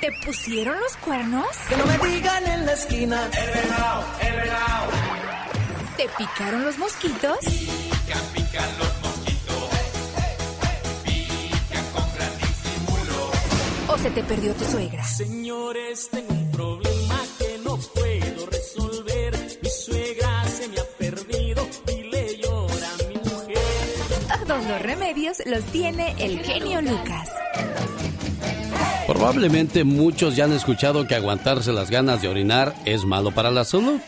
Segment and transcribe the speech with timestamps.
[0.00, 1.46] ¿Te pusieron los cuernos?
[1.68, 3.26] Que no me digan en la esquina.
[3.26, 4.90] El venado, el venado.
[5.98, 7.38] ¿Te picaron los mosquitos?
[7.40, 9.70] Pican, pican los mosquitos.
[11.04, 13.30] Pican con gran disimulo.
[13.88, 15.04] ¿O se te perdió tu suegra?
[15.04, 19.58] Señores, tengo un problema que no puedo resolver.
[19.62, 24.46] Mi suegra se me ha perdido y le llora a mi mujer.
[24.46, 27.28] Todos los remedios los tiene el genio Lucas.
[29.10, 33.64] Probablemente muchos ya han escuchado que aguantarse las ganas de orinar es malo para la
[33.64, 33.98] salud.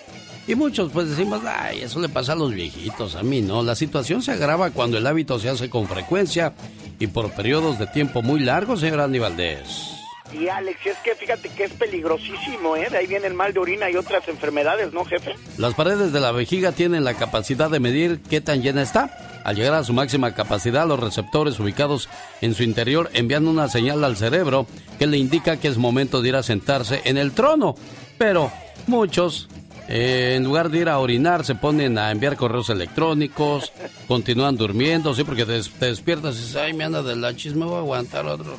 [0.46, 3.64] Y muchos pues decimos, ay, eso le pasa a los viejitos, a mí no.
[3.64, 6.52] La situación se agrava cuando el hábito se hace con frecuencia
[7.00, 10.01] y por periodos de tiempo muy largos, señor Andy Valdés.
[10.32, 12.88] Y Alex, es que fíjate que es peligrosísimo, ¿eh?
[12.90, 15.34] De ahí viene el mal de orina y otras enfermedades, ¿no, jefe?
[15.58, 19.40] Las paredes de la vejiga tienen la capacidad de medir qué tan llena está.
[19.44, 22.08] Al llegar a su máxima capacidad, los receptores ubicados
[22.40, 24.66] en su interior envían una señal al cerebro
[24.98, 27.74] que le indica que es momento de ir a sentarse en el trono.
[28.18, 28.50] Pero
[28.86, 29.48] muchos,
[29.88, 33.72] eh, en lugar de ir a orinar, se ponen a enviar correos electrónicos,
[34.08, 37.66] continúan durmiendo, sí, porque te, te despiertas y dices, ay, me anda de la chisme,
[37.66, 38.56] voy a aguantar otro.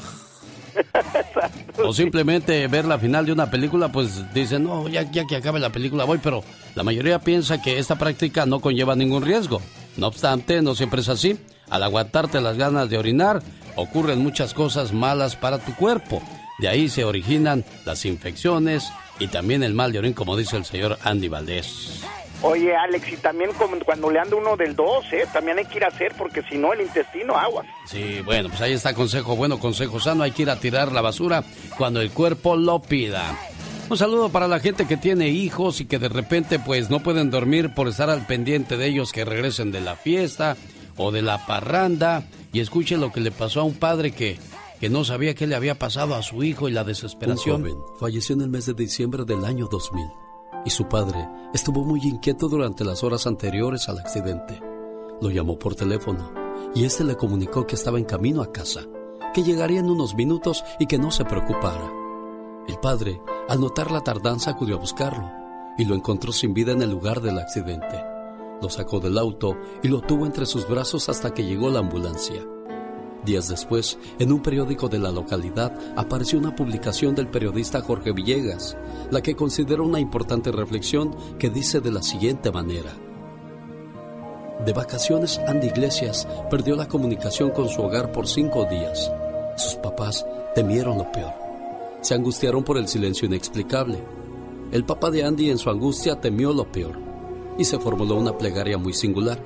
[1.84, 5.60] O simplemente ver la final de una película, pues dicen, no, ya, ya que acabe
[5.60, 6.44] la película voy, pero
[6.76, 9.62] la mayoría piensa que esta práctica no conlleva ningún riesgo.
[9.98, 11.38] No obstante, no siempre es así.
[11.70, 13.42] Al aguantarte las ganas de orinar,
[13.76, 16.22] ocurren muchas cosas malas para tu cuerpo.
[16.60, 20.66] De ahí se originan las infecciones y también el mal de orín, como dice el
[20.66, 22.04] señor Andy Valdés.
[22.46, 23.52] Oye, Alex, y también
[23.86, 25.26] cuando le anda uno del 2, ¿eh?
[25.32, 27.64] También hay que ir a hacer, porque si no, el intestino agua.
[27.86, 30.24] Sí, bueno, pues ahí está consejo bueno, consejo sano.
[30.24, 31.46] Hay que ir a tirar la basura
[31.78, 33.34] cuando el cuerpo lo pida.
[33.90, 37.32] Un saludo para la gente que tiene hijos y que de repente pues no pueden
[37.32, 40.58] dormir por estar al pendiente de ellos que regresen de la fiesta
[40.98, 44.38] o de la parranda y escuche lo que le pasó a un padre que,
[44.82, 47.64] que no sabía qué le había pasado a su hijo y la desesperación.
[47.64, 50.23] Un joven falleció en el mes de diciembre del año 2000
[50.66, 54.62] y su padre estuvo muy inquieto durante las horas anteriores al accidente.
[55.22, 56.32] Lo llamó por teléfono
[56.74, 58.82] y este le comunicó que estaba en camino a casa,
[59.34, 61.92] que llegaría en unos minutos y que no se preocupara.
[62.68, 65.30] El padre, al notar la tardanza, acudió a buscarlo
[65.78, 68.04] y lo encontró sin vida en el lugar del accidente.
[68.62, 72.44] Lo sacó del auto y lo tuvo entre sus brazos hasta que llegó la ambulancia.
[73.26, 78.76] Días después, en un periódico de la localidad apareció una publicación del periodista Jorge Villegas,
[79.12, 82.92] la que considera una importante reflexión que dice de la siguiente manera.
[84.66, 89.12] De vacaciones, Andy Iglesias perdió la comunicación con su hogar por cinco días.
[89.56, 91.34] Sus papás temieron lo peor.
[92.02, 94.04] Se angustiaron por el silencio inexplicable.
[94.72, 96.98] El papá de Andy en su angustia temió lo peor
[97.58, 99.40] y se formuló una plegaria muy singular.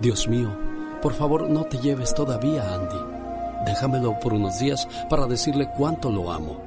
[0.00, 0.69] Dios mío,
[1.00, 3.64] por favor no te lleves todavía, Andy.
[3.66, 6.60] Déjamelo por unos días para decirle cuánto lo amo.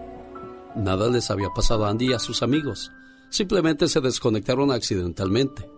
[0.75, 2.91] Nada les había pasado a Andy y a sus amigos.
[3.29, 5.69] Simplemente se desconectaron accidentalmente.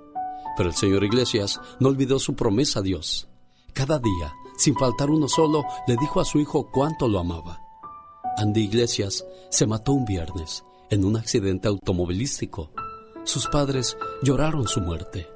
[0.57, 3.27] Pero el señor Iglesias no olvidó su promesa a Dios.
[3.73, 7.61] Cada día, sin faltar uno solo, le dijo a su hijo cuánto lo amaba.
[8.37, 12.71] Andy Iglesias se mató un viernes en un accidente automovilístico.
[13.23, 15.27] Sus padres lloraron su muerte,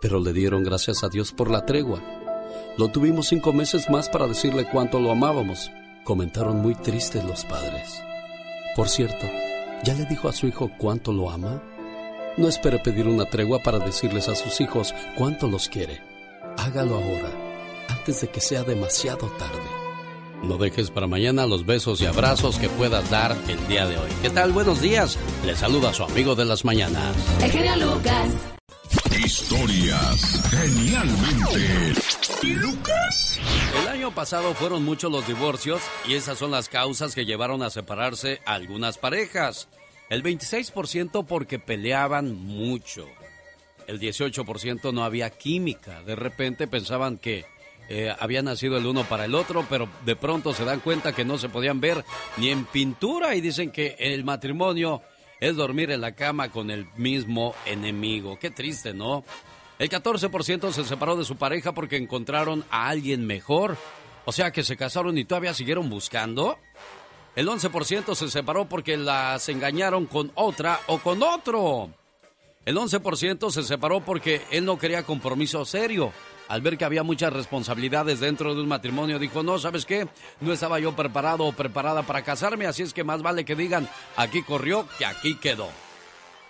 [0.00, 2.02] pero le dieron gracias a Dios por la tregua.
[2.78, 5.72] Lo tuvimos cinco meses más para decirle cuánto lo amábamos,
[6.04, 8.00] comentaron muy tristes los padres.
[8.76, 9.26] Por cierto,
[9.82, 11.60] ¿ya le dijo a su hijo cuánto lo ama?
[12.36, 16.00] No espere pedir una tregua para decirles a sus hijos cuánto los quiere.
[16.56, 17.32] Hágalo ahora,
[17.88, 19.58] antes de que sea demasiado tarde.
[20.44, 24.10] No dejes para mañana los besos y abrazos que puedas dar el día de hoy.
[24.22, 24.52] ¿Qué tal?
[24.52, 25.18] Buenos días.
[25.44, 27.16] Le saluda a su amigo de las mañanas.
[27.42, 28.28] El genio Lucas.
[29.24, 32.00] Historias genialmente
[33.80, 37.70] El año pasado fueron muchos los divorcios y esas son las causas que llevaron a
[37.70, 39.68] separarse algunas parejas.
[40.10, 43.06] El 26% porque peleaban mucho.
[43.86, 46.02] El 18% no había química.
[46.02, 47.46] De repente pensaban que
[47.88, 51.24] eh, había nacido el uno para el otro, pero de pronto se dan cuenta que
[51.24, 52.04] no se podían ver
[52.36, 55.02] ni en pintura y dicen que el matrimonio
[55.40, 58.38] es dormir en la cama con el mismo enemigo.
[58.38, 59.24] Qué triste, ¿no?
[59.78, 63.76] El 14% se separó de su pareja porque encontraron a alguien mejor.
[64.24, 66.58] O sea que se casaron y todavía siguieron buscando.
[67.36, 71.90] El 11% se separó porque las engañaron con otra o con otro.
[72.64, 76.12] El 11% se separó porque él no quería compromiso serio.
[76.48, 80.08] Al ver que había muchas responsabilidades dentro de un matrimonio, dijo, no, ¿sabes qué?
[80.40, 83.88] No estaba yo preparado o preparada para casarme, así es que más vale que digan,
[84.16, 85.68] aquí corrió que aquí quedó.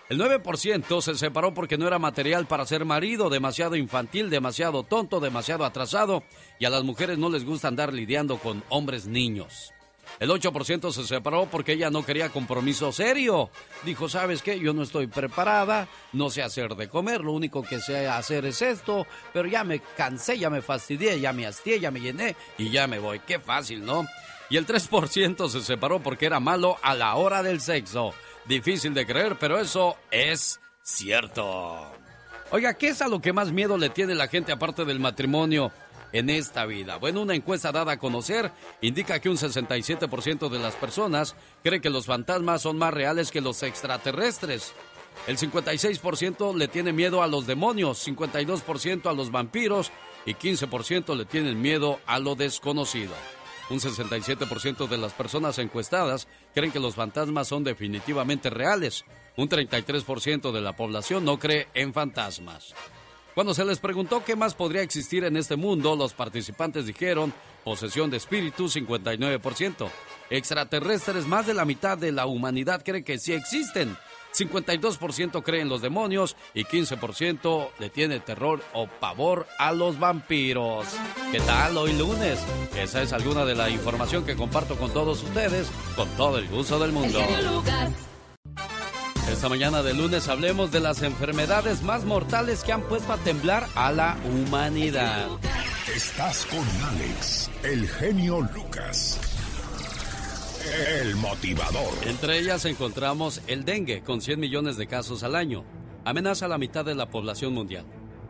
[0.09, 5.21] El 9% se separó porque no era material para ser marido, demasiado infantil, demasiado tonto,
[5.21, 6.23] demasiado atrasado,
[6.59, 9.75] y a las mujeres no les gusta andar lidiando con hombres niños.
[10.19, 13.51] El 8% se separó porque ella no quería compromiso serio.
[13.85, 14.59] Dijo, ¿sabes qué?
[14.59, 18.63] Yo no estoy preparada, no sé hacer de comer, lo único que sé hacer es
[18.63, 22.71] esto, pero ya me cansé, ya me fastidié, ya me hastié, ya me llené y
[22.71, 23.21] ya me voy.
[23.21, 24.07] Qué fácil, ¿no?
[24.49, 28.15] Y el 3% se separó porque era malo a la hora del sexo.
[28.49, 31.93] Difícil de creer, pero eso es cierto.
[32.51, 35.71] Oiga, ¿qué es a lo que más miedo le tiene la gente aparte del matrimonio?
[36.13, 36.97] en esta vida?
[36.97, 38.51] Bueno, una encuesta dada a conocer
[38.81, 43.43] indica que un 67% de las personas cree que los fantasmas son más reales que
[43.43, 44.73] los extraterrestres.
[45.27, 49.91] El 56% le tiene miedo a los demonios, 52% a los vampiros
[50.25, 53.15] y 15% le tienen miedo a lo desconocido.
[53.71, 59.05] Un 67% de las personas encuestadas creen que los fantasmas son definitivamente reales.
[59.37, 62.75] Un 33% de la población no cree en fantasmas.
[63.35, 67.33] Cuando se les preguntó qué más podría existir en este mundo, los participantes dijeron
[67.63, 69.89] posesión de espíritu 59%.
[70.31, 73.97] Extraterrestres, más de la mitad de la humanidad cree que sí existen.
[74.35, 80.87] 52% creen en los demonios y 15% le tiene terror o pavor a los vampiros.
[81.33, 82.39] ¿Qué tal hoy lunes?
[82.77, 86.79] Esa es alguna de la información que comparto con todos ustedes con todo el gusto
[86.79, 87.21] del mundo.
[89.31, 93.67] Esta mañana de lunes hablemos de las enfermedades más mortales que han puesto a temblar
[93.75, 95.29] a la humanidad.
[95.95, 99.28] Estás con Alex, el genio Lucas.
[100.69, 101.89] El motivador.
[102.05, 105.65] Entre ellas encontramos el dengue, con 100 millones de casos al año.
[106.05, 107.87] Amenaza a la mitad de la población mundial.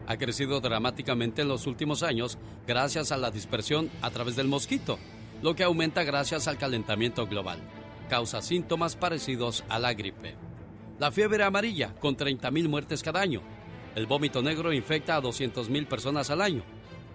[0.06, 4.99] Ha crecido dramáticamente en los últimos años gracias a la dispersión a través del mosquito,
[5.43, 7.58] lo que aumenta gracias al calentamiento global.
[8.08, 10.37] Causa síntomas parecidos a la gripe.
[10.99, 13.43] La fiebre amarilla, con 30.000 muertes cada año.
[13.96, 16.62] El vómito negro infecta a 200.000 personas al año.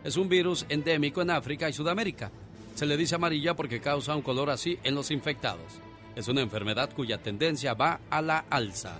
[0.03, 2.31] Es un virus endémico en África y Sudamérica.
[2.75, 5.79] Se le dice amarilla porque causa un color así en los infectados.
[6.15, 8.99] Es una enfermedad cuya tendencia va a la alza.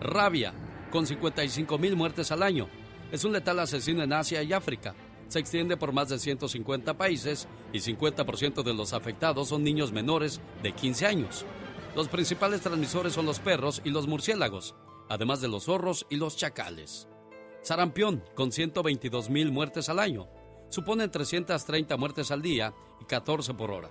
[0.00, 0.54] Rabia,
[0.90, 2.68] con 55.000 muertes al año.
[3.12, 4.94] Es un letal asesino en Asia y África.
[5.28, 10.40] Se extiende por más de 150 países y 50% de los afectados son niños menores
[10.62, 11.44] de 15 años.
[11.94, 14.74] Los principales transmisores son los perros y los murciélagos,
[15.08, 17.08] además de los zorros y los chacales.
[17.62, 20.28] Sarampión, con 122 mil muertes al año,
[20.68, 23.90] supone 330 muertes al día y 14 por hora.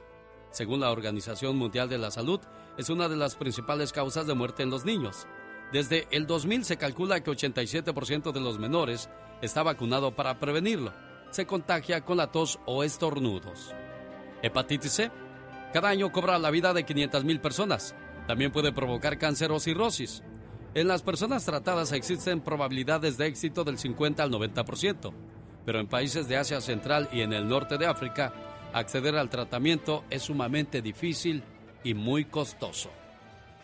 [0.51, 2.39] Según la Organización Mundial de la Salud,
[2.77, 5.27] es una de las principales causas de muerte en los niños.
[5.71, 9.09] Desde el 2000 se calcula que 87% de los menores
[9.41, 10.93] está vacunado para prevenirlo.
[11.31, 13.73] Se contagia con la tos o estornudos.
[14.41, 15.11] Hepatitis C
[15.75, 17.95] cada año cobra la vida de 500.000 personas.
[18.27, 20.23] También puede provocar cáncer o cirrosis.
[20.73, 25.13] En las personas tratadas existen probabilidades de éxito del 50 al 90%,
[25.65, 28.33] pero en países de Asia Central y en el norte de África,
[28.73, 31.43] acceder al tratamiento es sumamente difícil
[31.83, 32.91] y muy costoso.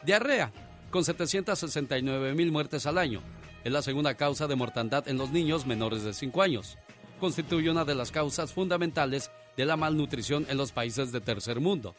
[0.03, 0.51] Diarrea,
[0.89, 3.22] con 769 mil muertes al año,
[3.63, 6.77] es la segunda causa de mortandad en los niños menores de 5 años.
[7.20, 11.96] Constituye una de las causas fundamentales de la malnutrición en los países de tercer mundo.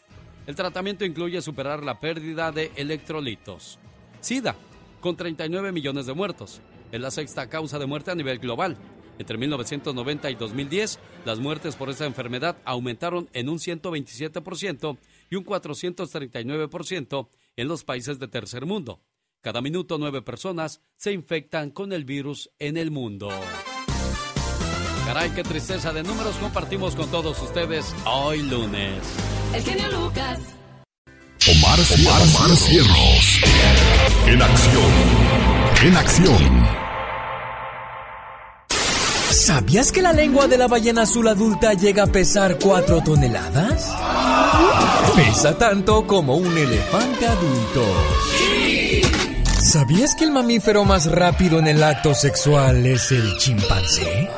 [0.47, 3.79] El tratamiento incluye superar la pérdida de electrolitos.
[4.21, 4.57] SIDA,
[5.01, 8.77] con 39 millones de muertos, es la sexta causa de muerte a nivel global.
[9.23, 14.99] Entre 1990 y 2010, las muertes por esta enfermedad aumentaron en un 127%
[15.31, 19.01] y un 439% en los países de tercer mundo.
[19.41, 23.29] Cada minuto nueve personas se infectan con el virus en el mundo.
[25.07, 29.05] Caray, qué tristeza de números compartimos con todos ustedes hoy lunes.
[29.55, 30.41] El genio Lucas.
[31.49, 33.41] Omar, Omar, Omar Cierros.
[34.27, 34.93] En acción.
[35.85, 36.92] En acción.
[39.33, 43.91] ¿Sabías que la lengua de la ballena azul adulta llega a pesar 4 toneladas?
[45.17, 47.83] Pesa tanto como un elefante adulto.
[49.59, 54.29] ¿Sabías que el mamífero más rápido en el acto sexual es el chimpancé?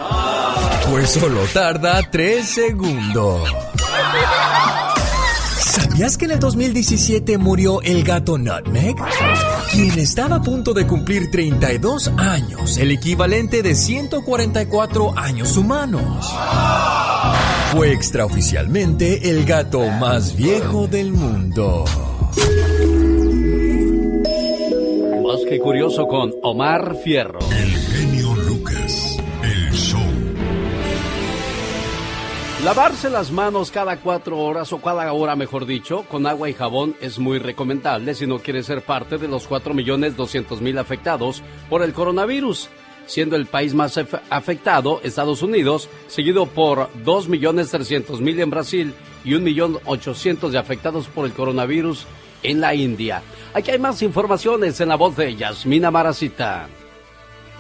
[0.89, 3.51] Pues solo tarda 3 segundos.
[5.75, 8.95] ¿Sabías que en el 2017 murió el gato Nutmeg?
[9.73, 16.33] Quien estaba a punto de cumplir 32 años, el equivalente de 144 años humanos.
[17.73, 21.85] Fue extraoficialmente el gato más viejo del mundo.
[25.27, 27.41] Más que curioso con Omar Fierro.
[32.65, 36.97] Lavarse las manos cada cuatro horas o cada hora, mejor dicho, con agua y jabón
[36.99, 42.71] es muy recomendable si no quieres ser parte de los 4.200.000 afectados por el coronavirus,
[43.05, 48.95] siendo el país más afectado Estados Unidos, seguido por 2.300.000 en Brasil
[49.27, 52.07] y 1.800.000 de afectados por el coronavirus
[52.43, 53.23] en la India.
[53.53, 56.67] Aquí hay más informaciones en la voz de Yasmina Maracita.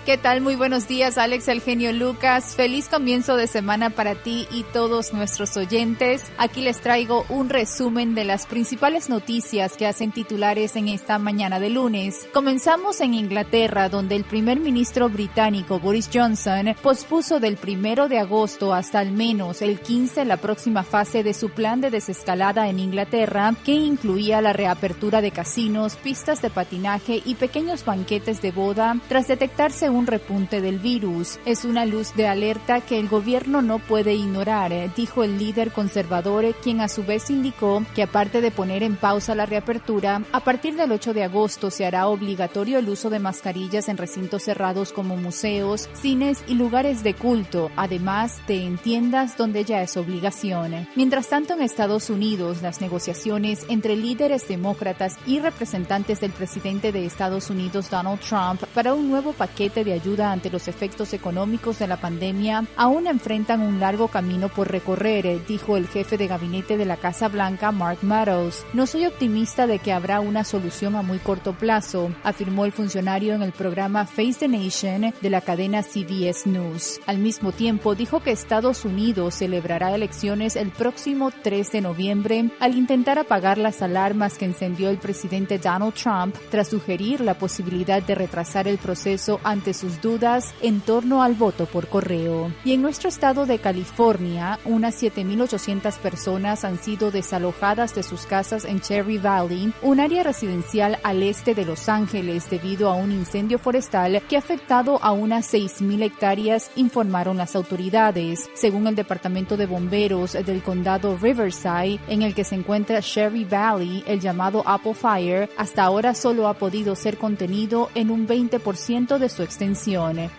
[0.04, 0.42] ¿Qué tal?
[0.42, 2.56] Muy buenos días, Alex, el genio Lucas.
[2.56, 6.30] Feliz comienzo de semana para ti y todos nuestros oyentes.
[6.37, 11.58] Aquí les traigo un resumen de las principales noticias que hacen titulares en esta mañana
[11.58, 12.28] de lunes.
[12.34, 18.75] Comenzamos en Inglaterra, donde el primer ministro británico Boris Johnson pospuso del primero de agosto
[18.75, 23.54] hasta al menos el 15 la próxima fase de su plan de desescalada en Inglaterra,
[23.64, 29.28] que incluía la reapertura de casinos, pistas de patinaje y pequeños banquetes de boda, tras
[29.28, 31.39] detectarse un repunte del virus.
[31.45, 35.73] Es una luz de alerta que el gobierno no puede ignorar, eh, dijo el líder
[35.73, 40.23] conservador, eh, quien a su vez indicó que aparte de poner en pausa la reapertura,
[40.33, 44.43] a partir del 8 de agosto se hará obligatorio el uso de mascarillas en recintos
[44.43, 49.97] cerrados como museos, cines y lugares de culto, además de en tiendas donde ya es
[49.97, 50.89] obligación.
[50.97, 57.07] Mientras tanto, en Estados Unidos, las negociaciones entre líderes demócratas y representantes del presidente de
[57.07, 61.87] Estados Unidos, Donald Trump, para un nuevo paquete de ayuda ante los efectos económicos de
[61.87, 66.76] la pandemia aún enfrentan un largo camino por recorrer, eh, dijo el jefe de gabinete
[66.76, 68.64] de la Casa Blanca, Mark Meadows.
[68.73, 73.35] No soy optimista de que habrá una solución a muy corto plazo, afirmó el funcionario
[73.35, 77.00] en el programa Face the Nation de la cadena CBS News.
[77.07, 82.75] Al mismo tiempo, dijo que Estados Unidos celebrará elecciones el próximo 3 de noviembre al
[82.75, 88.14] intentar apagar las alarmas que encendió el presidente Donald Trump tras sugerir la posibilidad de
[88.14, 92.52] retrasar el proceso ante sus dudas en torno al voto por correo.
[92.64, 98.64] Y en nuestro estado de California, unas 7.800 personas han sido desalojadas de sus casas
[98.64, 103.59] en Cherry Valley, un área residencial al este de Los Ángeles debido a un incendio
[103.59, 108.49] forestal que ha afectado a unas 6.000 hectáreas, informaron las autoridades.
[108.54, 114.04] Según el Departamento de Bomberos del condado Riverside, en el que se encuentra Cherry Valley,
[114.07, 119.28] el llamado Apple Fire, hasta ahora solo ha podido ser contenido en un 20% de
[119.28, 119.63] su extensión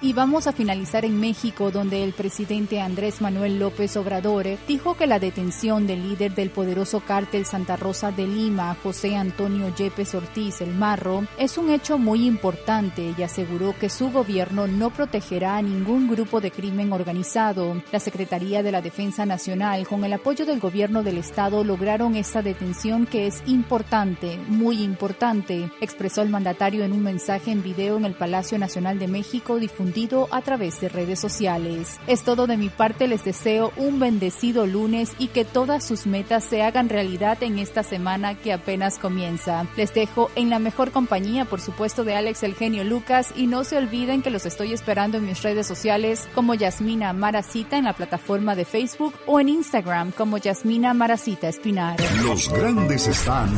[0.02, 5.08] y vamos a finalizar en México, donde el presidente Andrés Manuel López Obrador dijo que
[5.08, 10.62] la detención del líder del poderoso cártel Santa Rosa de Lima, José Antonio Yepes Ortiz,
[10.62, 15.62] el Marro, es un hecho muy importante y aseguró que su gobierno no protegerá a
[15.64, 17.82] ningún grupo de crimen organizado.
[17.92, 22.44] La Secretaría de la Defensa Nacional, con el apoyo del gobierno del Estado, lograron esta
[22.44, 28.06] detención que es importante, muy importante, expresó el mandatario en un mensaje en video en
[28.06, 29.15] el Palacio Nacional de México
[29.60, 32.00] difundido a través de redes sociales.
[32.08, 36.44] Es todo de mi parte, les deseo un bendecido lunes y que todas sus metas
[36.44, 39.66] se hagan realidad en esta semana que apenas comienza.
[39.78, 43.64] Les dejo en la mejor compañía, por supuesto, de Alex el genio Lucas y no
[43.64, 47.94] se olviden que los estoy esperando en mis redes sociales como Yasmina Maracita en la
[47.94, 51.98] plataforma de Facebook o en Instagram como Yasmina Maracita Espinar.
[52.24, 53.50] Los grandes están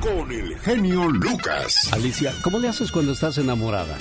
[0.00, 1.92] con el genio Lucas.
[1.92, 3.96] Alicia, ¿cómo le haces cuando estás enamorada?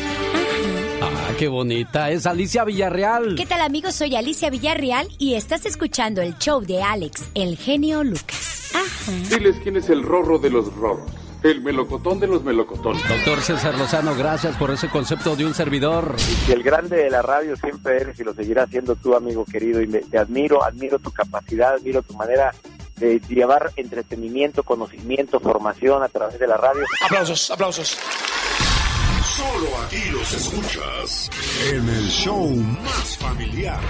[1.01, 2.09] Ah, qué bonita.
[2.11, 3.35] Es Alicia Villarreal.
[3.35, 3.95] ¿Qué tal amigos?
[3.95, 8.71] Soy Alicia Villarreal y estás escuchando el show de Alex, el genio Lucas.
[8.73, 9.11] Ajá.
[9.29, 11.09] Diles quién es el rorro de los rorros.
[11.43, 13.07] El melocotón de los melocotones.
[13.07, 16.15] Doctor César Lozano, gracias por ese concepto de un servidor.
[16.47, 19.79] Y el grande de la radio siempre eres y lo seguirás siendo tú, amigo querido.
[19.81, 22.51] Y me- te admiro, admiro tu capacidad, admiro tu manera
[22.97, 26.81] de llevar entretenimiento, conocimiento, formación a través de la radio.
[27.03, 27.95] Aplausos, aplausos.
[29.35, 31.29] Solo aquí los escuchas
[31.69, 33.81] en el show más familiar.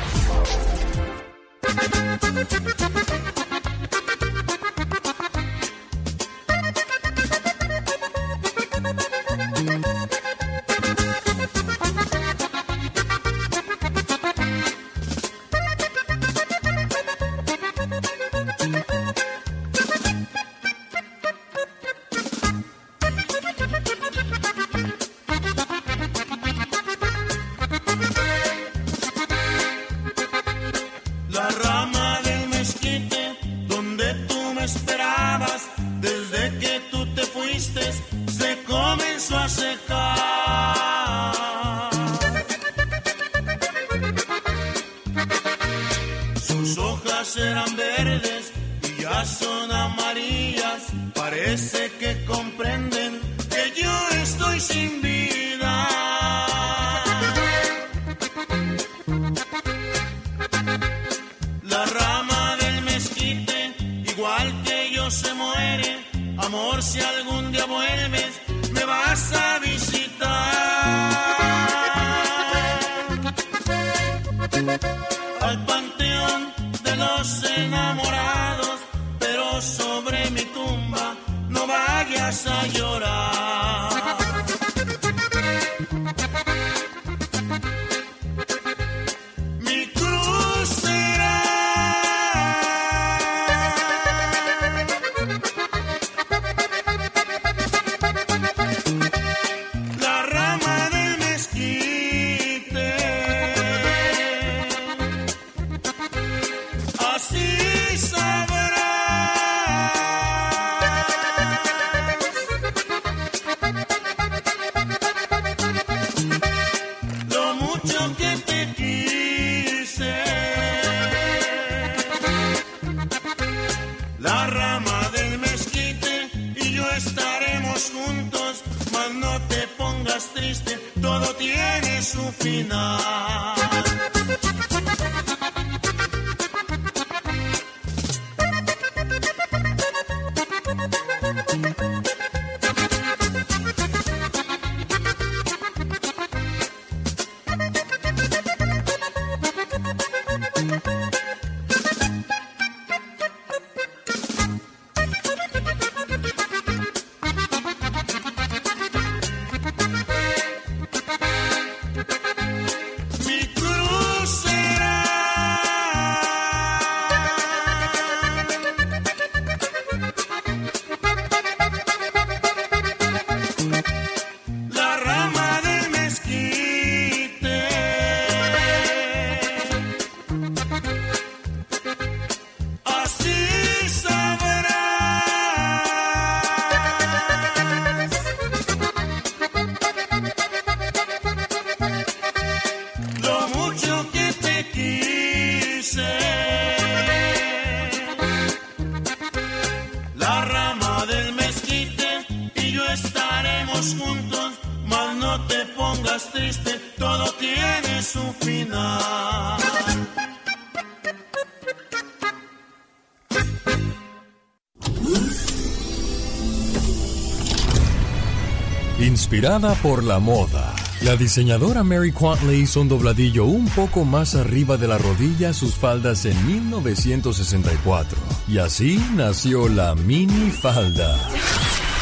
[219.84, 224.76] Por la moda, la diseñadora Mary Quant le hizo un dobladillo un poco más arriba
[224.76, 228.18] de la rodilla a sus faldas en 1964.
[228.48, 231.16] Y así nació la mini falda.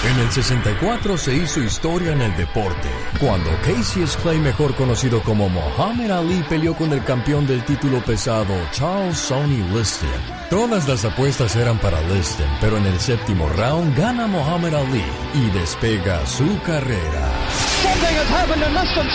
[0.09, 5.49] En el 64 se hizo historia en el deporte, cuando Cassius Clay, mejor conocido como
[5.49, 10.09] Muhammad Ali, peleó con el campeón del título pesado, Charles Sonny Liston.
[10.49, 15.03] Todas las apuestas eran para Liston, pero en el séptimo round gana Muhammad Ali
[15.35, 17.22] y despega su carrera.
[18.03, 19.13] In Liston's.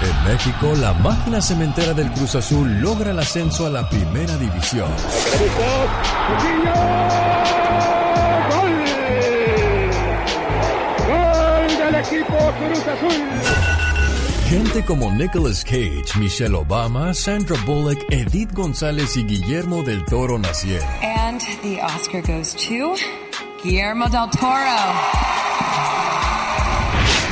[0.00, 4.90] En México, la máquina cementera del Cruz Azul logra el ascenso a la primera división.
[11.08, 13.24] ¡Gol del equipo Cruz Azul!
[14.48, 21.07] Gente como Nicolas Cage, Michelle Obama, Sandra Bullock, Edith González y Guillermo del Toro nacieron.
[21.40, 22.96] And the Oscar goes to
[23.62, 24.78] Guillermo del Toro.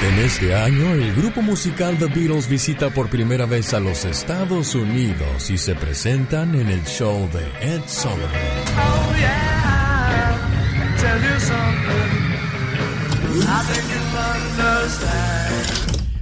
[0.06, 4.76] En este año, el grupo musical The Beatles visita por primera vez a los Estados
[4.76, 8.20] Unidos y se presentan en el show de Ed Sullivan.
[8.78, 10.38] Oh yeah,
[11.00, 12.12] tell you something.
[13.42, 15.16] I think you'll understand.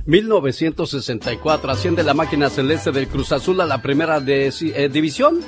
[0.06, 5.40] 1964 asciende la máquina celeste del Cruz Azul a la primera de- eh, división.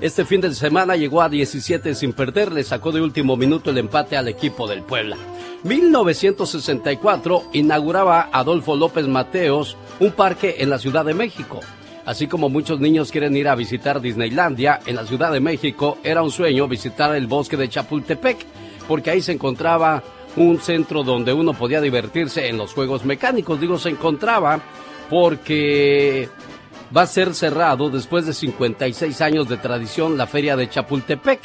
[0.00, 3.78] Este fin de semana llegó a 17 sin perder, le sacó de último minuto el
[3.78, 5.16] empate al equipo del Puebla.
[5.64, 11.60] 1964 inauguraba Adolfo López Mateos un parque en la Ciudad de México.
[12.04, 16.22] Así como muchos niños quieren ir a visitar Disneylandia, en la Ciudad de México era
[16.22, 18.44] un sueño visitar el bosque de Chapultepec,
[18.86, 20.02] porque ahí se encontraba
[20.36, 23.58] un centro donde uno podía divertirse en los juegos mecánicos.
[23.58, 24.60] Digo, se encontraba
[25.08, 26.28] porque
[26.94, 31.40] va a ser cerrado después de 56 años de tradición la feria de Chapultepec.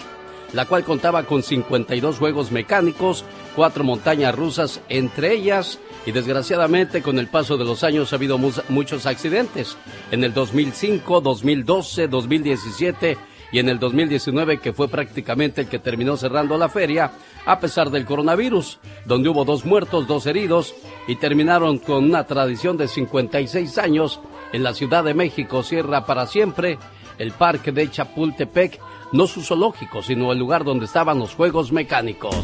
[0.53, 3.23] la cual contaba con 52 juegos mecánicos,
[3.55, 8.37] cuatro montañas rusas entre ellas y desgraciadamente con el paso de los años ha habido
[8.37, 9.77] muchos accidentes.
[10.11, 13.17] En el 2005, 2012, 2017
[13.53, 17.11] y en el 2019 que fue prácticamente el que terminó cerrando la feria
[17.45, 20.75] a pesar del coronavirus, donde hubo dos muertos, dos heridos
[21.07, 24.19] y terminaron con una tradición de 56 años
[24.53, 26.77] en la Ciudad de México cierra para siempre
[27.17, 28.79] el parque de Chapultepec,
[29.11, 32.35] no su zoológico, sino el lugar donde estaban los juegos mecánicos.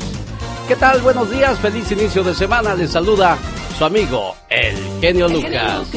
[0.68, 1.02] ¿Qué tal?
[1.02, 2.76] Buenos días, feliz inicio de semana.
[2.76, 3.38] Les saluda
[3.78, 5.94] su amigo, el genio Lucas.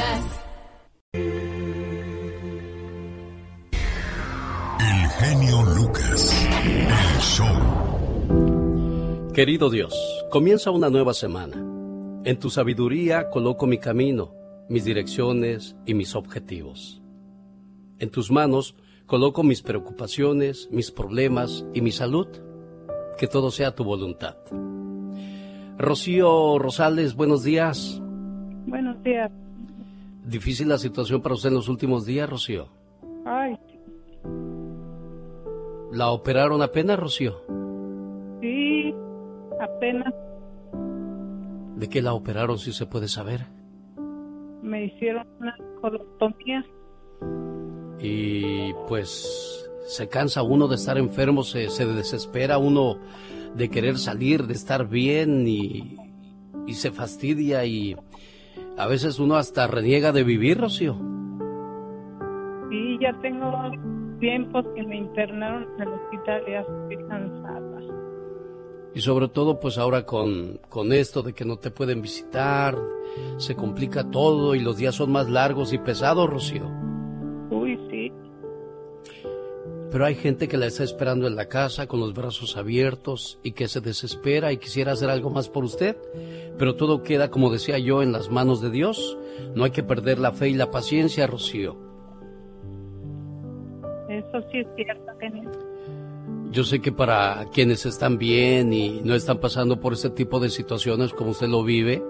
[4.78, 7.46] El genio Lucas, el show.
[9.34, 9.94] Querido Dios,
[10.30, 11.56] comienza una nueva semana.
[12.24, 14.39] En tu sabiduría coloco mi camino,
[14.70, 17.02] mis direcciones y mis objetivos.
[17.98, 22.28] En tus manos coloco mis preocupaciones, mis problemas y mi salud
[23.18, 24.36] que todo sea tu voluntad.
[25.76, 28.00] Rocío Rosales, buenos días.
[28.66, 29.32] Buenos días.
[30.24, 32.68] ¿Difícil la situación para usted en los últimos días, Rocío?
[33.26, 33.58] Ay.
[35.90, 37.42] ¿La operaron apenas, Rocío?
[38.40, 38.94] Sí,
[39.60, 40.14] apenas.
[41.74, 43.59] ¿De qué la operaron, si se puede saber?
[44.62, 46.64] Me hicieron una colotomía.
[47.98, 52.96] Y pues se cansa uno de estar enfermo, se, desespera uno
[53.54, 55.96] de querer salir, de estar bien y,
[56.66, 57.96] y, se fastidia y
[58.78, 60.96] a veces uno hasta reniega de vivir, Rocío.
[62.70, 63.52] Sí, ya tengo
[64.20, 66.54] tiempos que me internaron en el hospital y.
[68.94, 72.76] Y sobre todo pues ahora con, con esto de que no te pueden visitar,
[73.36, 76.68] se complica todo y los días son más largos y pesados, Rocío.
[77.50, 78.12] Uy, sí.
[79.90, 83.52] Pero hay gente que la está esperando en la casa con los brazos abiertos y
[83.52, 85.96] que se desespera y quisiera hacer algo más por usted.
[86.58, 89.18] Pero todo queda, como decía yo, en las manos de Dios.
[89.54, 91.76] No hay que perder la fe y la paciencia, Rocío.
[94.08, 95.10] Eso sí es cierto.
[96.50, 100.50] Yo sé que para quienes están bien y no están pasando por este tipo de
[100.50, 102.02] situaciones como usted lo vive,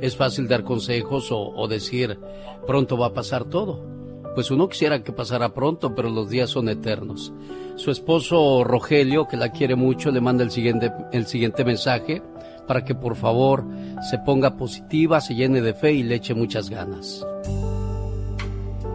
[0.00, 2.18] es fácil dar consejos o, decir,
[2.66, 3.94] pronto va a pasar todo
[4.34, 7.32] pues uno quisiera que pasara pronto, pero los días son eternos.
[7.76, 12.20] Su esposo Rogelio, que la quiere mucho, le manda el siguiente, el siguiente mensaje
[12.66, 13.64] para que por favor
[14.10, 17.24] se ponga positiva, se llene de fe y le eche muchas ganas.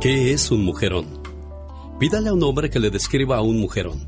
[0.01, 1.05] ¿Qué es un mujerón?
[1.99, 4.07] Pídale a un hombre que le describa a un mujerón.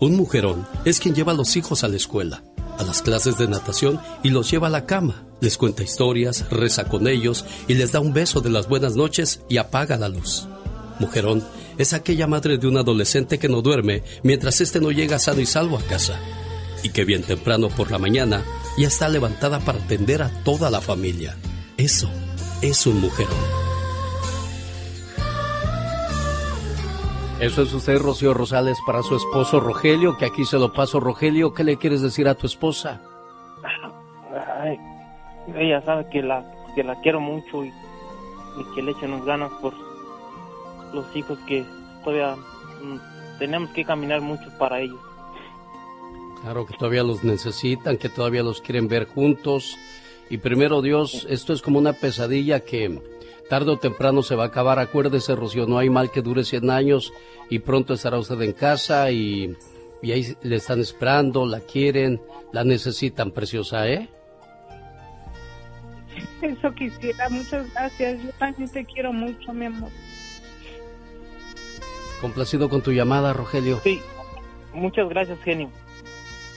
[0.00, 2.42] Un mujerón es quien lleva a los hijos a la escuela,
[2.78, 6.88] a las clases de natación y los lleva a la cama, les cuenta historias, reza
[6.88, 10.46] con ellos y les da un beso de las buenas noches y apaga la luz.
[10.98, 11.44] Mujerón
[11.78, 15.46] es aquella madre de un adolescente que no duerme mientras éste no llega sano y
[15.46, 16.18] salvo a casa
[16.82, 18.44] y que bien temprano por la mañana
[18.76, 21.36] ya está levantada para atender a toda la familia.
[21.76, 22.10] Eso
[22.62, 23.63] es un mujerón.
[27.44, 30.98] Eso es usted, Rocío Rosales, para su esposo Rogelio, que aquí se lo paso.
[30.98, 33.02] Rogelio, ¿qué le quieres decir a tu esposa?
[35.54, 36.42] ella sabe que la,
[36.74, 39.74] que la quiero mucho y, y que le echen ganas por
[40.94, 41.66] los hijos que
[42.02, 44.98] todavía mm, tenemos que caminar mucho para ellos.
[46.40, 49.76] Claro que todavía los necesitan, que todavía los quieren ver juntos.
[50.30, 53.02] Y primero Dios, esto es como una pesadilla que
[53.48, 54.78] tarde o temprano se va a acabar.
[54.78, 57.12] Acuérdese, Rocío, no hay mal que dure 100 años
[57.50, 59.56] y pronto estará usted en casa y,
[60.02, 62.20] y ahí le están esperando, la quieren,
[62.52, 64.08] la necesitan, preciosa, ¿eh?
[66.42, 68.22] Eso quisiera, muchas gracias.
[68.22, 69.90] Yo también te quiero mucho, mi amor.
[72.20, 73.80] Complacido con tu llamada, Rogelio.
[73.82, 74.00] Sí,
[74.72, 75.70] muchas gracias, genio.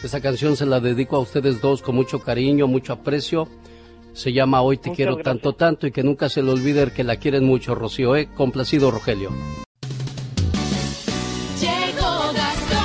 [0.04, 3.48] Esta canción se la dedico a ustedes dos con mucho cariño, mucho aprecio.
[4.18, 7.18] Se llama Hoy te quiero tanto, tanto y que nunca se le olvide que la
[7.18, 8.16] quieren mucho, Rocío.
[8.16, 8.28] ¿eh?
[8.36, 9.30] Complacido, Rogelio.
[11.62, 12.80] Llegó Gastón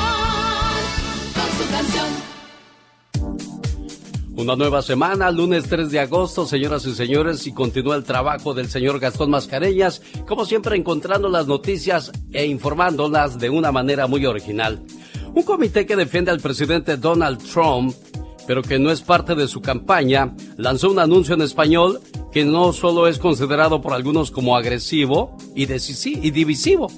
[1.33, 2.07] con su canción.
[4.37, 8.68] Una nueva semana, lunes 3 de agosto, señoras y señores, y continúa el trabajo del
[8.68, 14.83] señor Gastón Mascareñas, como siempre encontrando las noticias e informándolas de una manera muy original.
[15.33, 17.95] Un comité que defiende al presidente Donald Trump,
[18.47, 22.01] pero que no es parte de su campaña, lanzó un anuncio en español
[22.33, 26.91] que no solo es considerado por algunos como agresivo y, y divisivo,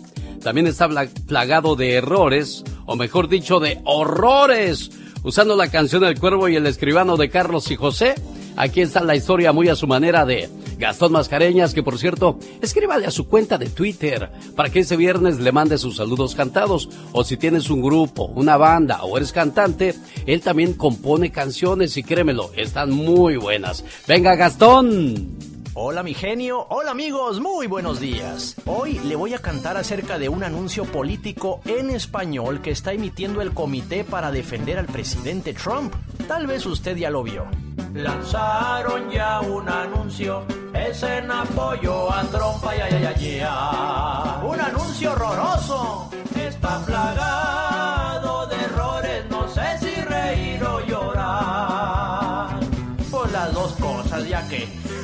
[0.43, 0.89] también está
[1.27, 4.91] plagado de errores, o mejor dicho, de horrores
[5.25, 8.15] usando la canción El Cuervo y el Escribano de Carlos y José.
[8.57, 13.07] Aquí está la historia muy a su manera de Gastón Mascareñas, que por cierto, escríbale
[13.07, 16.89] a su cuenta de Twitter para que ese viernes le mande sus saludos cantados.
[17.13, 19.95] O si tienes un grupo, una banda o eres cantante,
[20.27, 23.85] él también compone canciones y créemelo, están muy buenas.
[24.07, 25.54] Venga Gastón.
[25.77, 28.55] Hola mi genio, hola amigos, muy buenos días.
[28.65, 33.43] Hoy le voy a cantar acerca de un anuncio político en español que está emitiendo
[33.43, 35.93] el comité para defender al presidente Trump.
[36.29, 37.47] Tal vez usted ya lo vio.
[37.93, 45.11] Lanzaron ya un anuncio, es en apoyo a Trump, ay, ay, ay, ay, Un anuncio
[45.11, 46.09] horroroso.
[46.37, 48.04] Está plagado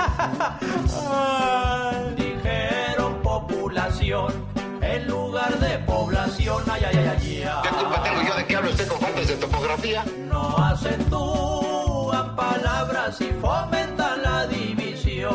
[2.16, 4.32] Dijeron población
[4.80, 6.62] en lugar de población.
[6.70, 7.44] Ay, ay, ay, ay.
[7.62, 10.02] ¿Qué culpa tengo yo de que hable usted con faltas de topografía?
[10.28, 15.30] No acentúan palabras y fomentan la división.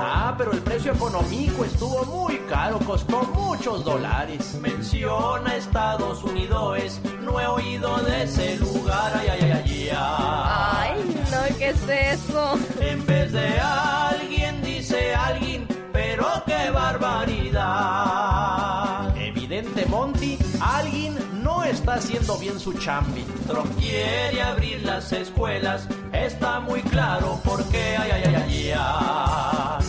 [0.00, 4.54] Ah, pero el precio económico estuvo muy caro, costó muchos dólares.
[4.60, 9.12] Menciona Estados Unidos, no he oído de ese lugar.
[9.14, 9.96] Ay, ay, ay, ay, ay.
[9.96, 11.13] Ay,
[11.64, 11.88] ¿qué es
[12.20, 12.58] eso?
[12.80, 17.62] En vez de alguien dice alguien, pero qué barbaridad.
[19.16, 23.24] Evidente, Monty, alguien no está haciendo bien su chambi.
[23.46, 29.84] Trump quiere abrir las escuelas, está muy claro porque ay, ay, ay, ay, ay.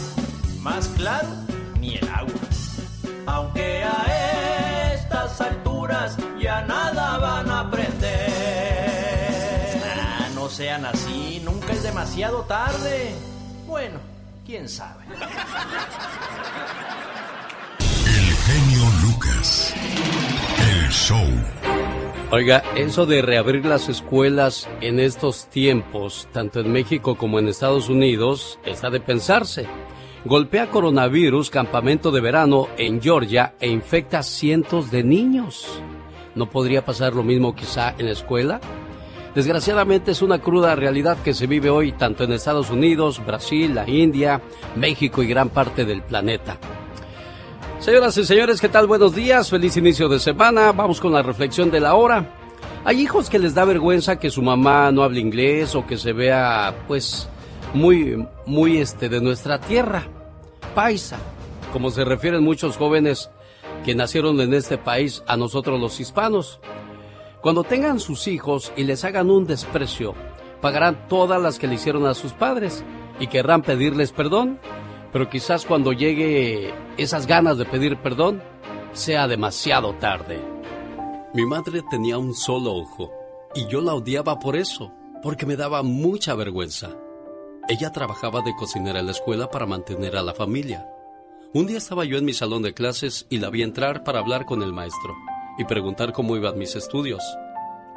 [0.61, 1.27] Más claro,
[1.79, 2.31] ni el agua.
[3.27, 7.69] Aunque a estas alturas ya nada van a
[10.56, 13.12] sean así, nunca es demasiado tarde.
[13.68, 14.00] Bueno,
[14.46, 15.04] quién sabe.
[18.08, 19.74] El genio Lucas.
[20.58, 21.28] El show.
[22.32, 27.89] Oiga, eso de reabrir las escuelas en estos tiempos, tanto en México como en Estados
[27.89, 29.68] Unidos, está de pensarse.
[30.24, 35.68] Golpea coronavirus campamento de verano en Georgia e infecta cientos de niños.
[36.34, 38.62] ¿No podría pasar lo mismo quizá en la escuela?
[39.36, 43.88] Desgraciadamente es una cruda realidad que se vive hoy tanto en Estados Unidos, Brasil, la
[43.88, 44.41] India,
[44.78, 46.58] México y gran parte del planeta.
[47.80, 48.88] Señoras y señores, ¿qué tal?
[48.88, 50.71] Buenos días, feliz inicio de semana.
[50.71, 52.30] Vamos con la reflexión de la hora.
[52.86, 56.13] Hay hijos que les da vergüenza que su mamá no hable inglés o que se
[56.13, 57.28] vea, pues,
[57.74, 60.08] muy, muy este de nuestra tierra,
[60.74, 61.17] paisa,
[61.74, 63.30] como se refieren muchos jóvenes
[63.84, 66.62] que nacieron en este país a nosotros los hispanos.
[67.45, 70.15] Cuando tengan sus hijos y les hagan un desprecio,
[70.62, 72.84] pagarán todas las que le hicieron a sus padres
[73.19, 74.60] y querrán pedirles perdón,
[75.13, 78.41] pero quizás cuando llegue esas ganas de pedir perdón,
[78.93, 80.43] sea demasiado tarde.
[81.36, 83.12] Mi madre tenía un solo ojo
[83.53, 86.97] y yo la odiaba por eso, porque me daba mucha vergüenza.
[87.69, 90.89] Ella trabajaba de cocinera en la escuela para mantener a la familia.
[91.53, 94.47] Un día estaba yo en mi salón de clases y la vi entrar para hablar
[94.47, 95.13] con el maestro
[95.58, 97.24] y preguntar cómo iban mis estudios.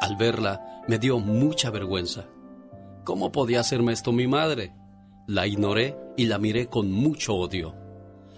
[0.00, 2.26] Al verla, me dio mucha vergüenza.
[3.04, 4.74] ¿Cómo podía hacerme esto mi madre?
[5.26, 7.74] La ignoré y la miré con mucho odio.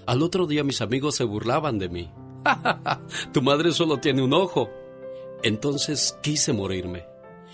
[0.06, 2.10] Al otro día mis amigos se burlaban de mí.
[3.32, 4.68] tu madre solo tiene un ojo.
[5.42, 7.06] Entonces quise morirme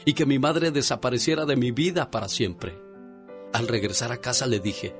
[0.04, 2.78] y que mi madre desapareciera de mi vida para siempre.
[3.52, 4.94] Al regresar a casa le dije,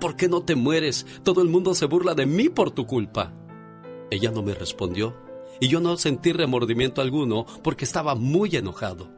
[0.00, 1.06] ¿por qué no te mueres?
[1.22, 3.32] Todo el mundo se burla de mí por tu culpa.
[4.10, 5.14] Ella no me respondió
[5.60, 9.10] y yo no sentí remordimiento alguno porque estaba muy enojado.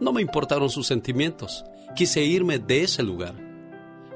[0.00, 1.64] No me importaron sus sentimientos,
[1.96, 3.34] quise irme de ese lugar.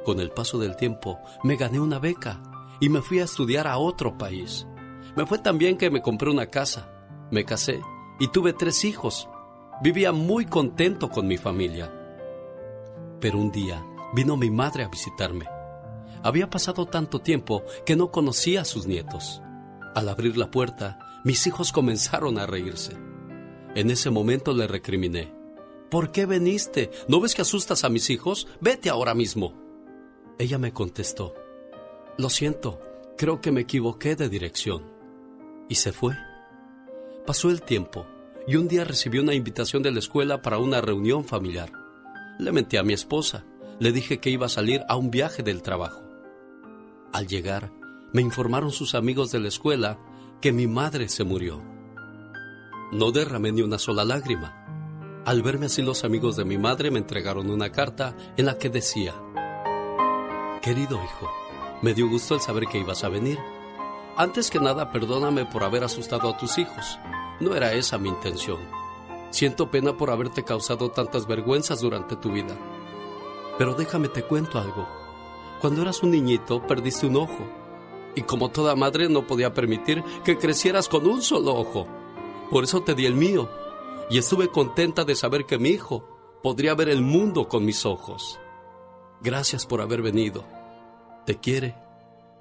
[0.05, 2.43] Con el paso del tiempo me gané una beca
[2.81, 4.67] y me fui a estudiar a otro país.
[5.17, 6.89] Me fue tan bien que me compré una casa,
[7.31, 7.81] me casé
[8.19, 9.29] y tuve tres hijos.
[9.83, 11.93] Vivía muy contento con mi familia.
[13.21, 13.85] Pero un día
[14.15, 15.47] vino mi madre a visitarme.
[16.23, 19.43] Había pasado tanto tiempo que no conocía a sus nietos.
[19.95, 22.97] Al abrir la puerta, mis hijos comenzaron a reírse.
[23.75, 25.33] En ese momento le recriminé.
[25.91, 26.91] ¿Por qué veniste?
[27.09, 28.49] ¿No ves que asustas a mis hijos?
[28.61, 29.55] Vete ahora mismo.
[30.39, 31.35] Ella me contestó.
[32.19, 32.81] Lo siento,
[33.17, 34.91] creo que me equivoqué de dirección.
[35.69, 36.17] Y se fue.
[37.27, 38.07] Pasó el tiempo
[38.47, 41.73] y un día recibí una invitación de la escuela para una reunión familiar.
[42.39, 43.45] Le menté a mi esposa.
[43.79, 46.03] Le dije que iba a salir a un viaje del trabajo.
[47.13, 47.73] Al llegar,
[48.13, 49.99] me informaron sus amigos de la escuela
[50.43, 51.63] que mi madre se murió.
[52.91, 55.23] No derramé ni una sola lágrima.
[55.25, 58.69] Al verme así los amigos de mi madre me entregaron una carta en la que
[58.69, 59.15] decía,
[60.61, 61.31] Querido hijo,
[61.81, 63.39] me dio gusto el saber que ibas a venir.
[64.17, 66.99] Antes que nada, perdóname por haber asustado a tus hijos.
[67.39, 68.59] No era esa mi intención.
[69.31, 72.59] Siento pena por haberte causado tantas vergüenzas durante tu vida.
[73.59, 74.89] Pero déjame te cuento algo.
[75.61, 77.62] Cuando eras un niñito perdiste un ojo.
[78.15, 81.87] Y como toda madre no podía permitir que crecieras con un solo ojo.
[82.51, 83.49] Por eso te di el mío.
[84.11, 86.05] Y estuve contenta de saber que mi hijo
[86.43, 88.39] podría ver el mundo con mis ojos.
[89.23, 90.45] Gracias por haber venido.
[91.25, 91.75] Te quiere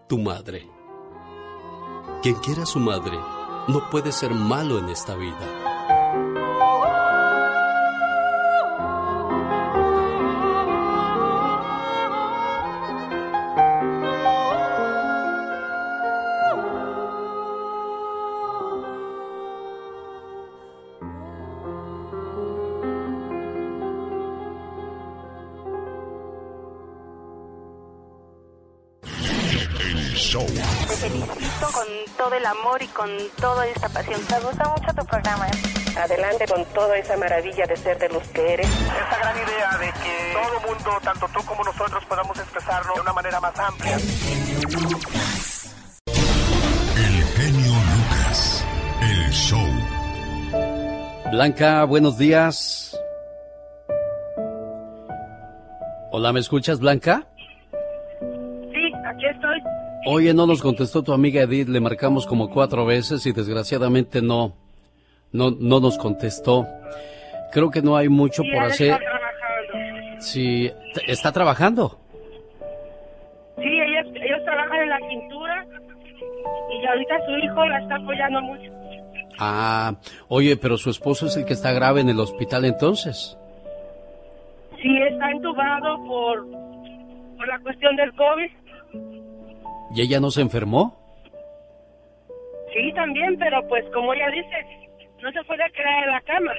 [0.09, 0.67] tu madre.
[2.21, 3.17] Quien quiera a su madre
[3.67, 5.70] no puede ser malo en esta vida.
[32.41, 34.19] El amor y con toda esta pasión.
[34.31, 35.45] Me gusta mucho tu programa.
[35.95, 38.67] Adelante con toda esa maravilla de ser de los que eres.
[38.67, 43.13] Esa gran idea de que todo mundo, tanto tú como nosotros, podamos expresarlo de una
[43.13, 43.95] manera más amplia.
[43.95, 44.01] El
[47.35, 48.65] genio Lucas.
[49.01, 49.69] El show.
[51.31, 52.97] Blanca, buenos días.
[56.11, 57.23] Hola, ¿me escuchas, Blanca?
[58.19, 59.61] Sí, aquí estoy.
[60.05, 64.53] Oye, no nos contestó tu amiga Edith, le marcamos como cuatro veces y desgraciadamente no,
[65.31, 66.67] no, no nos contestó.
[67.51, 68.99] Creo que no hay mucho por hacer.
[70.19, 71.99] Sí, ¿t- ¿está trabajando?
[73.57, 75.65] Sí, ellos, ellos trabajan en la pintura
[76.81, 78.71] y ahorita su hijo la está apoyando mucho.
[79.39, 79.95] Ah,
[80.29, 83.37] oye, pero su esposo es el que está grave en el hospital entonces.
[84.81, 86.47] Sí, está entubado por,
[87.37, 88.49] por la cuestión del COVID.
[89.93, 90.97] ¿Y ella no se enfermó?
[92.73, 96.51] Sí, también, pero pues como ella dice, no se puede quedar en la cama.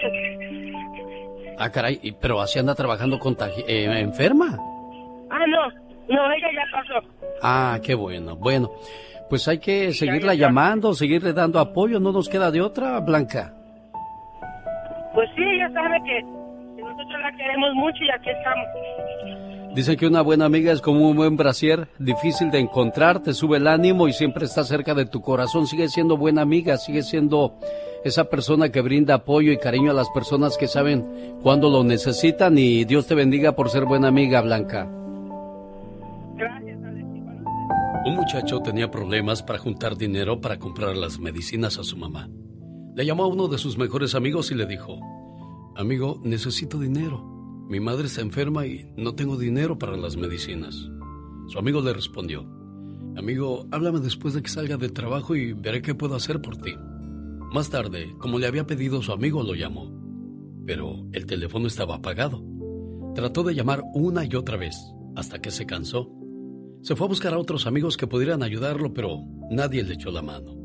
[1.58, 4.58] Ah, caray, pero así anda trabajando contagi- eh, enferma.
[5.30, 5.68] Ah, no,
[6.14, 7.06] no, ella ya pasó.
[7.42, 8.36] Ah, qué bueno.
[8.36, 8.70] Bueno,
[9.30, 13.54] pues hay que seguirla llamando, seguirle dando apoyo, no nos queda de otra, Blanca.
[15.14, 16.22] Pues sí, ella sabe que
[16.82, 18.66] nosotros la queremos mucho y aquí estamos.
[19.74, 23.56] Dicen que una buena amiga es como un buen brasier, difícil de encontrar, te sube
[23.56, 25.66] el ánimo y siempre está cerca de tu corazón.
[25.66, 27.54] Sigue siendo buena amiga, sigue siendo
[28.04, 32.58] esa persona que brinda apoyo y cariño a las personas que saben cuándo lo necesitan
[32.58, 34.90] y Dios te bendiga por ser buena amiga, Blanca.
[38.04, 42.28] Un muchacho tenía problemas para juntar dinero para comprar las medicinas a su mamá.
[42.94, 44.98] Le llamó a uno de sus mejores amigos y le dijo,
[45.76, 47.31] Amigo, necesito dinero.
[47.68, 50.90] Mi madre está enferma y no tengo dinero para las medicinas.
[51.48, 52.46] Su amigo le respondió,
[53.16, 56.74] Amigo, háblame después de que salga del trabajo y veré qué puedo hacer por ti.
[57.52, 59.92] Más tarde, como le había pedido su amigo, lo llamó.
[60.66, 62.42] Pero el teléfono estaba apagado.
[63.14, 64.76] Trató de llamar una y otra vez,
[65.14, 66.10] hasta que se cansó.
[66.80, 70.22] Se fue a buscar a otros amigos que pudieran ayudarlo, pero nadie le echó la
[70.22, 70.56] mano.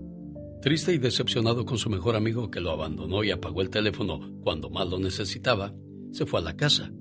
[0.62, 4.70] Triste y decepcionado con su mejor amigo que lo abandonó y apagó el teléfono cuando
[4.70, 5.74] más lo necesitaba,
[6.18, 6.91] se fue a la casa.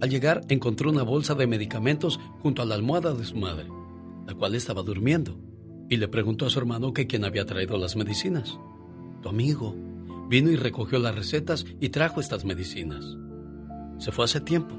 [0.00, 3.66] Al llegar encontró una bolsa de medicamentos junto a la almohada de su madre,
[4.24, 5.36] la cual estaba durmiendo,
[5.88, 8.56] y le preguntó a su hermano que quién había traído las medicinas.
[9.20, 9.74] Tu amigo
[10.28, 13.04] vino y recogió las recetas y trajo estas medicinas.
[13.98, 14.76] Se fue hace tiempo.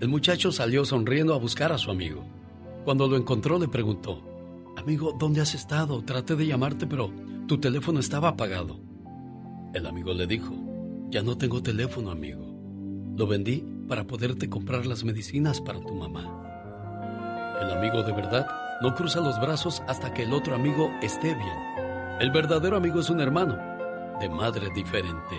[0.00, 2.24] El muchacho salió sonriendo a buscar a su amigo.
[2.84, 4.22] Cuando lo encontró le preguntó,
[4.76, 6.04] Amigo, ¿dónde has estado?
[6.04, 7.10] Traté de llamarte, pero
[7.48, 8.78] tu teléfono estaba apagado.
[9.74, 10.54] El amigo le dijo,
[11.08, 12.44] Ya no tengo teléfono, amigo.
[13.16, 16.42] Lo vendí para poderte comprar las medicinas para tu mamá.
[17.62, 18.46] El amigo de verdad
[18.82, 21.58] no cruza los brazos hasta que el otro amigo esté bien.
[22.20, 23.56] El verdadero amigo es un hermano,
[24.20, 25.36] de madre diferente.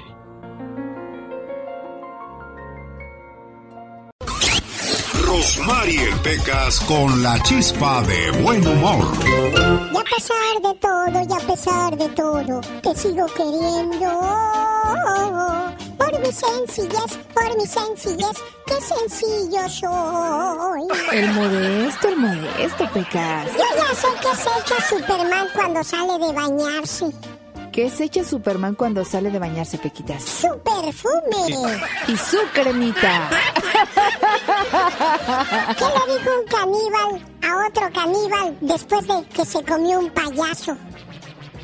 [5.37, 9.05] Rosmarie Pecas con la chispa de buen humor.
[9.93, 14.19] Y a pesar de todo, y a pesar de todo, te sigo queriendo.
[15.95, 18.35] Por mi sencillez, por mi sencillez,
[18.65, 20.87] qué sencillo soy.
[21.11, 23.45] El modesto, el modesto, Pecas.
[23.53, 27.05] Yo ya sé que se echa Superman cuando sale de bañarse.
[27.77, 30.23] ¿Qué se echa Superman cuando sale de bañarse, Pequitas?
[30.23, 31.79] Su perfume.
[32.07, 33.29] Y su cremita.
[35.77, 40.75] ¿Qué le dijo un caníbal a otro caníbal después de que se comió un payaso?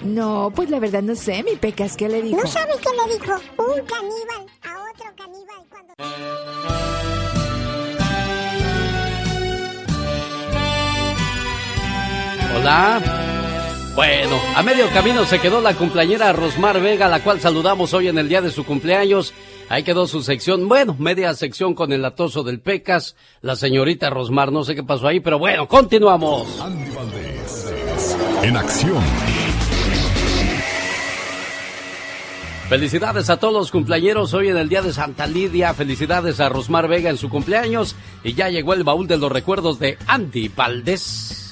[0.03, 2.39] No, pues la verdad no sé, mi Pecas, ¿qué le dijo?
[2.39, 5.95] ¿No sabe qué le dijo un caníbal a otro caníbal cuando...
[12.59, 13.32] Hola.
[13.95, 18.17] Bueno, a medio camino se quedó la cumpleañera Rosmar Vega, la cual saludamos hoy en
[18.17, 19.33] el día de su cumpleaños.
[19.69, 24.51] Ahí quedó su sección, bueno, media sección con el atoso del Pecas, la señorita Rosmar,
[24.51, 26.59] no sé qué pasó ahí, pero bueno, continuamos.
[26.59, 29.03] Andy Valdés, en acción.
[32.67, 35.75] Felicidades a todos los cumpleañeros hoy en el día de Santa Lidia.
[35.75, 37.95] Felicidades a Rosmar Vega en su cumpleaños.
[38.23, 41.42] Y ya llegó el baúl de los recuerdos de Andy Valdés.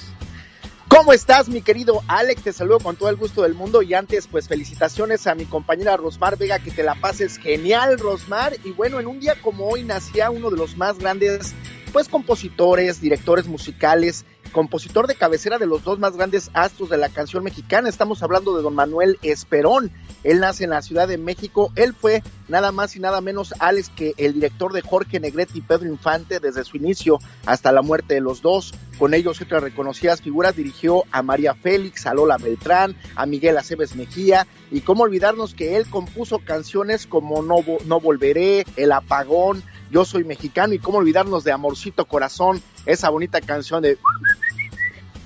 [1.01, 2.43] ¿Cómo estás, mi querido Alex?
[2.43, 5.97] Te saludo con todo el gusto del mundo y antes, pues felicitaciones a mi compañera
[5.97, 8.55] Rosmar Vega, que te la pases genial, Rosmar.
[8.63, 11.55] Y bueno, en un día como hoy nacía uno de los más grandes,
[11.91, 17.09] pues compositores, directores musicales, compositor de cabecera de los dos más grandes astros de la
[17.09, 17.89] canción mexicana.
[17.89, 19.91] Estamos hablando de don Manuel Esperón.
[20.23, 21.71] Él nace en la Ciudad de México.
[21.75, 25.61] Él fue nada más y nada menos, Alex, que el director de Jorge Negrete y
[25.61, 28.73] Pedro Infante desde su inicio hasta la muerte de los dos.
[28.99, 33.95] Con ellos otras reconocidas figuras dirigió a María Félix, a Lola Beltrán, a Miguel Aceves
[33.95, 34.45] Mejía.
[34.69, 40.23] Y cómo olvidarnos que él compuso canciones como No, no Volveré, El Apagón, Yo Soy
[40.23, 43.97] Mexicano y cómo olvidarnos de Amorcito Corazón, esa bonita canción de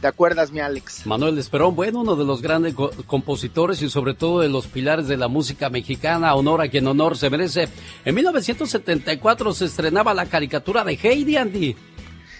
[0.01, 1.05] ¿Te acuerdas, mi Alex?
[1.07, 5.07] Manuel Esperón, bueno, uno de los grandes co compositores y sobre todo de los pilares
[5.07, 7.69] de la música mexicana, honor a quien honor se merece.
[8.03, 11.75] En 1974 se estrenaba la caricatura de Heidi Andy.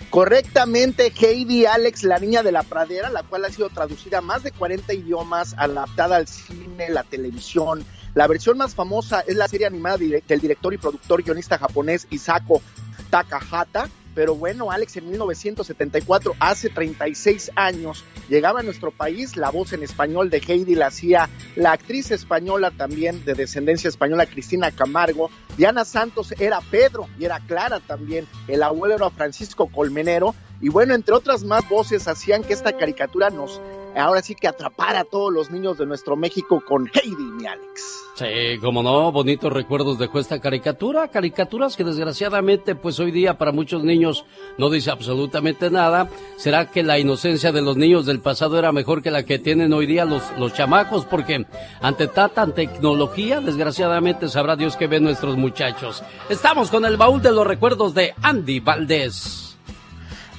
[0.09, 4.43] Correctamente, Heidi Alex, la niña de la pradera, la cual ha sido traducida a más
[4.43, 7.83] de 40 idiomas, adaptada al cine, la televisión.
[8.15, 12.61] La versión más famosa es la serie animada del director y productor guionista japonés Isako
[13.09, 19.73] Takahata, pero bueno, Alex, en 1974, hace 36 años, llegaba a nuestro país la voz
[19.73, 25.29] en español de Heidi, la hacía la actriz española también de descendencia española, Cristina Camargo.
[25.57, 28.25] Diana Santos era Pedro y era Clara también.
[28.47, 30.33] El abuelo era Francisco Colmenero.
[30.61, 33.59] Y bueno, entre otras más voces hacían que esta caricatura nos,
[33.95, 38.05] ahora sí que atrapara a todos los niños de nuestro México con Heidi, mi Alex.
[38.15, 43.51] Sí, como no, bonitos recuerdos dejó esta caricatura, caricaturas que desgraciadamente pues hoy día para
[43.51, 44.23] muchos niños
[44.57, 46.09] no dice absolutamente nada.
[46.37, 49.73] ¿Será que la inocencia de los niños del pasado era mejor que la que tienen
[49.73, 51.03] hoy día los, los chamacos?
[51.03, 51.45] Porque
[51.81, 56.01] ante tanta tecnología, desgraciadamente sabrá Dios que ven nuestros muchachos.
[56.29, 59.44] Estamos con el baúl de los recuerdos de Andy Valdés.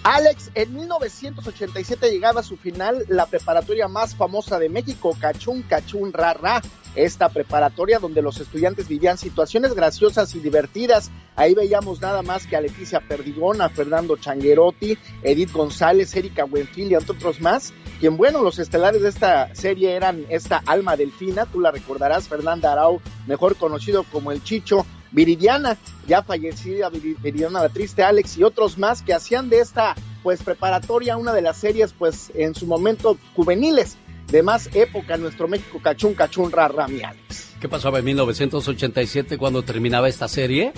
[0.09, 6.13] Alex, en 1987 llegaba a su final la preparatoria más famosa de México, Cachún Cachún
[6.13, 6.63] Ra Ra.
[6.95, 11.11] Esta preparatoria donde los estudiantes vivían situaciones graciosas y divertidas.
[11.35, 16.93] Ahí veíamos nada más que a Leticia Perdigón, a Fernando Changuerotti, Edith González, Erika Buenfil
[16.93, 17.75] y entre otros más.
[17.99, 22.71] Quien, bueno, los estelares de esta serie eran esta Alma Delfina, tú la recordarás, Fernanda
[22.71, 25.77] Arau, mejor conocido como el Chicho, Viridiana,
[26.07, 31.17] ya fallecida Viridiana la triste Alex y otros más que hacían de esta pues preparatoria
[31.17, 33.97] una de las series pues en su momento juveniles
[34.29, 37.55] de más época en nuestro México cachún cachún rara mi Alex.
[37.61, 40.73] ¿Qué pasaba en 1987 cuando terminaba esta serie?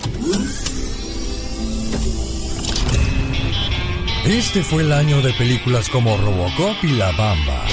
[4.25, 7.65] Este fue el año de películas como Robocop y La Bamba.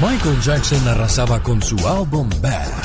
[0.00, 2.82] Michael Jackson arrasaba con su álbum Bad,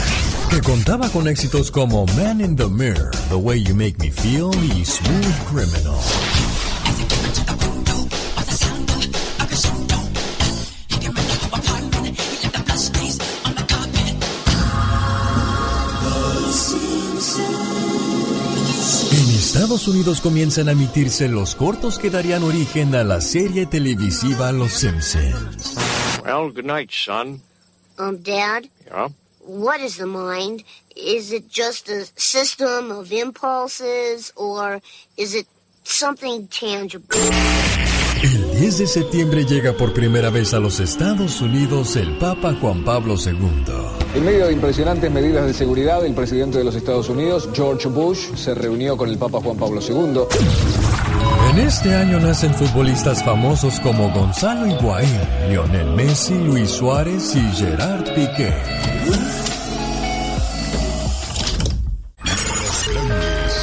[0.49, 4.51] que contaba con éxitos como Man in the Mirror, The Way You Make Me Feel
[4.63, 5.99] y Smooth Criminal.
[19.11, 24.51] En Estados Unidos comienzan a emitirse los cortos que darían origen a la serie televisiva
[24.51, 25.75] Los Simpsons.
[26.25, 27.41] Well, good night, son.
[27.97, 29.07] Um, Dad, Yeah?
[29.45, 30.63] What is the mind?
[30.95, 34.81] Is it just a system of impulses or
[35.17, 35.47] is it
[35.83, 37.17] something tangible?
[38.23, 42.83] El 10 de septiembre llega por primera vez a los Estados Unidos el Papa Juan
[42.83, 43.41] Pablo II.
[44.15, 48.33] En medio de impresionantes medidas de seguridad, el presidente de los Estados Unidos, George Bush,
[48.35, 51.14] se reunió con el Papa Juan Pablo II.
[51.49, 58.03] En este año nacen futbolistas famosos como Gonzalo Higuaín, Lionel Messi, Luis Suárez y Gerard
[58.13, 58.53] Piqué.
[62.25, 63.53] Los grandes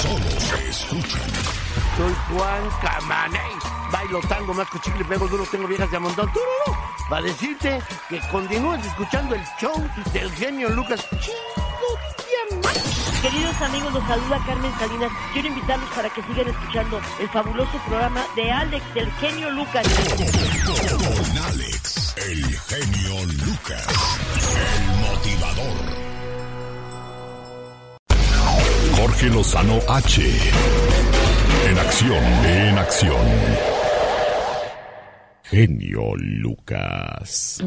[0.00, 1.22] solo se escuchan.
[1.96, 3.52] Soy Juan Camaney.
[3.92, 6.30] Bailo tango, más chicle, pego duro, tengo viejas de a montón.
[6.32, 6.78] ¡Tururú!
[7.10, 9.74] Para decirte que continúes escuchando el show
[10.12, 11.06] del genio Lucas.
[13.22, 15.12] Queridos amigos, los saluda Carmen Salinas.
[15.32, 19.86] Quiero invitarlos para que sigan escuchando el fabuloso programa de Alex del genio Lucas.
[20.66, 23.86] Con Alex, el genio Lucas,
[24.58, 26.02] el motivador.
[28.96, 30.22] Jorge Lozano H.
[31.68, 33.26] En acción, en acción.
[35.44, 37.62] Genio Lucas.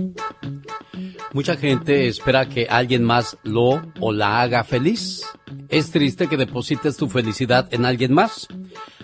[1.33, 5.23] Mucha gente espera que alguien más lo o la haga feliz.
[5.69, 8.47] Es triste que deposites tu felicidad en alguien más.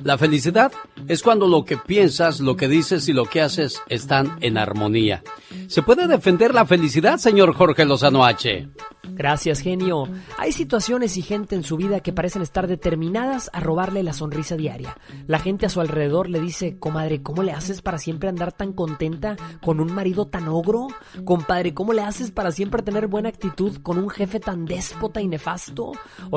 [0.03, 0.71] La felicidad
[1.07, 5.23] es cuando lo que piensas, lo que dices y lo que haces están en armonía.
[5.67, 8.67] ¿Se puede defender la felicidad, señor Jorge Lozano H?
[9.03, 10.07] Gracias, genio.
[10.37, 14.55] Hay situaciones y gente en su vida que parecen estar determinadas a robarle la sonrisa
[14.55, 14.97] diaria.
[15.27, 18.73] La gente a su alrededor le dice, comadre, ¿cómo le haces para siempre andar tan
[18.73, 20.87] contenta con un marido tan ogro?
[21.25, 25.27] Compadre, ¿cómo le haces para siempre tener buena actitud con un jefe tan déspota y
[25.27, 25.91] nefasto?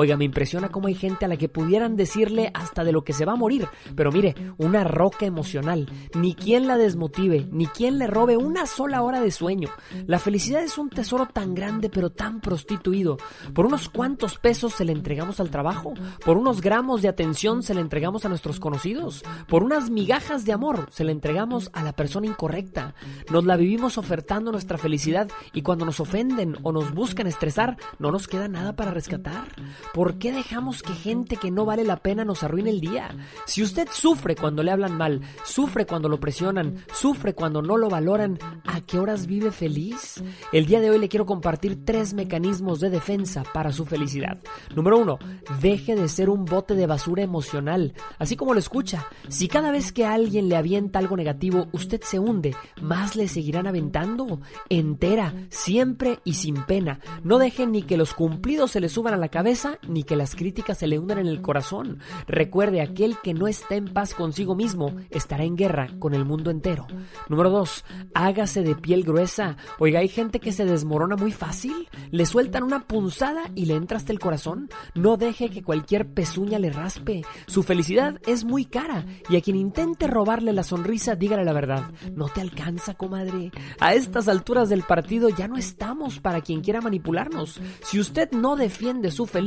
[0.05, 3.11] Oiga, me impresiona cómo hay gente a la que pudieran decirle hasta de lo que
[3.11, 3.67] se va a morir.
[3.95, 5.89] Pero mire, una roca emocional.
[6.13, 9.69] Ni quien la desmotive, ni quien le robe una sola hora de sueño.
[10.05, 13.17] La felicidad es un tesoro tan grande pero tan prostituido.
[13.55, 17.73] Por unos cuantos pesos se le entregamos al trabajo, por unos gramos de atención se
[17.73, 21.93] le entregamos a nuestros conocidos, por unas migajas de amor se le entregamos a la
[21.93, 22.93] persona incorrecta.
[23.31, 28.11] Nos la vivimos ofertando nuestra felicidad y cuando nos ofenden o nos buscan estresar, no
[28.11, 29.47] nos queda nada para rescatar.
[29.93, 33.15] ¿Por qué dejamos que gente que no vale la pena nos arruine el día?
[33.45, 37.89] Si usted sufre cuando le hablan mal, sufre cuando lo presionan, sufre cuando no lo
[37.89, 40.21] valoran, ¿a qué horas vive feliz?
[40.51, 44.37] El día de hoy le quiero compartir tres mecanismos de defensa para su felicidad.
[44.75, 45.19] Número uno,
[45.61, 47.93] deje de ser un bote de basura emocional.
[48.19, 52.19] Así como lo escucha, si cada vez que alguien le avienta algo negativo, usted se
[52.19, 54.41] hunde, más le seguirán aventando.
[54.69, 56.99] Entera, siempre y sin pena.
[57.23, 60.35] No deje ni que los cumplidos se le suban a la cabeza, ni que las
[60.35, 61.99] críticas se le hundan en el corazón.
[62.27, 66.51] Recuerde, aquel que no está en paz consigo mismo, estará en guerra con el mundo
[66.51, 66.87] entero.
[67.29, 69.57] Número dos, hágase de piel gruesa.
[69.79, 71.89] Oiga, hay gente que se desmorona muy fácil.
[72.11, 74.69] Le sueltan una punzada y le entra hasta el corazón.
[74.93, 77.23] No deje que cualquier pezuña le raspe.
[77.47, 81.91] Su felicidad es muy cara y a quien intente robarle la sonrisa, dígale la verdad.
[82.13, 83.51] No te alcanza, comadre.
[83.79, 87.59] A estas alturas del partido ya no estamos para quien quiera manipularnos.
[87.83, 89.45] Si usted no defiende su felicidad,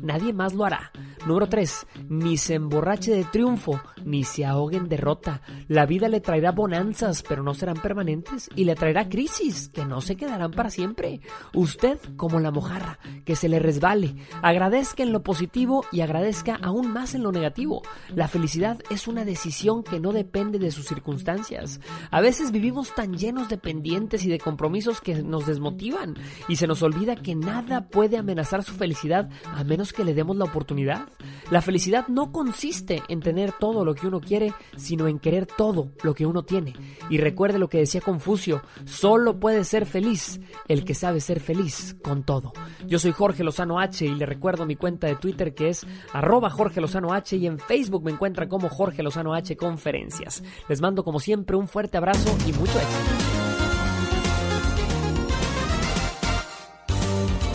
[0.00, 0.92] nadie más lo hará.
[1.26, 1.86] Número 3.
[2.08, 5.42] Ni se emborrache de triunfo, ni se ahogue en derrota.
[5.68, 10.00] La vida le traerá bonanzas, pero no serán permanentes, y le traerá crisis, que no
[10.00, 11.20] se quedarán para siempre.
[11.54, 16.92] Usted, como la mojarra, que se le resbale, agradezca en lo positivo y agradezca aún
[16.92, 17.82] más en lo negativo.
[18.14, 21.80] La felicidad es una decisión que no depende de sus circunstancias.
[22.10, 26.16] A veces vivimos tan llenos de pendientes y de compromisos que nos desmotivan,
[26.48, 30.36] y se nos olvida que nada puede amenazar su felicidad a menos que le demos
[30.36, 31.08] la oportunidad.
[31.50, 35.90] La felicidad no consiste en tener todo lo que uno quiere, sino en querer todo
[36.02, 36.74] lo que uno tiene.
[37.08, 41.96] Y recuerde lo que decía Confucio, solo puede ser feliz el que sabe ser feliz
[42.02, 42.52] con todo.
[42.86, 46.50] Yo soy Jorge Lozano H y le recuerdo mi cuenta de Twitter que es arroba
[46.50, 50.42] Jorge Lozano H y en Facebook me encuentra como Jorge Lozano H Conferencias.
[50.68, 53.40] Les mando como siempre un fuerte abrazo y mucho éxito.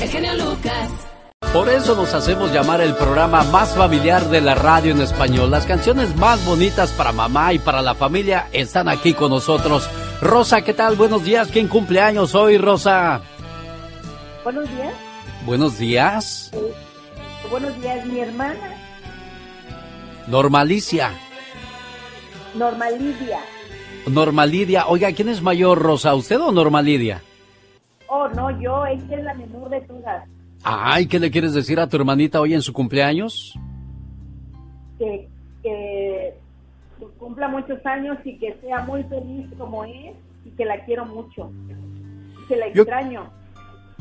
[0.02, 1.15] El genio Lucas.
[1.54, 5.52] Por eso nos hacemos llamar el programa más familiar de la radio en español.
[5.52, 9.90] Las canciones más bonitas para mamá y para la familia están aquí con nosotros.
[10.22, 10.96] Rosa, ¿qué tal?
[10.96, 11.50] Buenos días.
[11.52, 13.22] ¿Quién cumple años hoy, Rosa?
[14.44, 14.94] Buenos días.
[15.46, 16.52] Buenos días.
[16.54, 16.74] Eh,
[17.50, 18.76] buenos días, mi hermana,
[20.28, 21.12] Normalicia.
[22.56, 23.40] Normalidia.
[24.08, 24.88] Normalidia.
[24.88, 26.16] Oiga, ¿quién es mayor, Rosa?
[26.16, 27.22] ¿Usted o Normalidia?
[28.08, 30.28] Oh, no, yo, esta es la menor de todas.
[30.68, 33.54] Ay, ¿qué le quieres decir a tu hermanita hoy en su cumpleaños?
[34.98, 35.28] Que,
[35.62, 36.34] que
[37.20, 41.52] cumpla muchos años y que sea muy feliz como es y que la quiero mucho.
[42.48, 43.30] Que la Yo- extraño.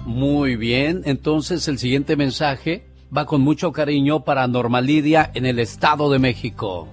[0.07, 2.85] Muy bien, entonces el siguiente mensaje
[3.15, 6.89] va con mucho cariño para Normalidia en el Estado de México.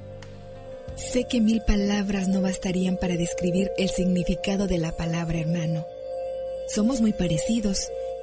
[0.95, 5.83] Sé que mil palabras no bastarían para describir el significado de la palabra hermano.
[6.67, 7.89] Somos muy parecidos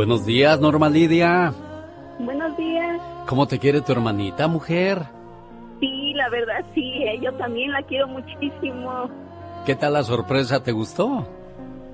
[0.00, 1.52] Buenos días, Norma Lidia.
[2.18, 3.02] Buenos días.
[3.26, 5.02] ¿Cómo te quiere tu hermanita, mujer?
[5.78, 9.10] Sí, la verdad sí, eh, yo también la quiero muchísimo.
[9.66, 10.62] ¿Qué tal la sorpresa?
[10.62, 11.28] ¿Te gustó?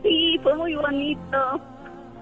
[0.05, 1.37] Sí, fue muy bonito.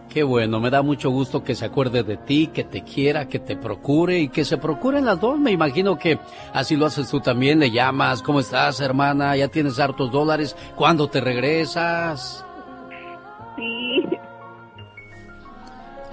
[0.08, 3.38] Qué bueno, me da mucho gusto que se acuerde de ti, que te quiera, que
[3.38, 5.38] te procure y que se procuren las dos.
[5.38, 6.18] Me imagino que
[6.54, 9.36] así lo haces tú también, le llamas, ¿cómo estás, hermana?
[9.36, 10.56] ¿Ya tienes hartos dólares?
[10.76, 12.42] ¿Cuándo te regresas?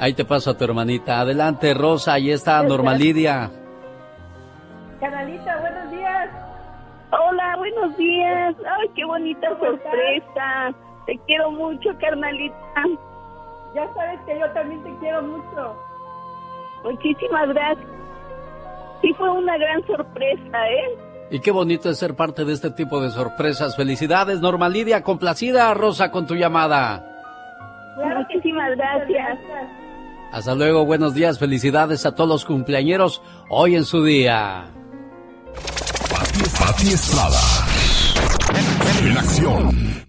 [0.02, 1.20] Ahí te paso a tu hermanita.
[1.20, 3.52] Adelante, Rosa, ahí está Norma Lidia.
[5.00, 6.30] Carnalita, buenos días.
[7.12, 8.56] Hola, buenos días.
[8.80, 10.74] Ay, qué bonita sorpresa.
[11.06, 12.56] Te quiero mucho, carnalita.
[13.76, 15.76] Ya sabes que yo también te quiero mucho.
[16.84, 17.88] Muchísimas gracias.
[19.04, 20.98] Sí fue una gran sorpresa, ¿eh?
[21.30, 23.76] Y qué bonito es ser parte de este tipo de sorpresas.
[23.76, 25.04] Felicidades, Norma Lidia.
[25.04, 27.06] Complacida, Rosa, con tu llamada.
[27.98, 29.38] Muchísimas gracias.
[30.32, 31.40] Hasta luego, buenos días.
[31.40, 34.72] Felicidades a todos los cumpleañeros hoy en su día.
[36.58, 37.40] Pati Estrada.
[39.04, 40.06] En acción.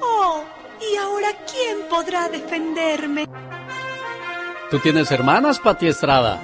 [0.00, 0.42] Oh,
[0.80, 3.26] ¿y ahora quién podrá defenderme?
[4.70, 6.40] ¿Tú tienes hermanas, Pati Estrada?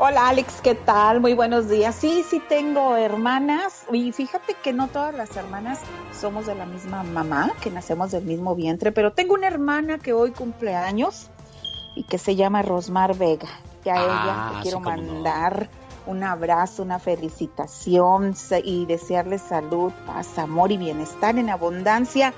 [0.00, 1.20] Hola Alex, ¿qué tal?
[1.20, 1.94] Muy buenos días.
[1.94, 5.78] Sí, sí tengo hermanas y fíjate que no todas las hermanas
[6.12, 10.12] somos de la misma mamá, que nacemos del mismo vientre, pero tengo una hermana que
[10.12, 11.30] hoy cumple años
[11.94, 13.48] y que se llama Rosmar Vega.
[13.84, 14.90] Y a Ah, ella le sí, quiero no.
[14.90, 15.68] mandar
[16.06, 22.34] un abrazo, una felicitación y desearle salud, paz, amor y bienestar en abundancia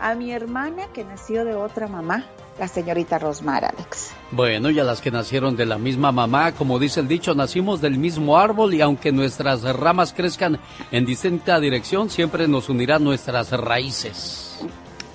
[0.00, 2.24] a mi hermana que nació de otra mamá,
[2.58, 4.10] la señorita Rosmar, Alex.
[4.30, 7.80] Bueno, y a las que nacieron de la misma mamá, como dice el dicho, nacimos
[7.80, 10.58] del mismo árbol y aunque nuestras ramas crezcan
[10.90, 14.45] en distinta dirección, siempre nos unirán nuestras raíces.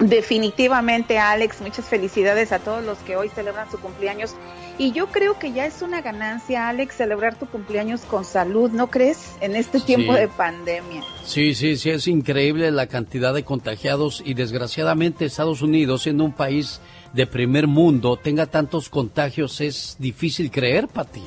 [0.02, 4.36] Definitivamente, Alex, muchas felicidades a todos los que hoy celebran su cumpleaños.
[4.78, 8.88] Y yo creo que ya es una ganancia, Alex, celebrar tu cumpleaños con salud, ¿no
[8.90, 9.36] crees?
[9.42, 10.20] En este tiempo Sí.
[10.20, 11.04] de pandemia.
[11.24, 16.34] Sí, sí, sí, es increíble la cantidad de contagiados y desgraciadamente Estados Unidos, siendo un
[16.34, 16.82] país
[17.14, 21.24] de primer mundo, tenga tantos contagios, es difícil creer, Pati.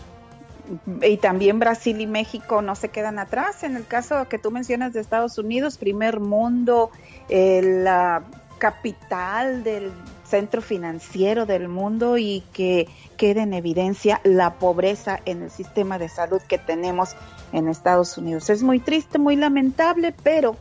[1.02, 3.62] Y también Brasil y México no se quedan atrás.
[3.64, 6.90] En el caso que tú mencionas de Estados Unidos, primer mundo,
[7.28, 8.22] eh, la
[8.64, 9.92] capital del
[10.24, 12.88] centro financiero del mundo y que
[13.18, 17.14] quede en evidencia la pobreza en el sistema de salud que tenemos
[17.52, 18.48] en Estados Unidos.
[18.48, 20.56] Es muy triste, muy lamentable, pero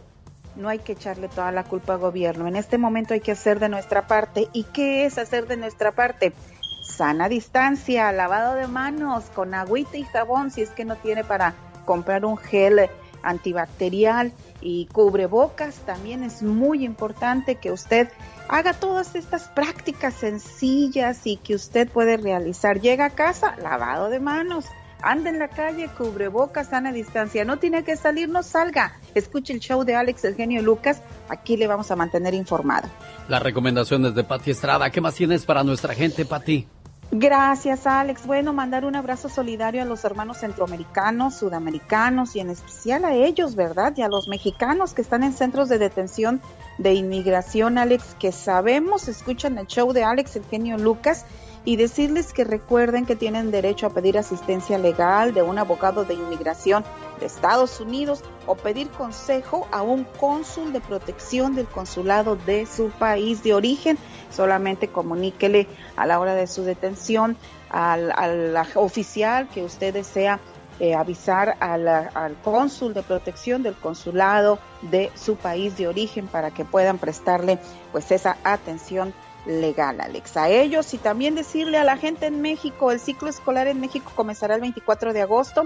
[0.57, 2.45] no hay que echarle toda la culpa al gobierno.
[2.45, 4.49] En este momento hay que hacer de nuestra parte.
[4.51, 6.33] ¿Y qué es hacer de nuestra parte?
[6.81, 11.53] Sana distancia, lavado de manos con agüita y jabón si es que no tiene para
[11.85, 12.81] comprar un gel
[13.21, 14.33] antibacterial
[14.63, 15.75] y cubrebocas.
[15.85, 18.09] También es muy importante que usted
[18.47, 22.79] haga todas estas prácticas sencillas y que usted puede realizar.
[22.79, 24.65] Llega a casa, lavado de manos.
[25.01, 27.43] Anda en la calle, cubrebocas, sana distancia.
[27.43, 28.93] No tiene que salir, no salga.
[29.13, 31.01] Escuche el show de Alex Eugenio Lucas.
[31.27, 32.87] Aquí le vamos a mantener informado.
[33.27, 36.67] Las recomendaciones de Pati Estrada, ¿qué más tienes para nuestra gente, Pati?
[37.11, 38.25] Gracias, Alex.
[38.25, 43.55] Bueno, mandar un abrazo solidario a los hermanos centroamericanos, sudamericanos y en especial a ellos,
[43.55, 43.93] ¿verdad?
[43.95, 46.41] Y a los mexicanos que están en centros de detención
[46.79, 51.25] de inmigración, Alex, que sabemos escuchan el show de Alex Eugenio Lucas
[51.65, 56.13] y decirles que recuerden que tienen derecho a pedir asistencia legal de un abogado de
[56.13, 56.83] inmigración
[57.19, 62.89] de Estados Unidos o pedir consejo a un cónsul de protección del consulado de su
[62.89, 63.97] país de origen.
[64.29, 67.37] Solamente comuníquele a la hora de su detención
[67.69, 70.39] al, al oficial que usted desea
[70.79, 76.65] eh, avisar al cónsul de protección del consulado de su país de origen para que
[76.65, 77.59] puedan prestarle
[77.91, 79.13] pues esa atención
[79.45, 80.37] legal, Alex.
[80.37, 84.11] A ellos y también decirle a la gente en México, el ciclo escolar en México
[84.15, 85.65] comenzará el 24 de agosto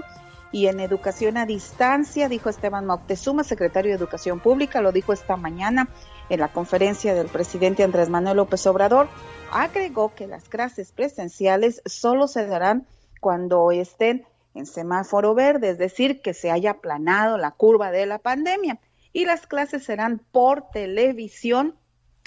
[0.50, 5.36] y en educación a distancia, dijo Esteban Moctezuma, secretario de Educación Pública, lo dijo esta
[5.36, 5.88] mañana
[6.30, 9.08] en la conferencia del presidente Andrés Manuel López Obrador,
[9.52, 12.86] agregó que las clases presenciales solo se darán
[13.20, 14.24] cuando estén
[14.54, 18.80] en semáforo verde, es decir, que se haya aplanado la curva de la pandemia
[19.12, 21.74] y las clases serán por televisión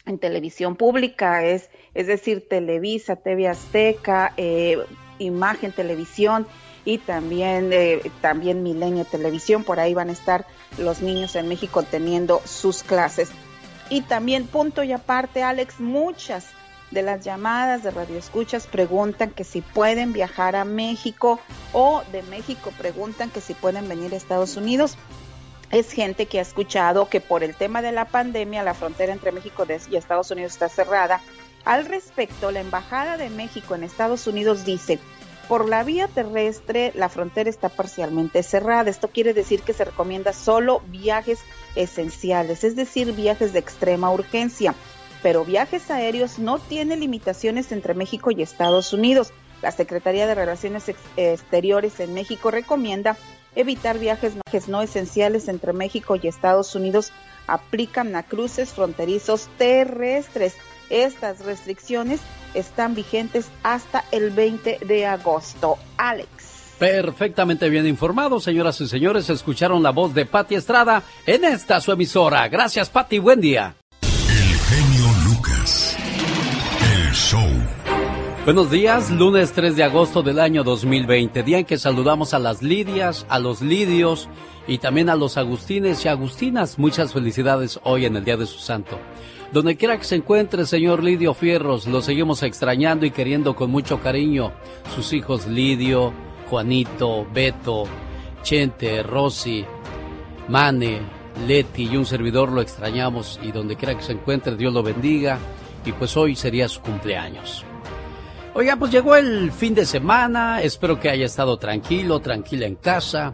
[0.05, 4.77] en televisión pública, es, es decir, Televisa, TV Azteca, eh,
[5.19, 6.47] Imagen Televisión
[6.85, 10.45] y también, eh, también Milenio Televisión, por ahí van a estar
[10.77, 13.29] los niños en México teniendo sus clases.
[13.89, 16.47] Y también, punto y aparte, Alex, muchas
[16.91, 21.39] de las llamadas de radioescuchas preguntan que si pueden viajar a México
[21.73, 24.97] o de México preguntan que si pueden venir a Estados Unidos.
[25.71, 29.31] Es gente que ha escuchado que por el tema de la pandemia la frontera entre
[29.31, 31.21] México y Estados Unidos está cerrada.
[31.63, 34.99] Al respecto, la Embajada de México en Estados Unidos dice,
[35.47, 38.89] por la vía terrestre la frontera está parcialmente cerrada.
[38.89, 41.39] Esto quiere decir que se recomienda solo viajes
[41.75, 44.75] esenciales, es decir, viajes de extrema urgencia
[45.21, 49.31] pero viajes aéreos no tiene limitaciones entre México y Estados Unidos.
[49.61, 53.17] La Secretaría de Relaciones Exteriores en México recomienda
[53.55, 54.33] evitar viajes
[54.67, 57.11] no esenciales entre México y Estados Unidos.
[57.47, 60.55] Aplican a cruces fronterizos terrestres.
[60.89, 62.19] Estas restricciones
[62.53, 65.77] están vigentes hasta el 20 de agosto.
[65.97, 66.29] Alex.
[66.81, 69.29] Perfectamente bien informados, señoras y señores.
[69.29, 72.47] Escucharon la voz de Patti Estrada en esta su emisora.
[72.47, 73.19] Gracias, Patti.
[73.19, 73.75] Buen día.
[78.43, 82.63] Buenos días, lunes 3 de agosto del año 2020, día en que saludamos a las
[82.63, 84.29] Lidias, a los Lidios
[84.67, 86.79] y también a los Agustines y Agustinas.
[86.79, 88.97] Muchas felicidades hoy en el Día de su Santo.
[89.53, 94.01] Donde quiera que se encuentre, señor Lidio Fierros, lo seguimos extrañando y queriendo con mucho
[94.01, 94.53] cariño.
[94.95, 96.11] Sus hijos Lidio,
[96.49, 97.83] Juanito, Beto,
[98.41, 99.63] Chente, Rosy,
[100.47, 100.99] Mane,
[101.47, 105.37] Leti y un servidor lo extrañamos y donde quiera que se encuentre, Dios lo bendiga.
[105.85, 107.65] Y pues hoy sería su cumpleaños.
[108.53, 113.31] Oiga, pues llegó el fin de semana, espero que haya estado tranquilo, tranquila en casa.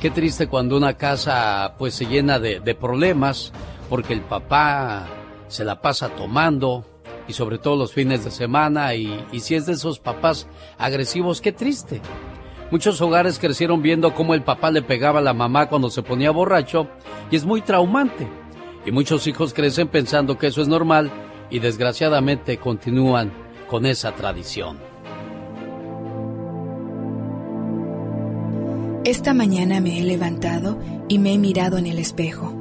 [0.00, 3.52] Qué triste cuando una casa pues se llena de, problemas
[3.88, 5.08] porque el papá
[5.48, 6.84] se la pasa tomando
[7.26, 10.46] y sobre todo los fines de semana y, y si es de esos papás
[10.78, 12.00] agresivos, qué triste.
[12.70, 16.30] Muchos hogares crecieron viendo cómo el papá le pegaba a la mamá cuando se ponía
[16.30, 16.86] borracho
[17.28, 18.28] y es muy traumante.
[18.86, 21.10] Y muchos hijos crecen pensando que eso es normal
[21.50, 24.78] y desgraciadamente continúan con esa tradición.
[29.04, 30.76] Esta mañana me he levantado
[31.08, 32.52] y me he mirado en el espejo.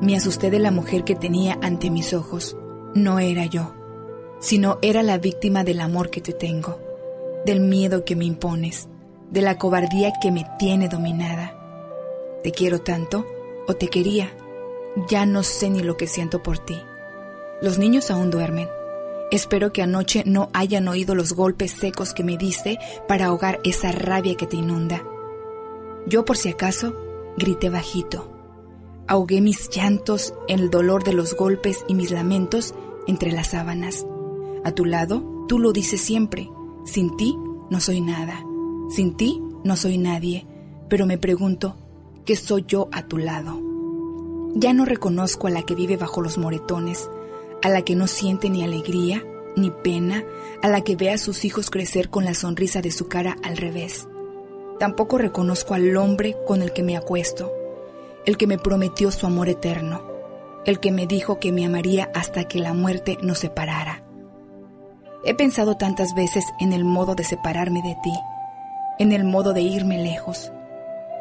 [0.00, 2.56] Me asusté de la mujer que tenía ante mis ojos.
[2.94, 3.74] No era yo,
[4.40, 6.80] sino era la víctima del amor que te tengo,
[7.44, 8.88] del miedo que me impones,
[9.30, 11.60] de la cobardía que me tiene dominada.
[12.42, 13.26] Te quiero tanto
[13.68, 14.30] o te quería.
[15.08, 16.80] Ya no sé ni lo que siento por ti.
[17.60, 18.68] Los niños aún duermen
[19.30, 23.90] Espero que anoche no hayan oído los golpes secos que me diste para ahogar esa
[23.92, 25.02] rabia que te inunda.
[26.06, 26.94] Yo por si acaso
[27.36, 28.30] grité bajito.
[29.06, 32.74] Ahogué mis llantos en el dolor de los golpes y mis lamentos
[33.06, 34.06] entre las sábanas.
[34.64, 36.50] A tu lado, tú lo dices siempre.
[36.84, 37.36] Sin ti
[37.70, 38.44] no soy nada.
[38.88, 40.46] Sin ti no soy nadie.
[40.88, 41.76] Pero me pregunto,
[42.24, 43.60] ¿qué soy yo a tu lado?
[44.54, 47.10] Ya no reconozco a la que vive bajo los moretones,
[47.64, 49.24] a la que no siente ni alegría
[49.56, 50.22] ni pena,
[50.62, 53.56] a la que ve a sus hijos crecer con la sonrisa de su cara al
[53.56, 54.06] revés.
[54.78, 57.52] Tampoco reconozco al hombre con el que me acuesto,
[58.26, 60.02] el que me prometió su amor eterno,
[60.66, 64.02] el que me dijo que me amaría hasta que la muerte nos separara.
[65.24, 68.12] He pensado tantas veces en el modo de separarme de ti,
[68.98, 70.52] en el modo de irme lejos,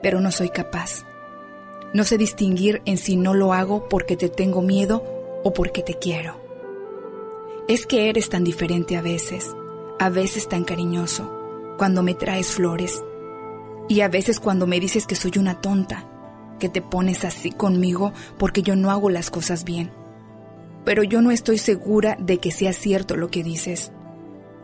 [0.01, 1.05] pero no soy capaz.
[1.93, 5.95] No sé distinguir en si no lo hago porque te tengo miedo o porque te
[5.95, 6.41] quiero.
[7.67, 9.55] Es que eres tan diferente a veces,
[9.99, 13.03] a veces tan cariñoso, cuando me traes flores,
[13.87, 16.05] y a veces cuando me dices que soy una tonta,
[16.59, 19.91] que te pones así conmigo porque yo no hago las cosas bien.
[20.85, 23.91] Pero yo no estoy segura de que sea cierto lo que dices.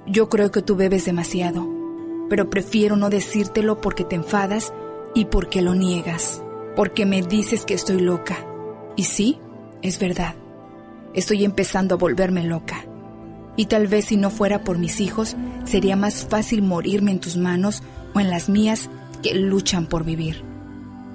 [0.06, 1.68] Yo creo que tú bebes demasiado,
[2.30, 4.74] pero prefiero no decírtelo porque te enfadas
[5.14, 6.42] y porque lo niegas,
[6.76, 8.38] porque me dices que estoy loca.
[8.96, 9.40] Y sí,
[9.82, 10.36] es verdad.
[11.14, 12.86] Estoy empezando a volverme loca.
[13.56, 15.36] Y tal vez si no fuera por mis hijos,
[15.66, 17.82] sería más fácil morirme en tus manos
[18.14, 18.90] o en las mías
[19.24, 20.44] que luchan por vivir.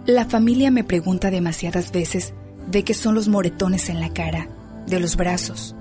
[0.05, 2.35] La familia me pregunta demasiadas veces
[2.71, 4.49] de qué son los moretones en la cara,
[4.87, 5.77] de los brazos.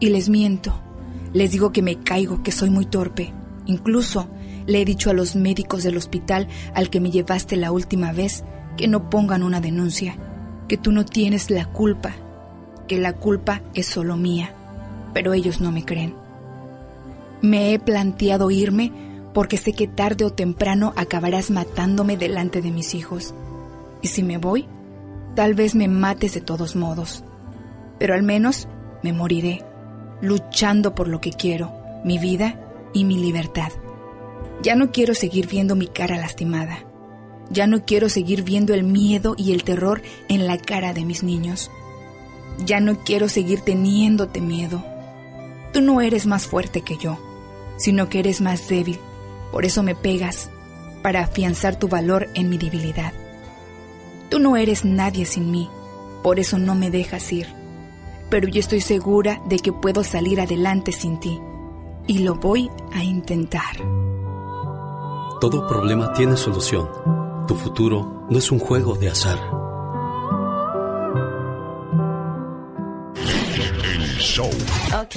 [0.00, 0.80] Y les miento.
[1.32, 3.34] Les digo que me caigo, que soy muy torpe.
[3.66, 4.28] Incluso
[4.66, 8.44] le he dicho a los médicos del hospital al que me llevaste la última vez
[8.76, 10.16] que no pongan una denuncia,
[10.68, 12.14] que tú no tienes la culpa
[12.88, 14.52] que la culpa es solo mía,
[15.14, 16.14] pero ellos no me creen.
[17.40, 18.92] Me he planteado irme
[19.32, 23.34] porque sé que tarde o temprano acabarás matándome delante de mis hijos.
[24.02, 24.66] Y si me voy,
[25.36, 27.22] tal vez me mates de todos modos.
[28.00, 28.66] Pero al menos
[29.04, 29.64] me moriré,
[30.20, 31.72] luchando por lo que quiero,
[32.04, 32.58] mi vida
[32.92, 33.70] y mi libertad.
[34.62, 36.80] Ya no quiero seguir viendo mi cara lastimada.
[37.50, 41.22] Ya no quiero seguir viendo el miedo y el terror en la cara de mis
[41.22, 41.70] niños.
[42.64, 44.84] Ya no quiero seguir teniéndote miedo.
[45.72, 47.18] Tú no eres más fuerte que yo,
[47.76, 48.98] sino que eres más débil.
[49.52, 50.50] Por eso me pegas,
[51.02, 53.12] para afianzar tu valor en mi debilidad.
[54.28, 55.70] Tú no eres nadie sin mí,
[56.22, 57.46] por eso no me dejas ir.
[58.30, 61.40] Pero yo estoy segura de que puedo salir adelante sin ti.
[62.06, 63.76] Y lo voy a intentar.
[65.40, 66.88] Todo problema tiene solución.
[67.46, 69.57] Tu futuro no es un juego de azar.
[74.18, 74.50] Show.
[75.00, 75.16] Ok.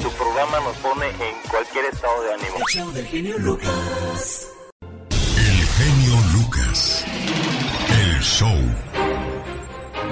[0.00, 2.56] Tu programa nos pone en cualquier estado de ánimo.
[2.58, 4.50] El show del genio Lucas.
[5.10, 7.04] El genio Lucas.
[7.90, 8.58] El show.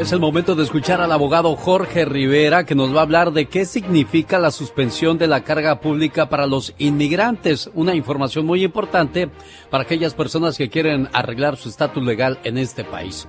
[0.01, 3.47] Es el momento de escuchar al abogado Jorge Rivera que nos va a hablar de
[3.47, 7.71] qué significa la suspensión de la carga pública para los inmigrantes.
[7.75, 9.29] Una información muy importante
[9.69, 13.29] para aquellas personas que quieren arreglar su estatus legal en este país.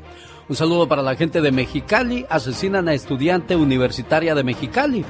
[0.49, 2.25] Un saludo para la gente de Mexicali.
[2.29, 5.05] Asesinan a estudiante universitaria de Mexicali.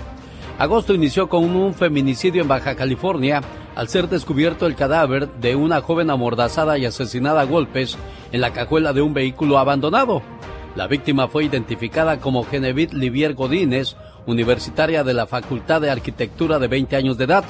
[0.60, 3.42] Agosto inició con un feminicidio en Baja California
[3.74, 7.98] al ser descubierto el cadáver de una joven amordazada y asesinada a golpes
[8.32, 10.22] en la cajuela de un vehículo abandonado.
[10.76, 13.96] La víctima fue identificada como Genevieve Livier Godínez,
[14.28, 17.44] universitaria de la Facultad de Arquitectura de 20 años de edad.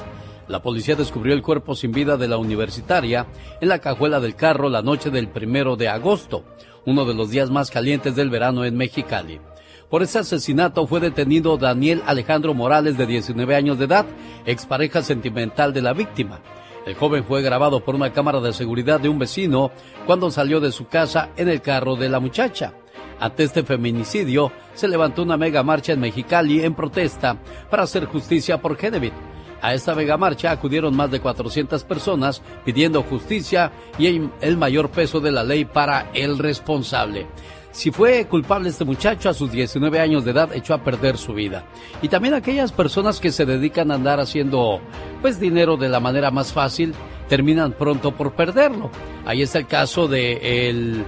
[0.48, 3.26] La policía descubrió el cuerpo sin vida de la universitaria
[3.60, 6.44] en la cajuela del carro la noche del primero de agosto,
[6.84, 9.40] uno de los días más calientes del verano en Mexicali.
[9.88, 14.06] Por ese asesinato fue detenido Daniel Alejandro Morales, de 19 años de edad,
[14.46, 16.40] expareja sentimental de la víctima.
[16.86, 19.70] El joven fue grabado por una cámara de seguridad de un vecino
[20.06, 22.72] cuando salió de su casa en el carro de la muchacha.
[23.20, 27.36] Ante este feminicidio, se levantó una mega marcha en Mexicali en protesta
[27.70, 29.14] para hacer justicia por Genevieve.
[29.62, 35.20] A esta mega marcha acudieron más de 400 personas pidiendo justicia y el mayor peso
[35.20, 37.28] de la ley para el responsable.
[37.70, 41.32] Si fue culpable este muchacho a sus 19 años de edad, echó a perder su
[41.32, 41.64] vida.
[42.02, 44.80] Y también aquellas personas que se dedican a andar haciendo
[45.22, 46.92] pues dinero de la manera más fácil,
[47.28, 48.90] terminan pronto por perderlo.
[49.24, 51.06] Ahí está el caso de el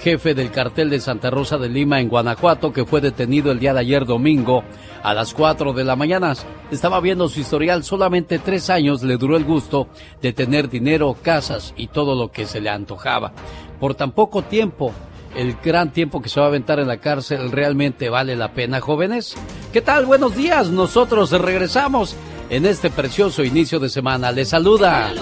[0.00, 3.74] jefe del cartel de Santa Rosa de Lima en Guanajuato, que fue detenido el día
[3.74, 4.62] de ayer domingo
[5.02, 6.34] a las 4 de la mañana.
[6.70, 9.88] Estaba viendo su historial, solamente tres años le duró el gusto
[10.20, 13.32] de tener dinero, casas y todo lo que se le antojaba.
[13.80, 14.92] Por tan poco tiempo,
[15.34, 18.80] el gran tiempo que se va a aventar en la cárcel realmente vale la pena,
[18.80, 19.36] jóvenes.
[19.72, 20.06] ¿Qué tal?
[20.06, 22.16] Buenos días, nosotros regresamos
[22.48, 24.32] en este precioso inicio de semana.
[24.32, 25.12] Les saluda.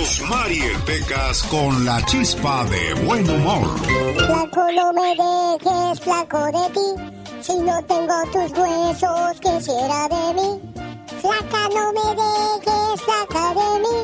[0.00, 3.78] Rosmarie Pecas con la chispa de buen humor.
[4.18, 6.88] Flaco, no me dejes, flaco de ti.
[7.40, 10.60] Si no tengo tus huesos, ¿qué será de mí?
[11.22, 13.96] Flaca, no me dejes, flaca de mí.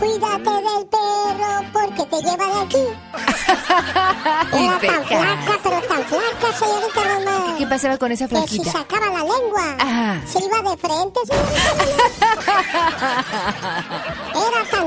[0.00, 2.86] Cuídate del perro porque te lleva de aquí.
[4.52, 7.56] Era tan flaca, pero tan flaca, señorita Román.
[7.58, 8.70] ¿Qué pasaba con esa Que si flaquita?
[8.78, 10.20] sacaba la lengua, Ajá.
[10.26, 12.38] se iba de frente, señorita
[14.38, 14.77] Era tan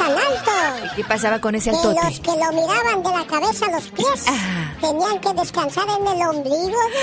[0.00, 0.50] tan alto.
[0.96, 2.00] ¿Qué pasaba con ese Que altote?
[2.04, 4.24] los que lo miraban de la cabeza a los pies
[4.80, 6.78] tenían que descansar en el ombligo.
[6.80, 6.98] De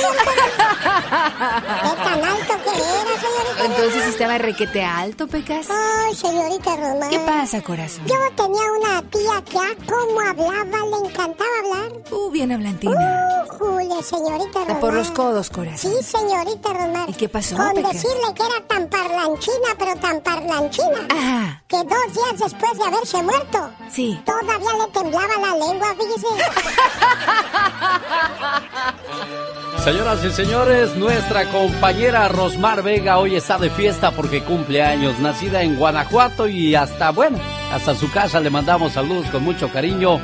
[2.04, 5.68] tan alto que era, señorita Entonces estaba requete alto, Pecas.
[5.70, 7.10] Ay, señorita Román.
[7.10, 8.06] ¿Qué pasa, corazón?
[8.08, 11.92] Yo tenía una tía que a cómo hablaba, le encantaba hablar.
[12.12, 12.96] Uh, bien hablantina.
[12.96, 14.80] Uh, Julia, señorita Román.
[14.80, 15.92] Por los codos, corazón.
[15.92, 17.06] Sí, señorita Román.
[17.10, 17.94] ¿Y qué pasó, Con Pecas?
[17.94, 21.08] decirle que era tan parlanchina, pero tan parlanchina.
[21.10, 21.64] Ajá.
[21.68, 23.72] Que dos días después de haberse muerto.
[23.92, 24.20] Sí.
[24.26, 26.28] Todavía le temblaba la lengua, fíjese.
[29.84, 35.64] Señoras y señores, nuestra compañera Rosmar Vega hoy está de fiesta porque cumple años, nacida
[35.64, 37.40] en Guanajuato y hasta, bueno,
[37.72, 40.20] hasta su casa le mandamos saludos con mucho cariño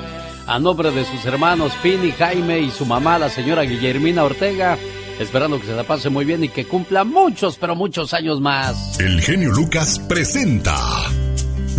[0.48, 4.78] a nombre de sus hermanos Pini, Jaime y su mamá, la señora Guillermina Ortega,
[5.20, 9.00] esperando que se la pase muy bien y que cumpla muchos, pero muchos años más.
[9.00, 10.76] El genio Lucas presenta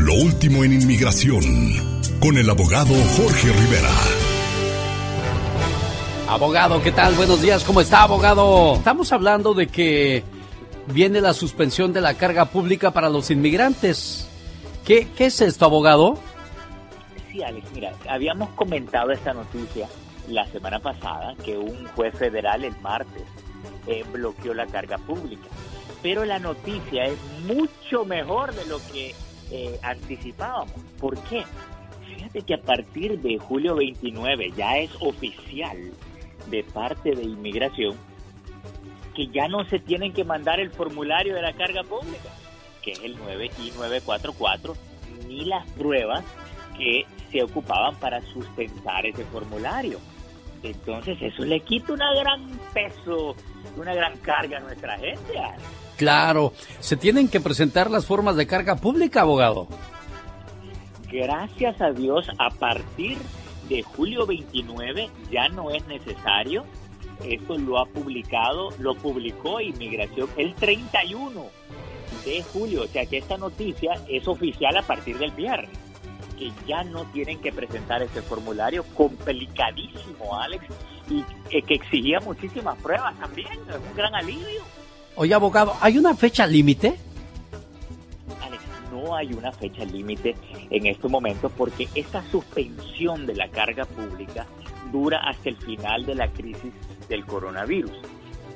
[0.05, 1.40] Lo último en inmigración
[2.20, 3.88] con el abogado Jorge Rivera.
[6.28, 7.14] Abogado, ¿qué tal?
[7.14, 8.74] Buenos días, ¿cómo está, abogado?
[8.74, 10.22] Estamos hablando de que
[10.88, 14.28] viene la suspensión de la carga pública para los inmigrantes.
[14.84, 16.18] ¿Qué, qué es esto, abogado?
[17.32, 19.88] Sí, Alex, mira, habíamos comentado esta noticia
[20.28, 23.24] la semana pasada que un juez federal el martes
[23.86, 25.48] eh, bloqueó la carga pública.
[26.02, 29.14] Pero la noticia es mucho mejor de lo que
[29.51, 30.74] eh, anticipábamos.
[31.01, 31.45] ¿Por qué?
[32.07, 35.92] Fíjate que a partir de julio 29 ya es oficial
[36.51, 37.97] de parte de inmigración
[39.14, 42.30] que ya no se tienen que mandar el formulario de la carga pública,
[42.82, 44.74] que es el 9 y 944,
[45.28, 46.24] ni las pruebas
[46.76, 50.01] que se ocupaban para sustentar ese formulario.
[50.62, 53.36] Entonces eso le quita una gran peso,
[53.76, 55.38] una gran carga a nuestra gente.
[55.97, 59.68] Claro, se tienen que presentar las formas de carga pública, abogado.
[61.11, 63.18] Gracias a Dios, a partir
[63.68, 66.64] de julio 29 ya no es necesario.
[67.24, 71.47] Esto lo ha publicado, lo publicó Inmigración el 31
[72.24, 75.70] de julio, o sea que esta noticia es oficial a partir del viernes
[76.38, 80.64] que ya no tienen que presentar ese formulario complicadísimo, Alex,
[81.09, 81.22] y
[81.62, 84.62] que exigía muchísimas pruebas también, es un gran alivio.
[85.16, 86.96] Oye, abogado, ¿hay una fecha límite?
[88.92, 90.34] No hay una fecha límite
[90.70, 94.46] en estos momentos porque esta suspensión de la carga pública
[94.90, 96.72] dura hasta el final de la crisis
[97.08, 97.92] del coronavirus.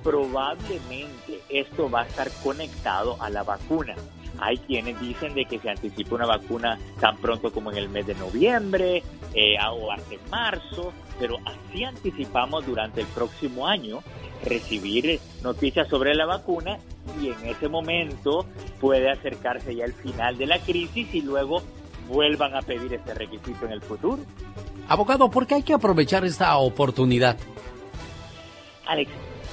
[0.03, 3.95] Probablemente esto va a estar conectado a la vacuna.
[4.41, 8.07] Hay quienes dicen de que se anticipa una vacuna tan pronto como en el mes
[8.07, 9.03] de noviembre
[9.35, 14.01] eh, o hasta marzo, pero así anticipamos durante el próximo año
[14.45, 16.79] recibir noticias sobre la vacuna
[17.21, 18.47] y en ese momento
[18.81, 21.63] puede acercarse ya el final de la crisis y luego
[22.09, 24.19] vuelvan a pedir este requisito en el futuro.
[24.89, 27.37] Abogado, ¿por qué hay que aprovechar esta oportunidad?
[28.87, 29.11] Alex,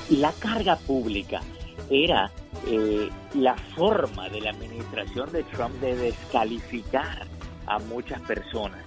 [0.10, 1.42] la carga pública
[1.90, 2.32] era
[2.68, 7.28] eh, la forma de la administración de Trump de descalificar
[7.68, 8.80] a muchas personas.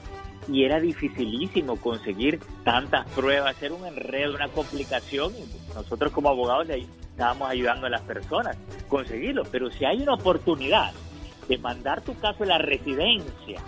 [0.49, 5.33] Y era dificilísimo conseguir tantas pruebas, era un enredo, una complicación.
[5.75, 9.43] Nosotros como abogados le estábamos ayudando a las personas a conseguirlo.
[9.51, 10.93] Pero si hay una oportunidad
[11.49, 13.61] de mandar tu caso a la residencia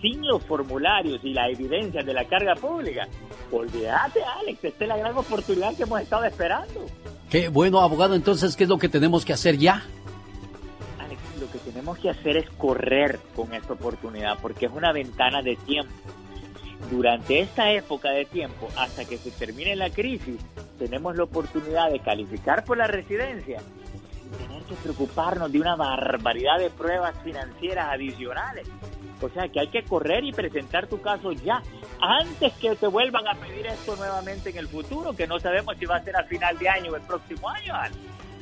[0.00, 3.06] sin los formularios y la evidencia de la carga pública,
[3.52, 6.86] olvídate Alex, esta es la gran oportunidad que hemos estado esperando.
[7.28, 9.84] Qué bueno, abogado, entonces, ¿qué es lo que tenemos que hacer ya?
[11.80, 15.94] Tenemos que hacer es correr con esta oportunidad porque es una ventana de tiempo.
[16.90, 20.36] Durante esta época de tiempo, hasta que se termine la crisis,
[20.78, 23.60] tenemos la oportunidad de calificar por la residencia
[24.12, 28.68] sin tener que preocuparnos de una barbaridad de pruebas financieras adicionales.
[29.22, 31.62] O sea que hay que correr y presentar tu caso ya,
[31.98, 35.86] antes que te vuelvan a pedir esto nuevamente en el futuro, que no sabemos si
[35.86, 37.72] va a ser a final de año o el próximo año.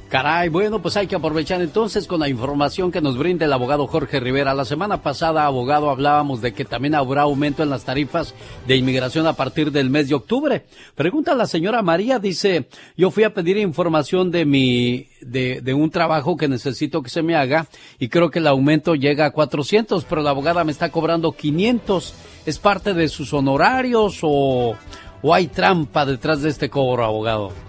[0.09, 3.87] Caray, bueno, pues hay que aprovechar entonces con la información que nos brinda el abogado
[3.87, 4.55] Jorge Rivera.
[4.55, 8.35] La semana pasada, abogado, hablábamos de que también habrá aumento en las tarifas
[8.67, 10.65] de inmigración a partir del mes de octubre.
[10.95, 15.91] Pregunta la señora María, dice, yo fui a pedir información de mi, de, de un
[15.91, 17.67] trabajo que necesito que se me haga
[17.99, 22.15] y creo que el aumento llega a 400, pero la abogada me está cobrando 500.
[22.47, 24.75] ¿Es parte de sus honorarios o,
[25.21, 27.68] o hay trampa detrás de este cobro, abogado?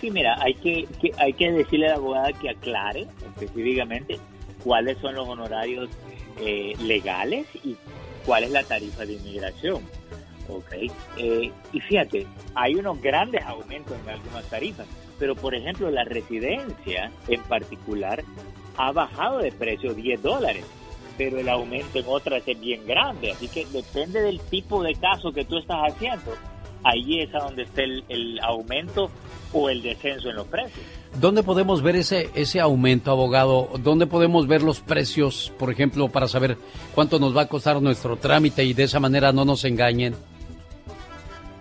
[0.00, 0.86] Sí, mira, hay que,
[1.18, 4.18] hay que decirle a la abogada que aclare específicamente
[4.62, 5.88] cuáles son los honorarios
[6.38, 7.76] eh, legales y
[8.24, 9.82] cuál es la tarifa de inmigración.
[10.48, 10.72] ¿ok?
[11.16, 14.86] Eh, y fíjate, hay unos grandes aumentos en algunas tarifas,
[15.18, 18.22] pero por ejemplo la residencia en particular
[18.76, 20.64] ha bajado de precio 10 dólares,
[21.16, 25.32] pero el aumento en otras es bien grande, así que depende del tipo de caso
[25.32, 26.32] que tú estás haciendo
[26.86, 29.10] ahí es a donde está el, aumento
[29.52, 30.84] o el descenso en los precios.
[31.20, 33.70] ¿Dónde podemos ver ese, ese aumento, abogado?
[33.82, 36.56] ¿Dónde podemos ver los precios, por ejemplo, para saber
[36.94, 40.14] cuánto nos va a costar nuestro trámite y de esa manera no nos engañen?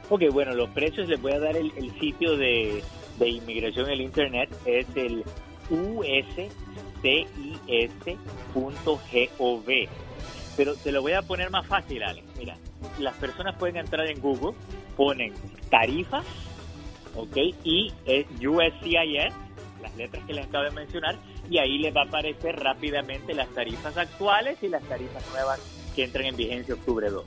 [0.09, 2.83] Ok, bueno, los precios les voy a dar el, sitio de,
[3.17, 5.23] de inmigración en el internet, es el
[5.69, 6.45] uscis.gov.
[10.57, 12.25] Pero te lo voy a poner más fácil, Alex.
[12.37, 12.55] Mira,
[12.99, 14.55] las personas pueden entrar en Google,
[14.95, 15.33] ponen
[15.69, 16.25] tarifas,
[17.15, 17.37] ¿ok?
[17.63, 19.33] Y es USCIS,
[19.81, 21.15] las letras que les acabo de mencionar,
[21.49, 25.59] y ahí les va a aparecer rápidamente las tarifas actuales y las tarifas nuevas
[25.95, 27.23] que entran en vigencia octubre 2.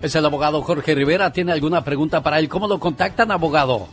[0.00, 1.32] Es el abogado Jorge Rivera.
[1.32, 2.48] ¿Tiene alguna pregunta para él?
[2.48, 3.88] ¿Cómo lo contactan, abogado?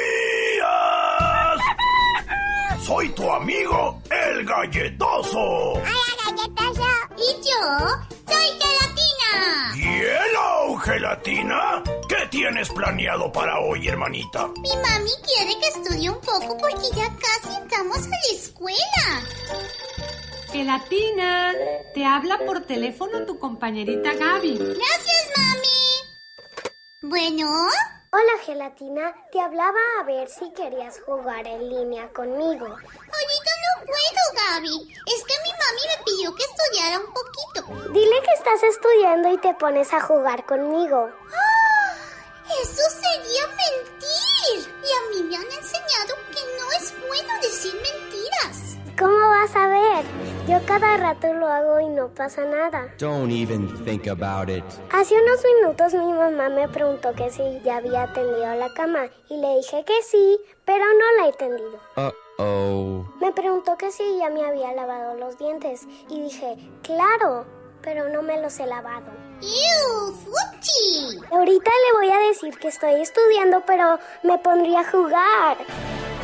[2.83, 5.39] Soy tu amigo, el galletoso.
[5.39, 5.85] Hola,
[6.27, 6.85] galletoso.
[7.17, 7.63] ¿Y yo?
[8.29, 9.73] ¡Soy gelatina!
[9.77, 11.83] ¡Hello, gelatina!
[12.09, 14.49] ¿Qué tienes planeado para hoy, hermanita?
[14.61, 19.07] Mi mami quiere que estudie un poco porque ya casi entramos a la escuela.
[20.53, 21.53] Gelatina,
[21.95, 24.59] te habla por teléfono tu compañerita Gaby.
[24.59, 26.69] Gracias, mami.
[27.01, 27.49] Bueno.
[28.17, 29.13] Hola, Gelatina.
[29.33, 32.65] Te hablaba a ver si querías jugar en línea conmigo.
[32.65, 34.95] Ahorita no puedo, Gaby.
[35.13, 37.93] Es que mi mami me pidió que estudiara un poquito.
[37.93, 41.11] Dile que estás estudiando y te pones a jugar conmigo.
[41.35, 41.97] ¡Ah!
[42.63, 44.73] Eso sería mentir.
[44.85, 48.77] Y a mí me han enseñado que no es bueno decir mentiras.
[48.97, 50.34] ¿Cómo vas a ver?
[50.47, 52.93] Yo cada rato lo hago y no pasa nada.
[52.99, 54.63] Don't even think about it.
[54.93, 59.39] Hace unos minutos mi mamá me preguntó que si ya había tendido la cama y
[59.39, 61.81] le dije que sí, pero no la he tendido.
[61.97, 63.07] Uh-oh.
[63.23, 67.47] Me preguntó que si ya me había lavado los dientes y dije, claro,
[67.81, 69.07] pero no me los he lavado.
[69.41, 70.13] ¡Ew!
[70.13, 71.25] ¡Fuchi!
[71.33, 75.57] Ahorita le voy a decir que estoy estudiando, pero me pondría a jugar.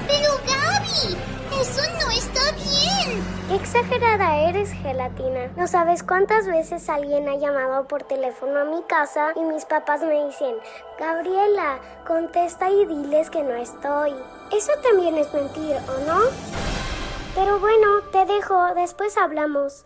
[0.07, 1.16] Pero Gaby,
[1.59, 3.39] eso no está bien.
[3.51, 5.48] Qué exagerada eres, gelatina.
[5.57, 10.03] No sabes cuántas veces alguien ha llamado por teléfono a mi casa y mis papás
[10.03, 10.55] me dicen,
[11.01, 14.12] Gabriela, contesta y diles que no estoy.
[14.57, 16.20] Eso también es mentir, ¿o no?
[17.34, 19.84] Pero bueno, te dejo, después hablamos.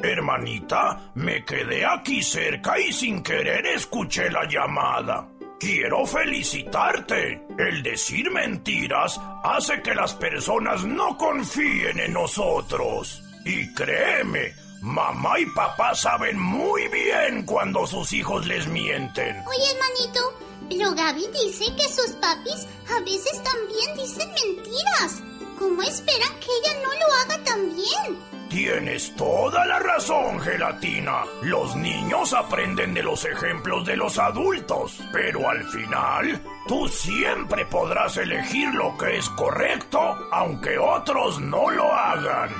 [0.00, 5.28] Hermanita, me quedé aquí cerca y sin querer escuché la llamada.
[5.58, 7.42] Quiero felicitarte.
[7.58, 13.24] El decir mentiras hace que las personas no confíen en nosotros.
[13.44, 19.42] Y créeme, mamá y papá saben muy bien cuando sus hijos les mienten.
[19.48, 20.32] Oye, hermanito,
[20.70, 25.22] pero Gaby dice que sus papis a veces también dicen mentiras.
[25.58, 28.37] ¿Cómo esperan que ella no lo haga también?
[28.48, 31.22] Tienes toda la razón, gelatina.
[31.42, 38.16] Los niños aprenden de los ejemplos de los adultos, pero al final, tú siempre podrás
[38.16, 39.98] elegir lo que es correcto,
[40.32, 42.50] aunque otros no lo hagan.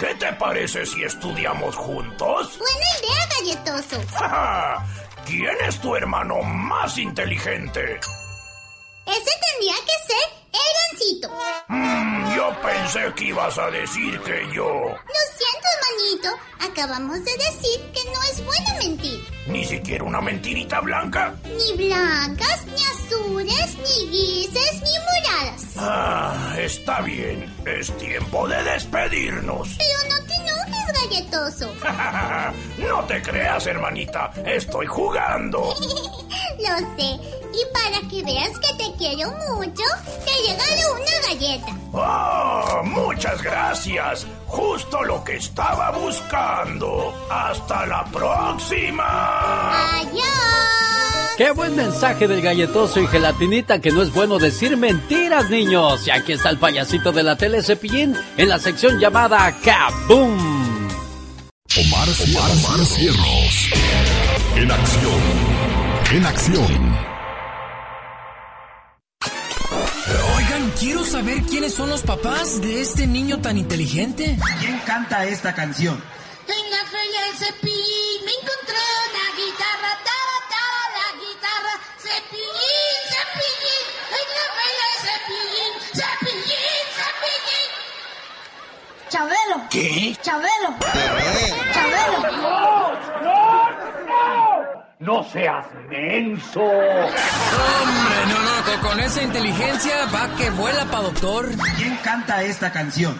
[0.00, 2.58] ¿Qué te parece si estudiamos juntos?
[2.58, 4.84] Buena idea, galletoso.
[5.24, 8.00] ¿Quién es tu hermano más inteligente?
[9.06, 11.28] Ese tendría que ser el gancito.
[11.68, 14.64] Mm, yo pensé que ibas a decir que yo.
[14.64, 16.28] Lo siento, hermanito.
[16.60, 19.24] Acabamos de decir que no es bueno mentir.
[19.46, 21.34] Ni siquiera una mentirita blanca.
[21.44, 25.64] Ni blancas, ni azules, ni grises, ni moradas.
[25.76, 27.54] Ah, está bien.
[27.66, 29.68] Es tiempo de despedirnos.
[29.78, 31.74] Pero no te enojes, galletoso.
[32.88, 34.32] no te creas, hermanita.
[34.46, 35.74] Estoy jugando.
[36.58, 37.43] Lo sé.
[37.54, 39.84] Y para que veas que te quiero mucho,
[40.24, 41.76] te regalo una galleta.
[41.94, 42.82] ¡Ah!
[42.84, 44.26] muchas gracias.
[44.46, 47.14] Justo lo que estaba buscando.
[47.30, 50.00] Hasta la próxima.
[50.00, 50.24] Adiós.
[51.36, 56.06] Qué buen mensaje del galletoso y gelatinita que no es bueno decir mentiras, niños.
[56.06, 60.38] Y aquí está el payasito de la tele Cepillín en la sección llamada Kaboom.
[61.76, 63.70] Omar, Omar, Omar Cierros.
[64.56, 65.20] En acción.
[66.12, 67.13] En acción.
[70.78, 74.36] Quiero saber quiénes son los papás de este niño tan inteligente.
[74.60, 76.02] ¿Quién canta esta canción?
[76.46, 83.84] En la feria del cepillín me encontré una guitarra, tara, tara, la guitarra, cepillín, cepillín,
[84.20, 87.70] en la feria del cepillín, cepillín, cepillín.
[89.08, 89.56] Chabelo.
[89.70, 90.16] ¿Qué?
[90.22, 90.68] Chabelo.
[91.72, 92.53] Chabelo.
[95.04, 96.62] No, seas menso.
[96.62, 96.80] Hombre,
[98.30, 101.50] no, no, con, esa inteligencia va que vuela pa' doctor.
[101.76, 103.12] ¿Quién canta esta canción?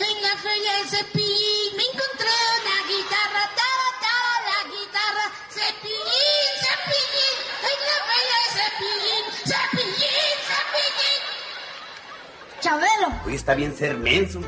[0.00, 7.36] En la feria del cepillín me encontré una guitarra, tara, tara, la guitarra, cepillín, cepillín,
[7.70, 11.22] en la feria del cepillín, cepillín, cepillín.
[12.60, 13.08] Chabelo.
[13.26, 14.40] Hoy está bien ser menso.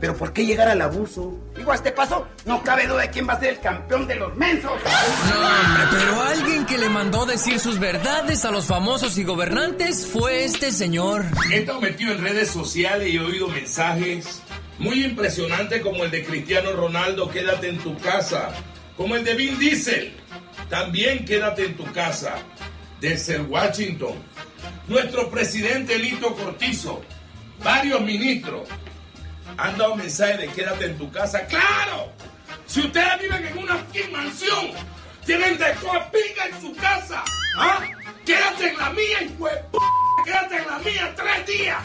[0.00, 1.38] Pero ¿por qué llegar al abuso?
[1.62, 4.16] Digo, a este paso, no cabe duda de quién va a ser el campeón de
[4.16, 4.72] los mensos.
[4.72, 10.04] No, hombre, pero alguien que le mandó decir sus verdades a los famosos y gobernantes
[10.04, 11.24] fue este señor.
[11.52, 14.42] He estado metido en redes sociales y he oído mensajes
[14.80, 18.48] muy impresionantes como el de Cristiano Ronaldo, quédate en tu casa,
[18.96, 20.16] como el de Vin Diesel,
[20.68, 22.34] también quédate en tu casa.
[23.00, 24.14] desde el Washington,
[24.88, 27.02] nuestro presidente Lito Cortizo,
[27.62, 28.68] varios ministros,
[29.58, 31.44] han dado mensaje de quédate en tu casa.
[31.46, 32.12] ¡Claro!
[32.66, 33.76] Si ustedes viven en una
[34.10, 34.70] mansión,
[35.24, 37.22] tienen de pinga en su casa.
[37.58, 37.80] ¿Ah?
[38.24, 39.78] Quédate en la mía, hijo de p
[40.24, 41.78] Quédate en la mía tres días.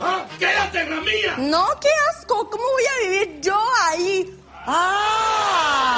[0.00, 0.24] ¿Ah?
[0.38, 1.34] Quédate en la mía.
[1.38, 2.50] No, qué asco.
[2.50, 4.38] ¿Cómo voy a vivir yo ahí?
[4.66, 5.96] ¡Ah!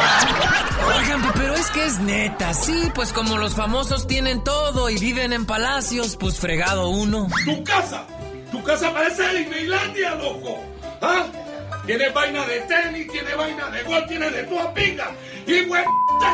[0.86, 5.32] Oigan, pero es que es neta, sí, pues como los famosos tienen todo y viven
[5.32, 7.28] en palacios, pues fregado uno.
[7.44, 8.04] Tu casa,
[8.50, 10.75] tu casa parece Disneylandia, loco.
[11.00, 11.26] ¿Ah?
[11.86, 15.10] Tiene vaina de tenis, tiene vaina de gol, tiene de tu pinga.
[15.46, 15.84] Y güey,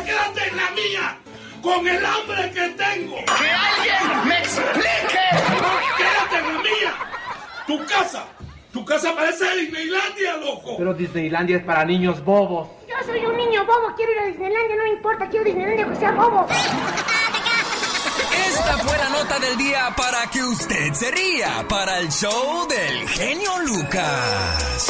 [0.05, 1.17] quédate en la mía
[1.61, 3.17] con el hambre que tengo.
[3.25, 5.25] ¡Que alguien me explique!
[5.97, 6.95] ¡Quédate en la mía!
[7.67, 8.25] ¡Tu casa!
[8.71, 10.77] ¡Tu casa parece Disneylandia, loco!
[10.77, 12.69] Pero Disneylandia es para niños bobos.
[12.87, 15.95] Yo soy un niño bobo, quiero ir a Disneylandia, no me importa, quiero Disneylandia que
[15.95, 16.47] sea bobo.
[18.53, 23.09] Esta fue la nota del día para que usted se ría para el show del
[23.09, 24.87] genio Lucas.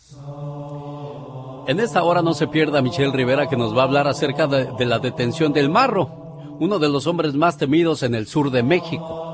[1.64, 4.84] En esta hora no se pierda Michelle Rivera que nos va a hablar acerca de,
[4.84, 9.28] la detención del Marro, uno de los hombres más temidos en el sur de México.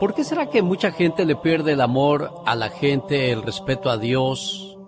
[0.00, 3.90] ¿Por qué será que mucha gente le pierde el amor a la gente, el respeto
[3.90, 4.78] a Dios?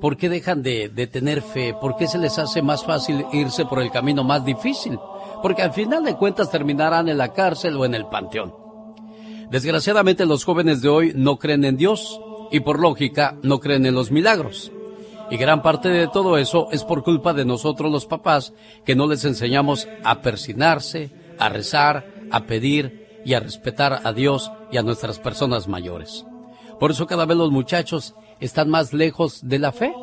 [0.00, 1.74] ¿Por qué dejan de, de tener fe?
[1.80, 4.98] ¿Por qué se les hace más fácil irse por el camino más difícil?
[5.42, 8.52] Porque al final de cuentas terminarán en la cárcel o en el panteón.
[9.48, 12.20] Desgraciadamente los jóvenes de hoy no creen en Dios
[12.50, 14.72] y por lógica no creen en los milagros.
[15.30, 18.52] Y gran parte de todo eso es por culpa de nosotros los papás
[18.84, 24.52] que no les enseñamos a persinarse, a rezar, a pedir y a respetar a Dios
[24.70, 26.24] y a nuestras personas mayores.
[26.78, 29.94] Por eso cada vez los muchachos están más lejos de la fe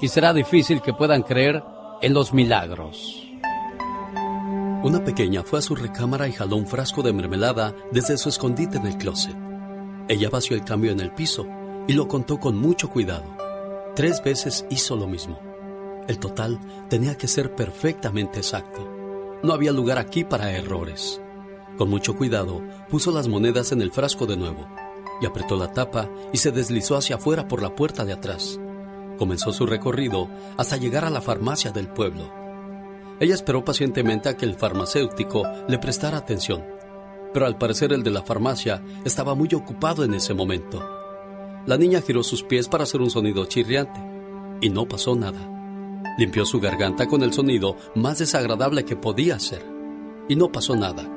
[0.00, 1.62] y será difícil que puedan creer
[2.00, 3.28] en los milagros.
[4.82, 8.78] Una pequeña fue a su recámara y jaló un frasco de mermelada desde su escondite
[8.78, 9.36] en el closet.
[10.08, 11.46] Ella vació el cambio en el piso
[11.86, 13.41] y lo contó con mucho cuidado.
[13.94, 15.38] Tres veces hizo lo mismo.
[16.08, 16.58] El total
[16.88, 18.88] tenía que ser perfectamente exacto.
[19.42, 21.20] No había lugar aquí para errores.
[21.76, 24.66] Con mucho cuidado, puso las monedas en el frasco de nuevo
[25.20, 28.58] y apretó la tapa y se deslizó hacia afuera por la puerta de atrás.
[29.18, 32.32] Comenzó su recorrido hasta llegar a la farmacia del pueblo.
[33.20, 36.64] Ella esperó pacientemente a que el farmacéutico le prestara atención,
[37.34, 41.01] pero al parecer el de la farmacia estaba muy ocupado en ese momento.
[41.66, 44.00] La niña giró sus pies para hacer un sonido chirriante
[44.60, 45.48] y no pasó nada.
[46.18, 49.64] Limpió su garganta con el sonido más desagradable que podía hacer
[50.28, 51.08] y no pasó nada.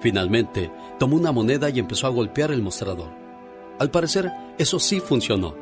[0.00, 3.10] Finalmente, tomó una moneda y empezó a golpear el mostrador.
[3.78, 5.54] Al parecer, eso sí funcionó.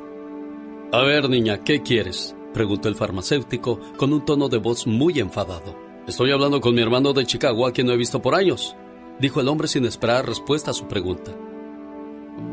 [0.92, 2.34] A ver, niña, ¿qué quieres?
[2.54, 5.76] preguntó el farmacéutico con un tono de voz muy enfadado.
[6.06, 8.74] Estoy hablando con mi hermano de Chicago a quien no he visto por años,
[9.20, 11.32] dijo el hombre sin esperar respuesta a su pregunta.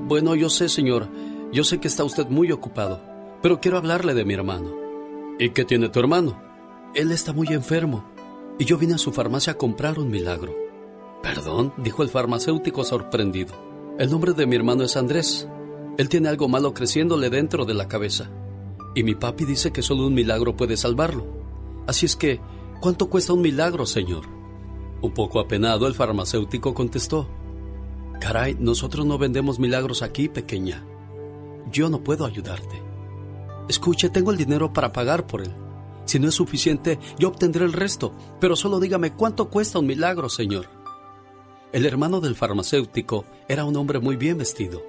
[0.07, 1.07] Bueno, yo sé, señor,
[1.54, 3.00] yo sé que está usted muy ocupado,
[3.42, 4.72] pero quiero hablarle de mi hermano.
[5.40, 6.42] ¿Y qué tiene tu hermano?
[6.96, 8.04] Él está muy enfermo,
[8.58, 10.56] y yo vine a su farmacia a comprar un milagro.
[11.22, 13.54] Perdón, dijo el farmacéutico sorprendido.
[14.00, 15.48] El nombre de mi hermano es Andrés.
[15.98, 18.30] Él tiene algo malo creciéndole dentro de la cabeza.
[18.96, 21.26] Y mi papi dice que solo un milagro puede salvarlo.
[21.88, 22.42] Así es que,
[22.82, 24.26] ¿cuánto cuesta un milagro, señor?
[25.02, 27.30] Un poco apenado, el farmacéutico contestó.
[28.20, 30.86] Caray, nosotros no vendemos milagros aquí, pequeña.
[31.72, 32.81] Yo no puedo ayudarte.
[33.68, 35.53] Escuche, tengo el dinero para pagar por él.
[36.06, 40.30] Si no es suficiente, yo obtendré el resto, pero solo dígame cuánto cuesta un milagro,
[40.30, 40.69] señor.
[41.72, 44.84] El hermano del farmacéutico era un hombre muy bien vestido.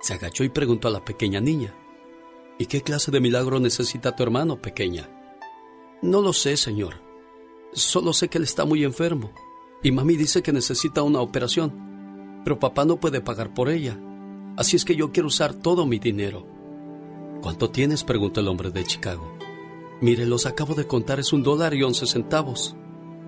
[0.00, 1.74] Se agachó y preguntó a la pequeña niña.
[2.58, 5.08] ¿Y qué clase de milagro necesita tu hermano, pequeña?
[6.02, 7.00] No lo sé, señor.
[7.72, 9.32] Solo sé que él está muy enfermo.
[9.82, 12.42] Y mami dice que necesita una operación.
[12.44, 13.98] Pero papá no puede pagar por ella.
[14.56, 16.46] Así es que yo quiero usar todo mi dinero.
[17.42, 18.04] ¿Cuánto tienes?
[18.04, 19.36] preguntó el hombre de Chicago.
[20.00, 22.74] Mire, los acabo de contar, es un dólar y once centavos.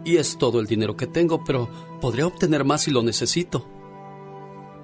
[0.04, 1.68] Y es todo el dinero que tengo, pero
[2.00, 3.66] podría obtener más si lo necesito.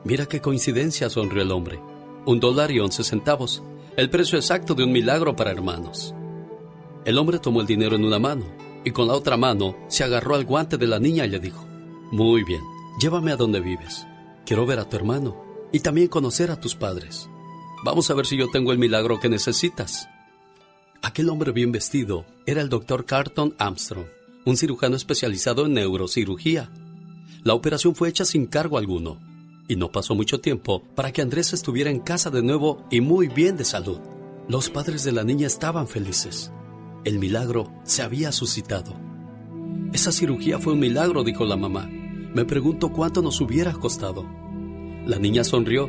[0.04, 1.80] Mira qué coincidencia, sonrió el hombre.
[2.26, 3.62] Un dólar y once centavos,
[3.96, 6.14] el precio exacto de un milagro para hermanos.
[7.06, 8.44] El hombre tomó el dinero en una mano
[8.84, 11.66] y con la otra mano se agarró al guante de la niña y le dijo,
[12.10, 12.60] Muy bien,
[13.00, 14.06] llévame a donde vives.
[14.44, 17.28] Quiero ver a tu hermano y también conocer a tus padres.
[17.84, 20.08] Vamos a ver si yo tengo el milagro que necesitas.
[21.02, 24.06] Aquel hombre bien vestido era el doctor Carton Armstrong,
[24.44, 26.70] un cirujano especializado en neurocirugía.
[27.42, 29.18] La operación fue hecha sin cargo alguno
[29.66, 33.26] y no pasó mucho tiempo para que Andrés estuviera en casa de nuevo y muy
[33.26, 33.98] bien de salud.
[34.46, 36.52] Los padres de la niña estaban felices.
[37.04, 38.94] El milagro se había suscitado.
[39.92, 41.88] Esa cirugía fue un milagro, dijo la mamá.
[41.90, 44.43] Me pregunto cuánto nos hubiera costado.
[45.06, 45.88] La niña sonrió.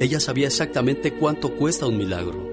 [0.00, 2.46] Ella sabía exactamente cuánto cuesta un milagro.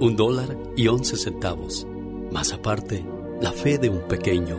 [0.00, 1.86] Un dólar y once centavos.
[2.32, 3.04] Más aparte,
[3.40, 4.56] la fe de un pequeño.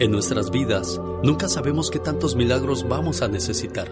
[0.00, 3.90] En nuestras vidas, nunca sabemos qué tantos milagros vamos a necesitar.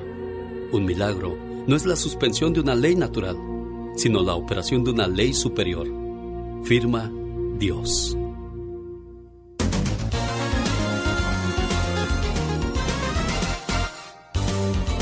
[0.73, 1.37] Un milagro
[1.67, 3.37] no es la suspensión de una ley natural,
[3.97, 5.89] sino la operación de una ley superior.
[6.65, 7.11] Firma
[7.59, 8.17] Dios.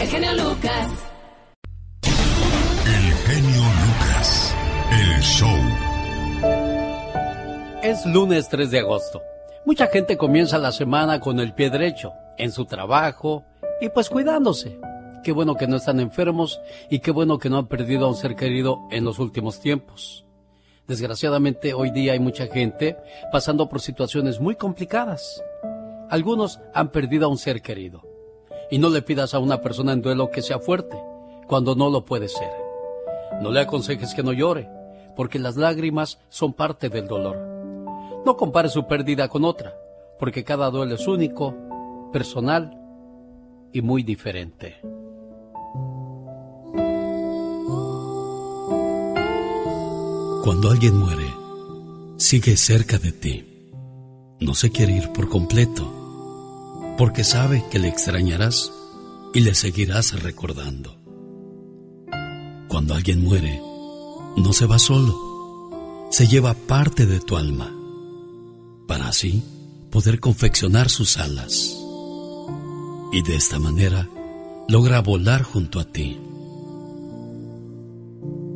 [0.01, 0.89] El genio Lucas.
[2.87, 4.55] El genio Lucas.
[4.91, 5.59] El show.
[7.83, 9.21] Es lunes 3 de agosto.
[9.67, 13.45] Mucha gente comienza la semana con el pie derecho, en su trabajo
[13.83, 14.81] y pues cuidándose.
[15.23, 18.17] Qué bueno que no están enfermos y qué bueno que no han perdido a un
[18.17, 20.25] ser querido en los últimos tiempos.
[20.89, 22.97] Desgraciadamente hoy día hay mucha gente
[23.31, 25.45] pasando por situaciones muy complicadas.
[26.09, 28.10] Algunos han perdido a un ser querido.
[28.71, 30.97] Y no le pidas a una persona en duelo que sea fuerte,
[31.47, 32.53] cuando no lo puede ser.
[33.43, 34.69] No le aconsejes que no llore,
[35.17, 37.37] porque las lágrimas son parte del dolor.
[38.25, 39.75] No compare su pérdida con otra,
[40.19, 41.55] porque cada duelo es único,
[42.13, 42.79] personal
[43.73, 44.77] y muy diferente.
[50.45, 51.27] Cuando alguien muere,
[52.17, 53.47] sigue cerca de ti.
[54.41, 56.00] No se quiere ir por completo,
[56.97, 58.73] porque sabe que le extrañarás
[59.33, 60.97] y le seguirás recordando.
[62.69, 63.61] Cuando alguien muere,
[64.37, 67.73] no se va solo, se lleva parte de tu alma,
[68.87, 69.43] para así
[69.91, 71.77] poder confeccionar sus alas.
[73.13, 74.09] Y de esta manera
[74.69, 76.19] logra volar junto a ti.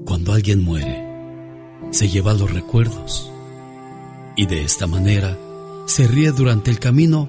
[0.07, 1.05] Cuando alguien muere,
[1.91, 3.31] se lleva los recuerdos
[4.37, 5.39] y de esta manera
[5.87, 7.29] se ríe durante el camino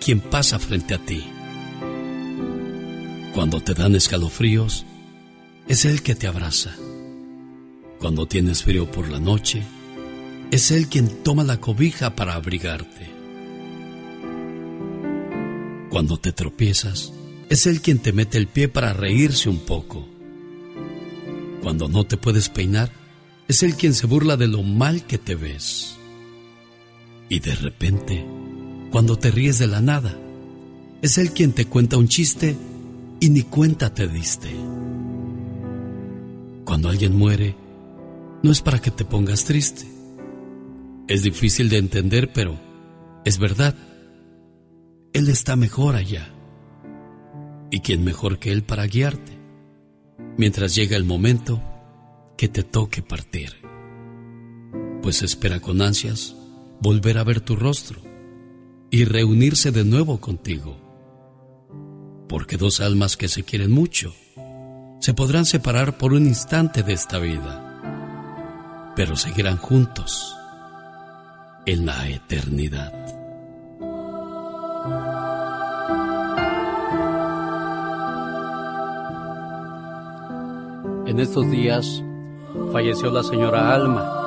[0.00, 1.24] quien pasa frente a ti.
[3.34, 4.86] Cuando te dan escalofríos,
[5.66, 6.74] es Él que te abraza.
[7.98, 9.62] Cuando tienes frío por la noche,
[10.50, 13.10] es Él quien toma la cobija para abrigarte.
[15.90, 17.12] Cuando te tropiezas,
[17.48, 20.06] es Él quien te mete el pie para reírse un poco.
[21.62, 22.92] Cuando no te puedes peinar,
[23.48, 25.96] es Él quien se burla de lo mal que te ves.
[27.28, 28.26] Y de repente,
[28.94, 30.16] cuando te ríes de la nada,
[31.02, 32.56] es Él quien te cuenta un chiste
[33.18, 34.54] y ni cuenta te diste.
[36.64, 37.56] Cuando alguien muere,
[38.44, 39.84] no es para que te pongas triste.
[41.08, 42.56] Es difícil de entender, pero
[43.24, 43.74] es verdad.
[45.12, 46.32] Él está mejor allá.
[47.72, 49.32] ¿Y quién mejor que Él para guiarte?
[50.38, 51.60] Mientras llega el momento
[52.36, 53.54] que te toque partir.
[55.02, 56.36] Pues espera con ansias
[56.80, 58.13] volver a ver tu rostro
[58.94, 60.76] y reunirse de nuevo contigo.
[62.28, 64.14] Porque dos almas que se quieren mucho
[65.00, 70.36] se podrán separar por un instante de esta vida, pero seguirán juntos
[71.66, 72.92] en la eternidad.
[81.08, 82.00] En estos días
[82.72, 84.23] falleció la señora Alma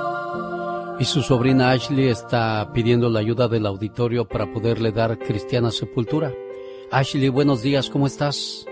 [1.00, 6.34] y su sobrina Ashley está pidiendo la ayuda del auditorio para poderle dar cristiana sepultura.
[6.90, 8.66] Ashley, buenos días, ¿cómo estás?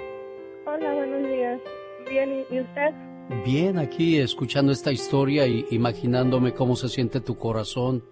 [0.65, 1.61] Hola, buenos días.
[2.09, 3.43] bien, ¿y usted?
[3.43, 8.03] Bien, aquí escuchando esta historia y imaginándome cómo se siente tu corazón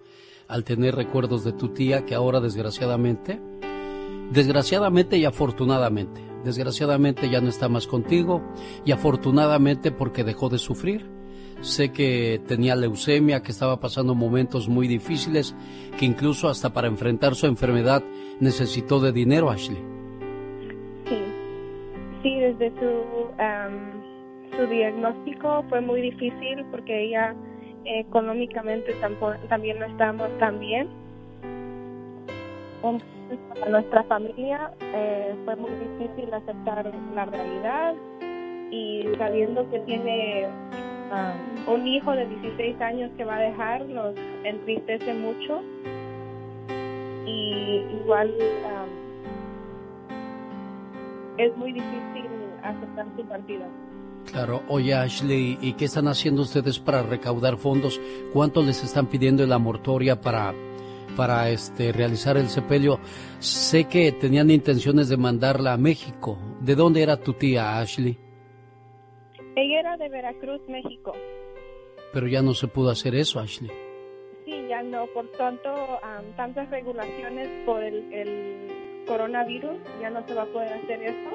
[0.46, 3.40] al tener recuerdos de tu tía que ahora desgraciadamente,
[4.30, 8.42] desgraciadamente y afortunadamente, desgraciadamente ya no está más contigo
[8.84, 11.13] y afortunadamente porque dejó de sufrir.
[11.60, 15.54] Sé que tenía leucemia, que estaba pasando momentos muy difíciles,
[15.98, 18.02] que incluso hasta para enfrentar su enfermedad
[18.40, 19.78] necesitó de dinero, Ashley.
[21.08, 21.18] Sí,
[22.22, 27.34] sí, desde su, su diagnóstico fue muy difícil porque ella
[27.84, 28.94] económicamente
[29.48, 30.88] también no estábamos tan bien.
[33.48, 37.94] Para nuestra familia eh, fue muy difícil aceptar la realidad
[38.70, 40.46] y sabiendo que tiene
[41.66, 44.14] un hijo de 16 años que va a dejar nos
[44.44, 45.62] entristece mucho
[47.26, 48.34] y igual
[51.38, 52.26] es muy difícil
[52.62, 53.66] aceptar su partida.
[54.30, 58.00] Claro, oye Ashley, ¿y qué están haciendo ustedes para recaudar fondos?
[58.32, 60.54] ¿Cuánto les están pidiendo en la mortoria para,
[61.16, 62.98] para este, realizar el sepelio?
[63.38, 66.38] Sé que tenían intenciones de mandarla a México.
[66.60, 68.18] ¿De dónde era tu tía Ashley?
[69.56, 71.12] Ella era de Veracruz, México.
[72.12, 73.70] Pero ya no se pudo hacer eso, Ashley.
[74.44, 75.70] Sí, ya no, por tanto,
[76.36, 81.30] tantas regulaciones por el, el coronavirus, ya no se va a poder hacer eso.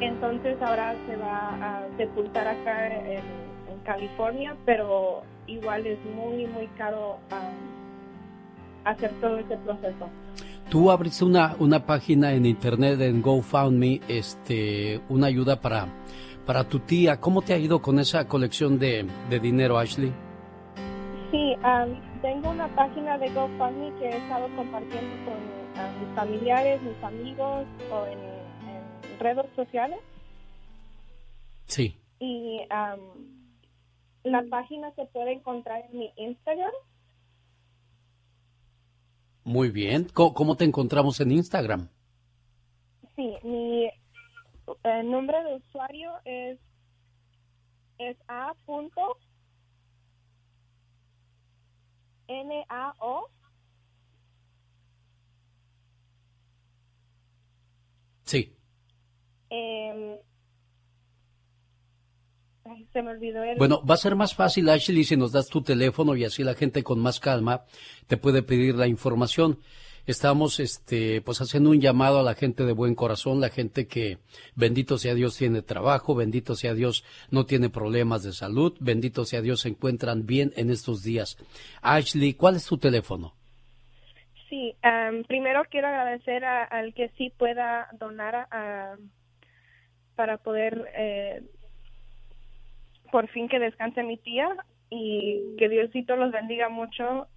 [0.00, 3.50] Entonces ahora se va a sepultar acá en,
[3.84, 7.18] California, pero igual es muy, muy caro
[8.84, 10.06] hacer todo ese proceso.
[10.68, 15.88] Tú abriste una, una página en internet en GoFundMe, este, una ayuda para,
[16.50, 17.20] para tu tía.
[17.20, 20.12] ¿Cómo te ha ido con esa colección de, de dinero, Ashley?
[21.30, 21.54] Sí,
[22.22, 28.04] tengo una página de GoFundMe que he estado compartiendo con mis familiares, mis amigos o
[28.04, 30.00] en redes sociales.
[31.66, 31.96] Sí.
[32.18, 32.62] Y
[34.24, 36.72] la página se puede encontrar en mi Instagram.
[39.44, 40.08] Muy bien.
[40.12, 41.88] ¿Cómo, te encontramos en Instagram?
[43.14, 43.88] Sí, mi
[44.84, 46.58] eh, nombre de usuario es,
[47.98, 49.18] es a punto
[52.28, 53.28] n a o
[58.30, 58.54] Sí.
[59.50, 60.20] Eh,
[62.92, 63.58] se me olvidó el...
[63.58, 66.54] Bueno, va a ser más fácil, Ashley, si nos das tu teléfono y así la
[66.54, 67.64] gente con más calma
[68.06, 69.58] te puede pedir la información.
[70.10, 74.18] Estamos, este, pues haciendo un llamado a la gente de buen corazón, la gente que,
[74.56, 79.40] bendito sea Dios, tiene trabajo, bendito sea Dios, no tiene problemas de salud, bendito sea
[79.40, 81.38] Dios, se encuentran bien en estos días.
[81.80, 83.34] Ashley, ¿cuál es tu teléfono?
[84.48, 84.74] Sí,
[85.28, 88.48] primero quiero agradecer al que sí pueda donar
[90.16, 91.42] para poder eh,
[93.12, 94.48] por fin que descanse mi tía
[94.90, 97.28] y que Diosito los bendiga mucho.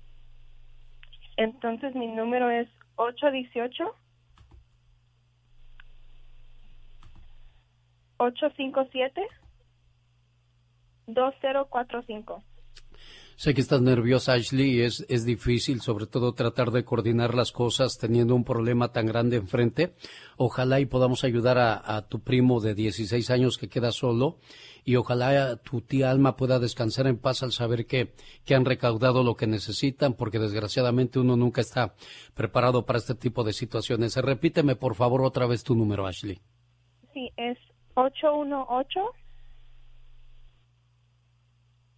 [1.38, 3.96] Entonces mi número es 818
[8.18, 9.28] 857
[11.08, 12.44] 2045.
[13.36, 17.52] Sé que estás nerviosa, Ashley, y es, es difícil, sobre todo, tratar de coordinar las
[17.52, 19.94] cosas teniendo un problema tan grande enfrente.
[20.38, 24.38] Ojalá y podamos ayudar a, tu primo de 16 años que queda solo
[24.86, 28.14] y ojalá tu tía Alma pueda descansar en paz al saber que,
[28.46, 31.96] que han recaudado lo que necesitan, porque desgraciadamente uno nunca está
[32.34, 34.16] preparado para este tipo de situaciones.
[34.16, 36.40] Repíteme, por favor, otra vez tu número, Ashley.
[37.14, 37.58] Sí, es
[37.96, 39.23] 818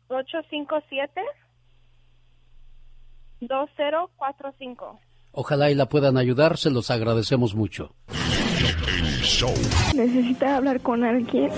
[0.08, 1.22] 857
[3.42, 5.00] 2045.
[5.32, 7.94] Ojalá y la puedan ayudar, se los agradecemos mucho.
[9.94, 11.52] ¿Necesita hablar con alguien?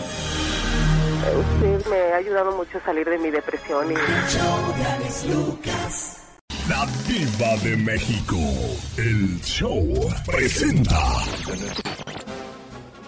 [1.27, 3.95] Usted me ha ayudado mucho a salir de mi depresión y...
[6.69, 8.35] La diva de México,
[8.97, 9.85] el show
[10.25, 10.99] presenta...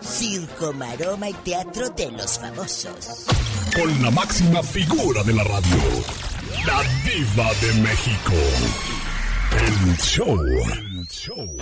[0.02, 3.26] Circo, maroma y teatro de los famosos.
[3.76, 5.78] Con la máxima figura de la radio,
[6.66, 8.34] la diva de México.
[9.52, 10.40] El show.
[10.42, 11.58] El show.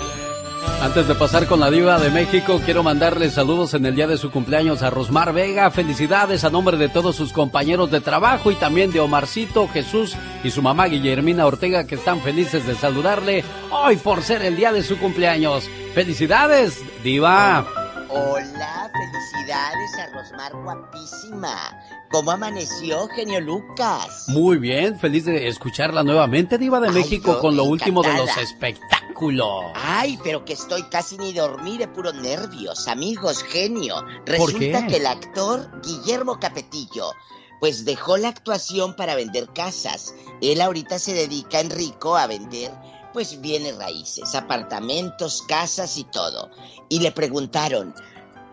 [0.82, 4.18] Antes de pasar con la diva de México, quiero mandarle saludos en el día de
[4.18, 5.72] su cumpleaños a Rosmar Vega.
[5.72, 10.52] Felicidades a nombre de todos sus compañeros de trabajo y también de Omarcito, Jesús y
[10.52, 14.84] su mamá Guillermina Ortega que están felices de saludarle hoy por ser el día de
[14.84, 15.70] su cumpleaños.
[15.96, 17.66] Felicidades, diva.
[18.10, 21.78] Hola, felicidades a Rosmar, guapísima.
[22.10, 24.26] ¿Cómo amaneció, genio Lucas?
[24.30, 28.38] Muy bien, feliz de escucharla nuevamente, Diva de Ay, México, con lo último de los
[28.38, 29.74] espectáculos.
[29.76, 33.96] Ay, pero que estoy casi ni dormir de puros nervios, amigos, genio.
[34.26, 34.88] ¿Por Resulta qué?
[34.88, 37.12] que el actor Guillermo Capetillo,
[37.60, 40.14] pues dejó la actuación para vender casas.
[40.42, 42.72] Él ahorita se dedica, Enrico, a vender,
[43.18, 46.52] pues bienes raíces, apartamentos, casas y todo.
[46.88, 47.96] Y le preguntaron,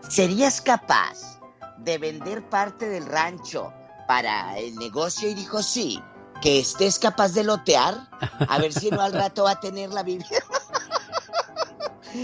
[0.09, 1.39] ¿serías capaz
[1.77, 3.71] de vender parte del rancho
[4.07, 5.29] para el negocio?
[5.29, 6.01] Y dijo, sí.
[6.41, 8.09] Que estés capaz de lotear,
[8.49, 10.43] a ver si no al rato va a tener la Biblia.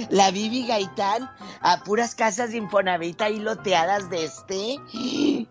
[0.09, 1.29] La Bibi Gaitán
[1.61, 4.79] a puras casas de Infonavit ahí loteadas de este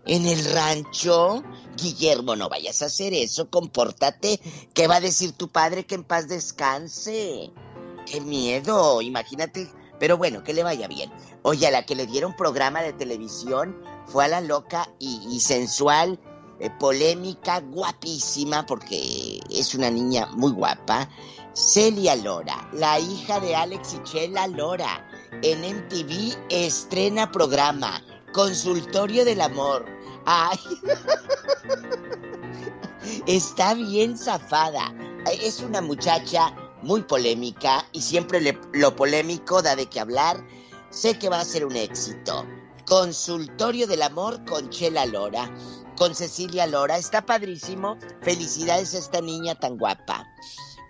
[0.05, 1.43] en el rancho.
[1.77, 4.39] Guillermo, no vayas a hacer eso, compórtate.
[4.73, 7.51] ¿Qué va a decir tu padre que en paz descanse?
[8.05, 9.71] Qué miedo, imagínate.
[9.99, 11.11] Pero bueno, que le vaya bien.
[11.43, 13.77] Oye, a la que le dieron programa de televisión
[14.07, 16.19] fue a la loca y, y sensual,
[16.59, 21.09] eh, polémica, guapísima, porque es una niña muy guapa.
[21.53, 25.05] Celia Lora, la hija de Alex y Chela Lora,
[25.41, 28.01] en MTV estrena programa
[28.31, 29.85] Consultorio del Amor.
[30.25, 30.57] Ay,
[33.27, 34.95] está bien zafada.
[35.41, 40.45] Es una muchacha muy polémica y siempre lo polémico da de qué hablar.
[40.89, 42.45] Sé que va a ser un éxito.
[42.85, 45.53] Consultorio del Amor con Chela Lora,
[45.97, 46.97] con Cecilia Lora.
[46.97, 47.97] Está padrísimo.
[48.21, 50.25] Felicidades a esta niña tan guapa.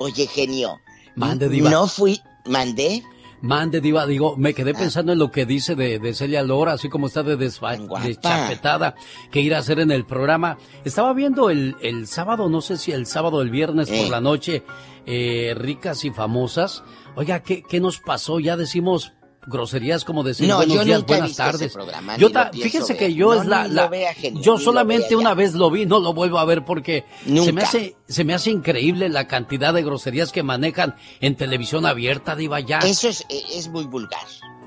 [0.01, 0.79] Oye, genio.
[1.15, 1.69] Mande, diva.
[1.69, 2.21] No fui.
[2.45, 3.03] ¿Mandé?
[3.43, 6.89] Mande, Diva, digo, me quedé pensando en lo que dice de, de Celia Lora, así
[6.89, 8.93] como está de deschapetada,
[9.31, 10.59] que ir a hacer en el programa.
[10.85, 13.99] Estaba viendo el, el sábado, no sé si el sábado o el viernes Eh.
[13.99, 14.63] por la noche,
[15.07, 16.83] eh, ricas y famosas.
[17.15, 18.39] Oiga, ¿qué, ¿qué nos pasó?
[18.39, 19.13] Ya decimos
[19.47, 21.73] groserías como decir No, buenos yo días, nunca buenas tardes.
[21.73, 22.71] programa, yo ta- ver.
[22.97, 26.13] que yo No, es la, vea, genio, yo solamente una vez lo vi, no lo
[26.13, 27.63] vuelvo a ver porque se me Nunca.
[27.63, 32.59] hace, se me hace increíble la cantidad de groserías que manejan en televisión abierta, Diva,
[32.59, 32.79] ya.
[32.79, 34.25] Eso es, eh, es muy vulgar.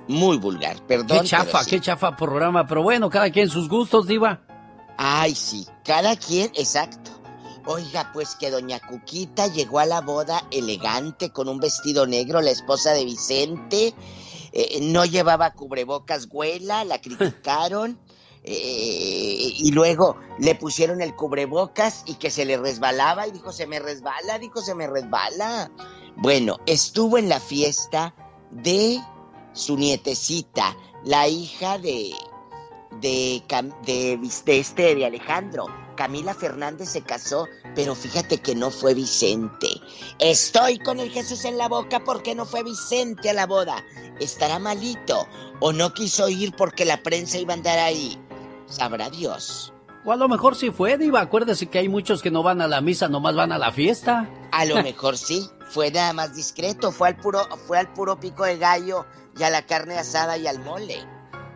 [0.08, 0.84] Muy vulgar.
[0.86, 1.20] Perdón.
[1.20, 1.70] Qué chafa, sí.
[1.70, 4.42] qué chafa programa, pero bueno, cada quien sus gustos, Diva.
[4.98, 7.10] Ay, sí, cada quien, exacto.
[7.66, 12.50] Oiga, pues que doña Cuquita llegó a la boda elegante con un vestido negro, la
[12.50, 13.94] esposa de Vicente.
[14.56, 17.98] Eh, no llevaba cubrebocas, güela, la criticaron.
[18.44, 23.66] eh, y luego le pusieron el cubrebocas y que se le resbalaba y dijo, se
[23.66, 25.72] me resbala, dijo, se me resbala.
[26.16, 28.14] Bueno, estuvo en la fiesta
[28.52, 29.02] de
[29.54, 32.12] su nietecita, la hija de,
[33.00, 33.42] de,
[33.84, 35.66] de, de este, de Alejandro.
[35.94, 39.68] Camila Fernández se casó, pero fíjate que no fue Vicente.
[40.18, 43.84] Estoy con el Jesús en la boca porque no fue Vicente a la boda.
[44.20, 45.26] ¿Estará malito?
[45.60, 48.18] ¿O no quiso ir porque la prensa iba a andar ahí?
[48.66, 49.72] Sabrá Dios.
[50.04, 51.22] O a lo mejor sí fue, Diva.
[51.22, 54.28] Acuérdese que hay muchos que no van a la misa, nomás van a la fiesta.
[54.52, 58.44] A lo mejor sí, fue nada más discreto, fue al puro, fue al puro pico
[58.44, 59.06] de gallo
[59.36, 60.98] y a la carne asada y al mole.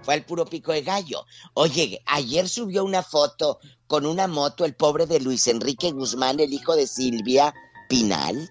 [0.02, 1.26] Fue al puro pico de gallo.
[1.52, 3.58] Oye, ayer subió una foto
[3.88, 7.52] con una moto el pobre de Luis Enrique Guzmán, el hijo de Silvia
[7.88, 8.50] Pinal,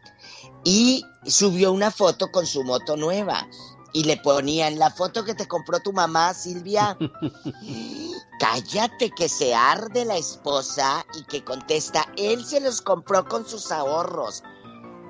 [0.63, 3.47] y subió una foto con su moto nueva.
[3.93, 6.97] Y le ponían la foto que te compró tu mamá, Silvia.
[8.39, 13.71] Cállate que se arde la esposa y que contesta, él se los compró con sus
[13.71, 14.43] ahorros.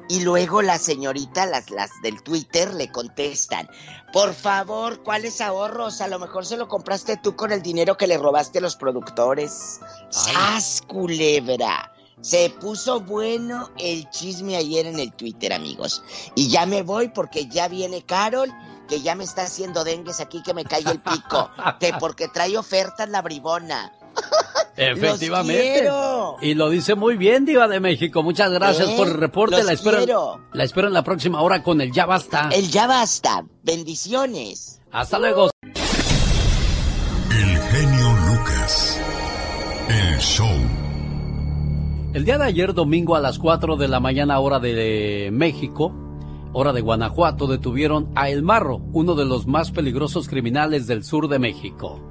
[0.09, 3.69] Y luego la señorita, las, las del Twitter, le contestan,
[4.13, 5.99] por favor, ¿cuáles ahorros?
[5.99, 8.75] A lo mejor se lo compraste tú con el dinero que le robaste a los
[8.77, 9.81] productores.
[10.09, 11.91] ¡Sas, culebra!
[12.21, 16.03] Se puso bueno el chisme ayer en el Twitter, amigos.
[16.35, 18.51] Y ya me voy porque ya viene Carol,
[18.87, 21.51] que ya me está haciendo dengues aquí que me cae el pico.
[21.79, 23.93] que porque trae ofertas la bribona.
[24.77, 25.89] Efectivamente.
[26.41, 28.21] Y lo dice muy bien, Diva de México.
[28.23, 28.93] Muchas gracias ¿Eh?
[28.95, 29.57] por el reporte.
[29.57, 30.41] Los La espero, quiero.
[30.53, 32.49] la espero en la próxima hora con el Ya Basta.
[32.51, 33.43] El ya basta.
[33.63, 34.79] Bendiciones.
[34.91, 35.49] Hasta luego.
[35.63, 38.99] El genio Lucas.
[39.89, 40.47] El show.
[42.13, 45.93] El día de ayer, domingo a las 4 de la mañana, hora de México,
[46.53, 51.27] hora de Guanajuato, detuvieron a El Marro, uno de los más peligrosos criminales del sur
[51.27, 52.01] de México.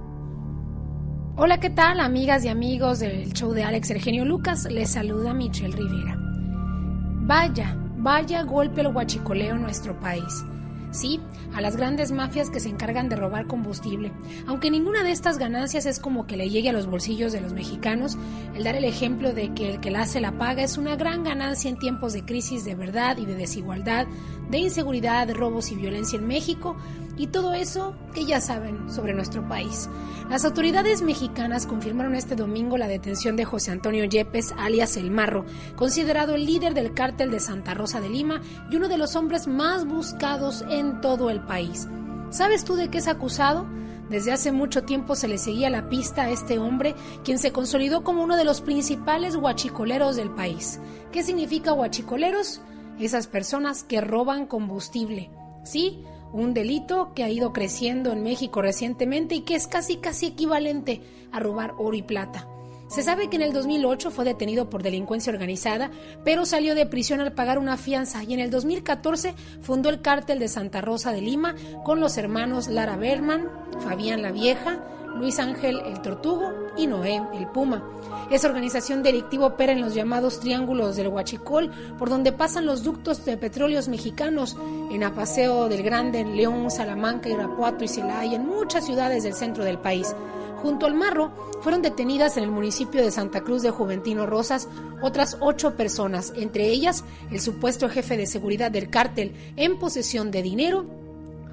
[1.39, 4.67] Hola, ¿qué tal, amigas y amigos del show de Alex Eugenio Lucas?
[4.71, 6.17] Les saluda Michelle Rivera.
[6.19, 10.47] Vaya, vaya golpe el huachicoleo en nuestro país.
[10.93, 11.21] Sí,
[11.55, 14.13] a las grandes mafias que se encargan de robar combustible.
[14.47, 17.53] Aunque ninguna de estas ganancias es como que le llegue a los bolsillos de los
[17.53, 18.17] mexicanos,
[18.55, 21.23] el dar el ejemplo de que el que la hace la paga es una gran
[21.23, 24.07] ganancia en tiempos de crisis de verdad y de desigualdad,
[24.49, 26.77] de inseguridad, de robos y violencia en México,
[27.17, 29.89] y todo eso que ya saben sobre nuestro país.
[30.29, 35.45] Las autoridades mexicanas confirmaron este domingo la detención de José Antonio Yepes, alias El Marro,
[35.77, 39.47] considerado el líder del cártel de Santa Rosa de Lima y uno de los hombres
[39.47, 41.89] más buscados en todo el país.
[42.31, 43.67] ¿Sabes tú de qué es acusado?
[44.11, 46.95] Desde hace mucho tiempo se le seguía la pista a este hombre,
[47.25, 50.81] quien se consolidó como uno de los principales huachicoleros del país.
[51.11, 52.61] ¿Qué significa huachicoleros?
[53.01, 55.31] Esas personas que roban combustible.
[55.65, 60.27] Sí, un delito que ha ido creciendo en México recientemente y que es casi casi
[60.27, 62.49] equivalente a robar oro y plata.
[62.89, 65.91] Se sabe que en el 2008 fue detenido por delincuencia organizada,
[66.25, 70.39] pero salió de prisión al pagar una fianza y en el 2014 fundó el cártel
[70.39, 73.51] de Santa Rosa de Lima con los hermanos Lara Berman,
[73.81, 74.85] Fabián la Vieja,
[75.19, 77.83] Luis Ángel el Tortugo y Noé el Puma.
[78.31, 83.25] Esa organización delictiva opera en los llamados triángulos del Huachicol, por donde pasan los ductos
[83.25, 84.57] de petróleos mexicanos,
[84.91, 89.65] en Apaseo del Grande, en León, Salamanca, Irapuato y Celaya, en muchas ciudades del centro
[89.65, 90.15] del país.
[90.63, 94.69] Junto al Marro fueron detenidas en el municipio de Santa Cruz de Juventino Rosas
[95.03, 100.43] otras ocho personas, entre ellas el supuesto jefe de seguridad del cártel en posesión de
[100.43, 100.87] dinero,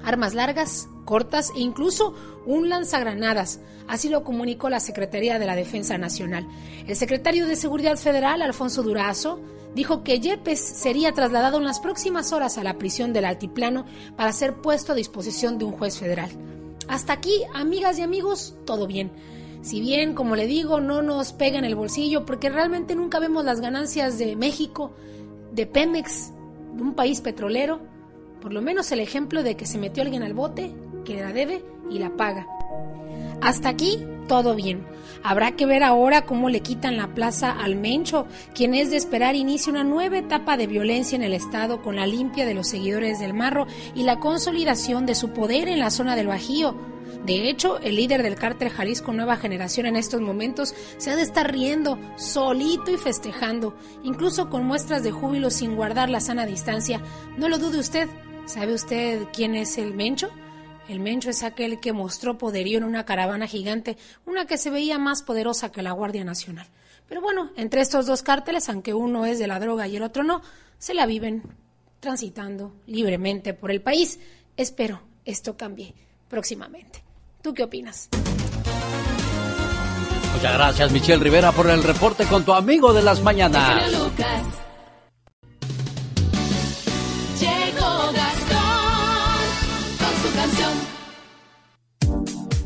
[0.04, 2.14] armas largas, cortas e incluso
[2.46, 3.60] un lanzagranadas.
[3.88, 6.46] Así lo comunicó la Secretaría de la Defensa Nacional.
[6.86, 9.40] El secretario de Seguridad Federal, Alfonso Durazo,
[9.74, 13.84] dijo que Yepes sería trasladado en las próximas horas a la prisión del Altiplano
[14.16, 16.30] para ser puesto a disposición de un juez federal.
[16.88, 19.10] Hasta aquí, amigas y amigos, todo bien.
[19.62, 23.44] Si bien, como le digo, no nos pega en el bolsillo porque realmente nunca vemos
[23.44, 24.92] las ganancias de México,
[25.52, 26.32] de Pemex,
[26.74, 27.80] de un país petrolero,
[28.44, 30.70] por lo menos el ejemplo de que se metió alguien al bote,
[31.06, 32.46] que la debe y la paga.
[33.40, 34.86] Hasta aquí, todo bien.
[35.22, 39.34] Habrá que ver ahora cómo le quitan la plaza al Mencho, quien es de esperar
[39.34, 43.18] inicia una nueva etapa de violencia en el Estado con la limpia de los seguidores
[43.18, 46.76] del Marro y la consolidación de su poder en la zona del Bajío.
[47.24, 51.22] De hecho, el líder del cártel Jalisco Nueva Generación en estos momentos se ha de
[51.22, 57.00] estar riendo, solito y festejando, incluso con muestras de júbilo sin guardar la sana distancia.
[57.38, 58.06] No lo dude usted.
[58.46, 60.30] ¿Sabe usted quién es el Mencho?
[60.88, 63.96] El Mencho es aquel que mostró poderío en una caravana gigante,
[64.26, 66.66] una que se veía más poderosa que la Guardia Nacional.
[67.08, 70.24] Pero bueno, entre estos dos cárteles, aunque uno es de la droga y el otro
[70.24, 70.42] no,
[70.78, 71.42] se la viven
[72.00, 74.20] transitando libremente por el país.
[74.56, 75.94] Espero esto cambie
[76.28, 77.02] próximamente.
[77.42, 78.08] ¿Tú qué opinas?
[80.34, 83.90] Muchas gracias, Michelle Rivera, por el reporte con tu amigo de las mañanas.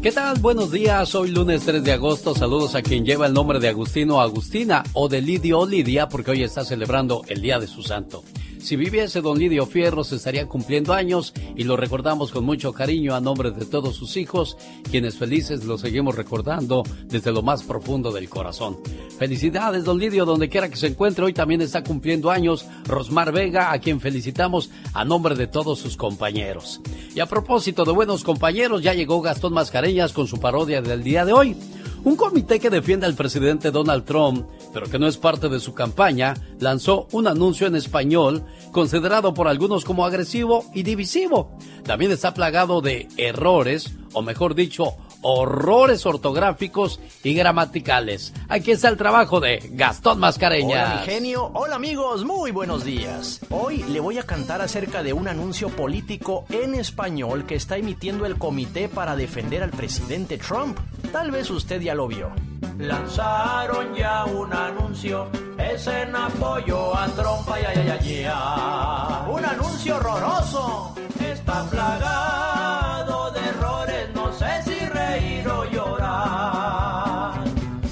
[0.08, 0.38] ¿Qué tal?
[0.40, 1.14] Buenos días.
[1.14, 2.34] Hoy lunes 3 de agosto.
[2.34, 6.42] Saludos a quien lleva el nombre de Agustino Agustina o de Lidio Lidia porque hoy
[6.42, 8.24] está celebrando el día de su santo.
[8.68, 13.20] Si viviese don Lidio Fierros estaría cumpliendo años y lo recordamos con mucho cariño a
[13.22, 14.58] nombre de todos sus hijos,
[14.90, 18.76] quienes felices lo seguimos recordando desde lo más profundo del corazón.
[19.18, 21.24] Felicidades don Lidio donde quiera que se encuentre.
[21.24, 25.96] Hoy también está cumpliendo años Rosmar Vega a quien felicitamos a nombre de todos sus
[25.96, 26.82] compañeros.
[27.14, 31.24] Y a propósito de buenos compañeros ya llegó Gastón Mascareñas con su parodia del día
[31.24, 31.56] de hoy.
[32.04, 35.74] Un comité que defiende al presidente Donald Trump, pero que no es parte de su
[35.74, 41.56] campaña, lanzó un anuncio en español considerado por algunos como agresivo y divisivo.
[41.84, 48.32] También está plagado de errores, o mejor dicho, horrores ortográficos y gramaticales.
[48.48, 50.92] Aquí está el trabajo de Gastón Mascareña.
[50.92, 51.50] Hola, genio.
[51.54, 52.24] Hola, amigos.
[52.24, 53.40] Muy buenos días.
[53.50, 58.26] Hoy le voy a cantar acerca de un anuncio político en español que está emitiendo
[58.26, 60.78] el Comité para defender al presidente Trump.
[61.12, 62.32] Tal vez usted ya lo vio.
[62.78, 65.26] Lanzaron ya un anuncio,
[65.58, 73.40] es en apoyo a Trump, ay, ay, ay, ay, Un anuncio horroroso, está plagado de
[73.40, 77.42] errores, no sé si reír o llorar.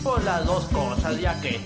[0.04, 1.50] Por las dos cosas, ya que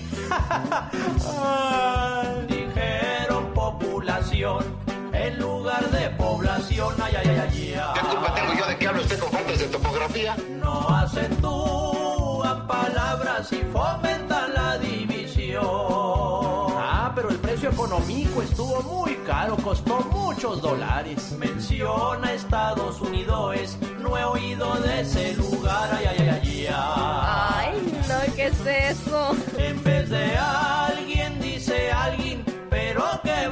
[2.47, 4.65] dijeron población
[5.13, 7.75] en lugar de población, ay, ay, ay, ay.
[7.93, 10.35] ¿Qué culpa tengo yo de que hable usted con faltas de topografía?
[10.59, 10.87] No
[12.67, 15.63] palabras y fomentan la división.
[16.77, 21.35] Ah, pero el precio económico estuvo muy caro, costó muchos dólares.
[21.37, 26.67] Menciona Estados Unidos, no he oído de ese lugar, ay, ay, ay, ay.
[26.73, 28.65] Ay, Ay, no, ¿qué es
[28.97, 29.35] eso?
[29.57, 33.47] En vez de alguien dice alguien, pero qué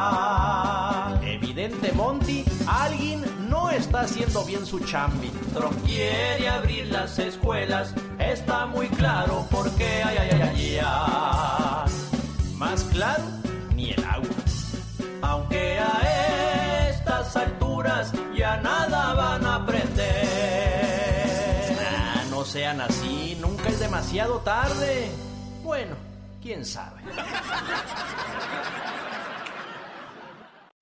[0.00, 1.22] barbaridad.
[1.22, 3.24] Evidente Monty, alguien
[3.70, 5.30] está haciendo bien su chambi.
[5.54, 11.90] Trump quiere abrir las escuelas, está muy claro porque ay, ay, ay, ay, ay.
[12.56, 13.24] Más claro,
[13.74, 14.28] ni el agua.
[15.22, 20.16] Aunque a estas alturas ya nada van a aprender.
[21.80, 25.10] Ah, no sean así, nunca es demasiado tarde.
[25.62, 25.94] Bueno,
[26.42, 27.02] quién sabe.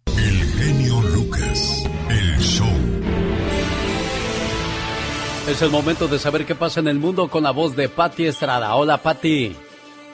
[0.06, 1.85] El genio Lucas.
[5.49, 8.27] Es el momento de saber qué pasa en el mundo con la voz de Patti
[8.27, 8.75] Estrada.
[8.75, 9.57] Hola, Patti.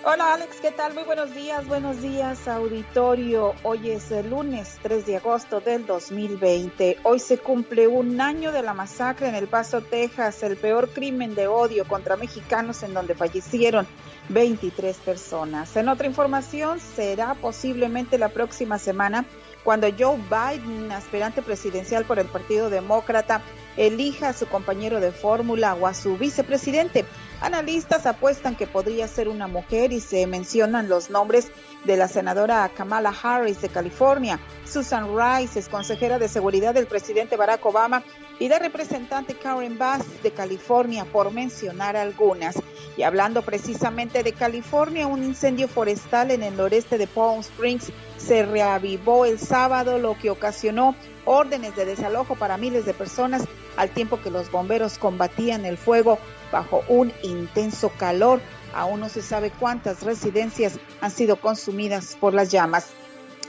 [0.05, 0.95] Hola Alex, ¿qué tal?
[0.95, 3.53] Muy buenos días, buenos días auditorio.
[3.65, 6.99] Hoy es el lunes 3 de agosto del 2020.
[7.03, 11.35] Hoy se cumple un año de la masacre en El Paso, Texas, el peor crimen
[11.35, 13.89] de odio contra mexicanos en donde fallecieron
[14.29, 15.75] 23 personas.
[15.77, 19.25] En otra información, será posiblemente la próxima semana
[19.65, 23.43] cuando Joe Biden, aspirante presidencial por el Partido Demócrata,
[23.77, 27.05] elija a su compañero de fórmula o a su vicepresidente.
[27.41, 31.51] Analistas apuestan que podría ser una mujer y se mencionan los nombres
[31.85, 37.37] de la senadora Kamala Harris de California, Susan Rice es consejera de seguridad del presidente
[37.37, 38.03] Barack Obama
[38.41, 42.57] y la representante Karen Bass de California, por mencionar algunas.
[42.97, 48.45] Y hablando precisamente de California, un incendio forestal en el noreste de Palm Springs se
[48.45, 53.45] reavivó el sábado, lo que ocasionó órdenes de desalojo para miles de personas
[53.77, 56.19] al tiempo que los bomberos combatían el fuego
[56.53, 58.41] bajo un intenso calor.
[58.75, 62.91] Aún no se sabe cuántas residencias han sido consumidas por las llamas.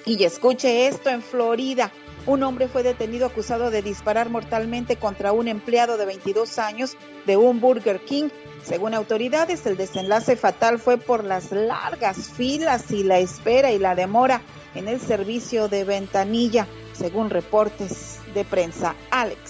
[0.05, 1.91] Y escuche esto, en Florida,
[2.27, 7.37] un hombre fue detenido acusado de disparar mortalmente contra un empleado de 22 años de
[7.37, 8.29] un Burger King.
[8.63, 13.93] Según autoridades, el desenlace fatal fue por las largas filas y la espera y la
[13.93, 14.41] demora
[14.73, 18.95] en el servicio de ventanilla, según reportes de prensa.
[19.11, 19.44] Alex.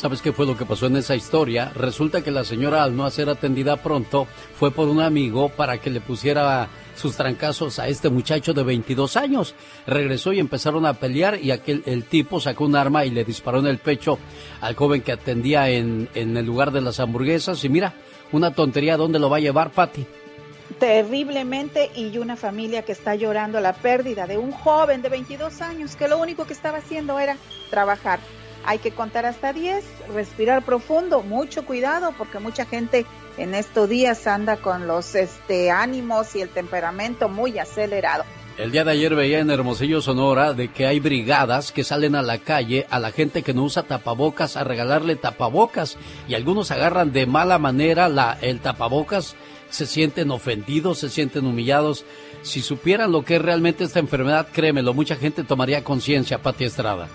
[0.00, 1.72] ¿Sabes qué fue lo que pasó en esa historia?
[1.74, 5.90] Resulta que la señora al no ser atendida pronto fue por un amigo para que
[5.90, 9.54] le pusiera sus trancazos a este muchacho de 22 años.
[9.86, 13.58] Regresó y empezaron a pelear y aquel el tipo sacó un arma y le disparó
[13.58, 14.18] en el pecho
[14.62, 17.92] al joven que atendía en, en el lugar de las hamburguesas y mira,
[18.32, 20.06] una tontería, ¿dónde lo va a llevar Patty?
[20.78, 25.94] terriblemente y una familia que está llorando la pérdida de un joven de 22 años
[25.94, 27.36] que lo único que estaba haciendo era
[27.68, 28.20] trabajar.
[28.64, 29.84] Hay que contar hasta 10,
[30.14, 33.06] respirar profundo, mucho cuidado porque mucha gente
[33.38, 38.24] en estos días anda con los este, ánimos y el temperamento muy acelerado.
[38.58, 42.20] El día de ayer veía en Hermosillo, Sonora, de que hay brigadas que salen a
[42.20, 45.96] la calle a la gente que no usa tapabocas a regalarle tapabocas
[46.28, 49.34] y algunos agarran de mala manera el tapabocas,
[49.70, 52.04] se sienten ofendidos, se sienten humillados.
[52.42, 57.08] Si supieran lo que es realmente esta enfermedad, créemelo, mucha gente tomaría conciencia, Pati Estrada.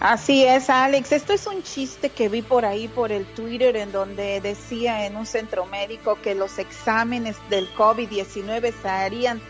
[0.00, 1.12] Así es, Alex.
[1.12, 5.16] Esto es un chiste que vi por ahí, por el Twitter, en donde decía en
[5.16, 9.40] un centro médico que los exámenes del COVID-19 se harían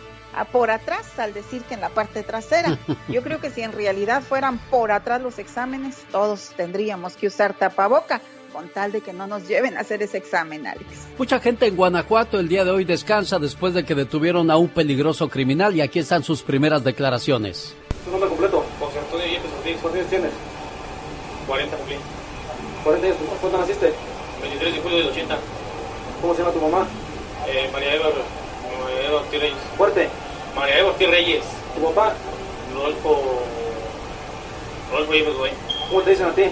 [0.52, 2.78] por atrás al decir que en la parte trasera.
[3.08, 7.54] Yo creo que si en realidad fueran por atrás los exámenes, todos tendríamos que usar
[7.54, 8.20] tapaboca
[8.52, 10.86] con tal de que no nos lleven a hacer ese examen, Alex.
[11.18, 14.68] Mucha gente en Guanajuato el día de hoy descansa después de que detuvieron a un
[14.68, 17.74] peligroso criminal y aquí están sus primeras declaraciones.
[18.10, 18.55] Completo.
[19.80, 20.32] ¿Cuántos años tienes?
[21.46, 21.96] 40 cumplí.
[22.84, 23.18] 40 años.
[23.40, 23.92] ¿Cuándo naciste?
[24.40, 25.38] 23 de julio del 80.
[26.20, 26.86] ¿Cómo se llama tu mamá?
[27.46, 28.06] Eh, María Eva,
[28.82, 29.58] María Eva Ortiz Reyes.
[29.76, 30.08] ¿Fuerte?
[30.54, 31.44] María Eva Ortiz Reyes.
[31.74, 32.14] ¿Tu papá?
[32.74, 33.42] Rodolfo...
[34.90, 35.52] Rodolfo Yepes Güey.
[35.88, 36.44] ¿Cómo te dicen a ti?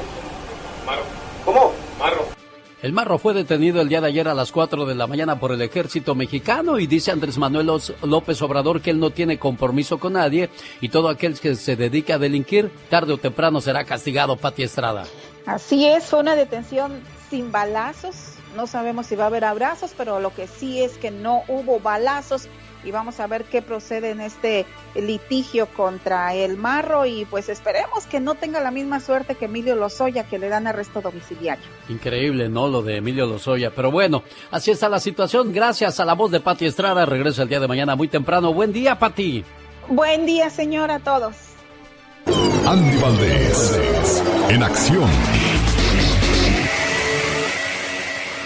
[0.86, 1.02] Marro.
[1.44, 1.72] ¿Cómo?
[1.98, 2.43] Marro.
[2.84, 5.52] El marro fue detenido el día de ayer a las 4 de la mañana por
[5.52, 7.70] el ejército mexicano y dice Andrés Manuel
[8.02, 10.50] López Obrador que él no tiene compromiso con nadie
[10.82, 15.04] y todo aquel que se dedique a delinquir tarde o temprano será castigado, Pati Estrada.
[15.46, 17.00] Así es, fue una detención
[17.30, 18.34] sin balazos.
[18.54, 21.80] No sabemos si va a haber abrazos, pero lo que sí es que no hubo
[21.80, 22.50] balazos
[22.84, 28.06] y vamos a ver qué procede en este litigio contra el Marro y pues esperemos
[28.06, 31.64] que no tenga la misma suerte que Emilio Lozoya que le dan arresto domiciliario.
[31.88, 32.68] Increíble, ¿no?
[32.68, 35.52] Lo de Emilio Lozoya, pero bueno, así está la situación.
[35.52, 38.52] Gracias a la voz de Pati Estrada, regreso el día de mañana muy temprano.
[38.52, 39.44] Buen día, Pati.
[39.88, 41.36] Buen día, señora, a todos.
[42.66, 45.53] Andy Valdés, en acción.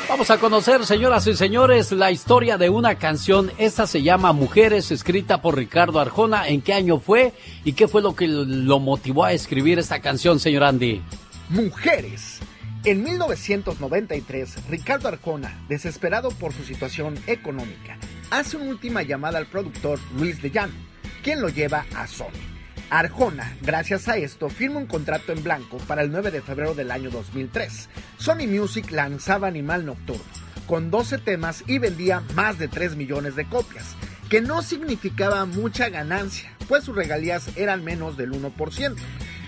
[0.08, 3.52] Vamos a conocer, señoras y señores, la historia de una canción.
[3.58, 6.48] Esta se llama Mujeres, escrita por Ricardo Arjona.
[6.48, 10.40] ¿En qué año fue y qué fue lo que lo motivó a escribir esta canción,
[10.40, 11.02] señor Andy?
[11.50, 12.40] Mujeres.
[12.84, 17.98] En 1993, Ricardo Arjona, desesperado por su situación económica,
[18.30, 20.74] hace una última llamada al productor Luis de Llano,
[21.22, 22.57] quien lo lleva a Sony.
[22.90, 26.90] Arjona, gracias a esto, firma un contrato en blanco para el 9 de febrero del
[26.90, 27.88] año 2003.
[28.16, 30.24] Sony Music lanzaba Animal Nocturno,
[30.66, 33.94] con 12 temas y vendía más de 3 millones de copias,
[34.30, 38.96] que no significaba mucha ganancia, pues sus regalías eran menos del 1%.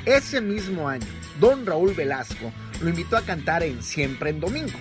[0.04, 1.06] Ese mismo año,
[1.40, 2.52] don Raúl Velasco
[2.82, 4.78] lo invitó a cantar en Siempre en Domingo.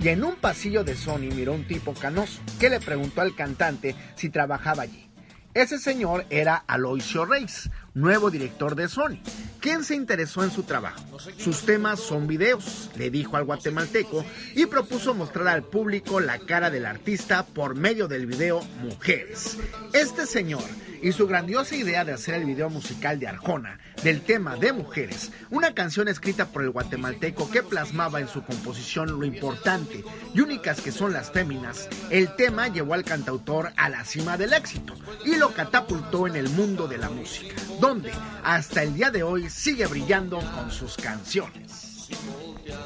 [0.00, 3.96] y en un pasillo de Sony miró un tipo canoso que le preguntó al cantante
[4.14, 5.08] si trabajaba allí.
[5.54, 7.68] Ese señor era Aloysio Reis,
[7.98, 9.18] nuevo director de Sony,
[9.60, 11.18] quien se interesó en su trabajo.
[11.36, 16.70] Sus temas son videos, le dijo al guatemalteco, y propuso mostrar al público la cara
[16.70, 19.58] del artista por medio del video Mujeres.
[19.92, 20.62] Este señor
[21.02, 25.32] y su grandiosa idea de hacer el video musical de Arjona del tema de Mujeres,
[25.50, 30.04] una canción escrita por el guatemalteco que plasmaba en su composición lo importante
[30.34, 34.52] y únicas que son las féminas, el tema llevó al cantautor a la cima del
[34.52, 34.94] éxito
[35.24, 37.54] y lo catapultó en el mundo de la música,
[37.88, 38.12] donde
[38.44, 42.10] hasta el día de hoy sigue brillando con sus canciones.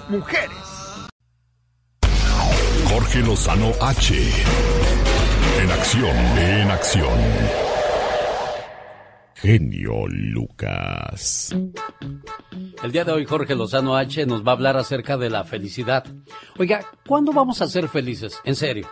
[0.09, 0.57] Mujeres.
[2.89, 4.15] Jorge Lozano H.
[5.61, 7.82] En acción, en acción
[9.43, 11.53] genio Lucas.
[12.81, 16.05] El día de hoy Jorge Lozano H nos va a hablar acerca de la felicidad.
[16.59, 18.39] Oiga, ¿cuándo vamos a ser felices?
[18.45, 18.89] En serio.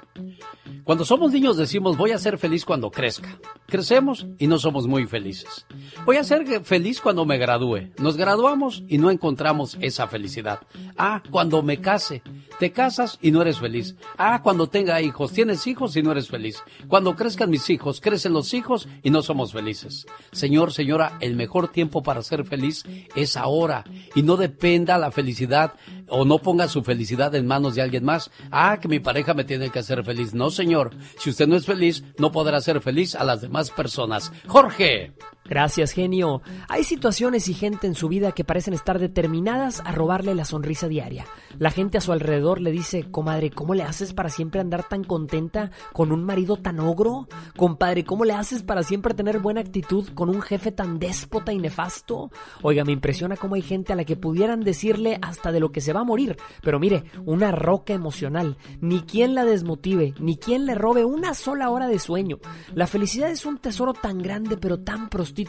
[0.85, 3.39] Cuando somos niños decimos voy a ser feliz cuando crezca.
[3.66, 5.66] Crecemos y no somos muy felices.
[6.05, 7.90] Voy a ser feliz cuando me gradúe.
[7.98, 10.60] Nos graduamos y no encontramos esa felicidad.
[10.97, 12.22] Ah, cuando me case.
[12.59, 13.97] Te casas y no eres feliz.
[14.18, 15.32] Ah, cuando tenga hijos.
[15.32, 16.62] Tienes hijos y no eres feliz.
[16.89, 20.06] Cuando crezcan mis hijos, crecen los hijos y no somos felices.
[20.41, 22.85] Señor, señora, el mejor tiempo para ser feliz
[23.15, 23.85] es ahora
[24.15, 25.75] y no dependa la felicidad
[26.09, 28.31] o no ponga su felicidad en manos de alguien más.
[28.51, 30.33] Ah, que mi pareja me tiene que hacer feliz.
[30.33, 30.93] No, señor.
[31.19, 34.33] Si usted no es feliz, no podrá ser feliz a las demás personas.
[34.47, 35.12] Jorge.
[35.51, 36.43] Gracias, genio.
[36.68, 40.86] Hay situaciones y gente en su vida que parecen estar determinadas a robarle la sonrisa
[40.86, 41.27] diaria.
[41.59, 45.02] La gente a su alrededor le dice, comadre, ¿cómo le haces para siempre andar tan
[45.02, 47.27] contenta con un marido tan ogro?
[47.56, 51.59] Compadre, ¿cómo le haces para siempre tener buena actitud con un jefe tan déspota y
[51.59, 52.31] nefasto?
[52.62, 55.81] Oiga, me impresiona cómo hay gente a la que pudieran decirle hasta de lo que
[55.81, 56.36] se va a morir.
[56.62, 58.56] Pero mire, una roca emocional.
[58.81, 62.39] Ni quien la desmotive, ni quien le robe una sola hora de sueño.
[62.72, 65.40] La felicidad es un tesoro tan grande pero tan prostituido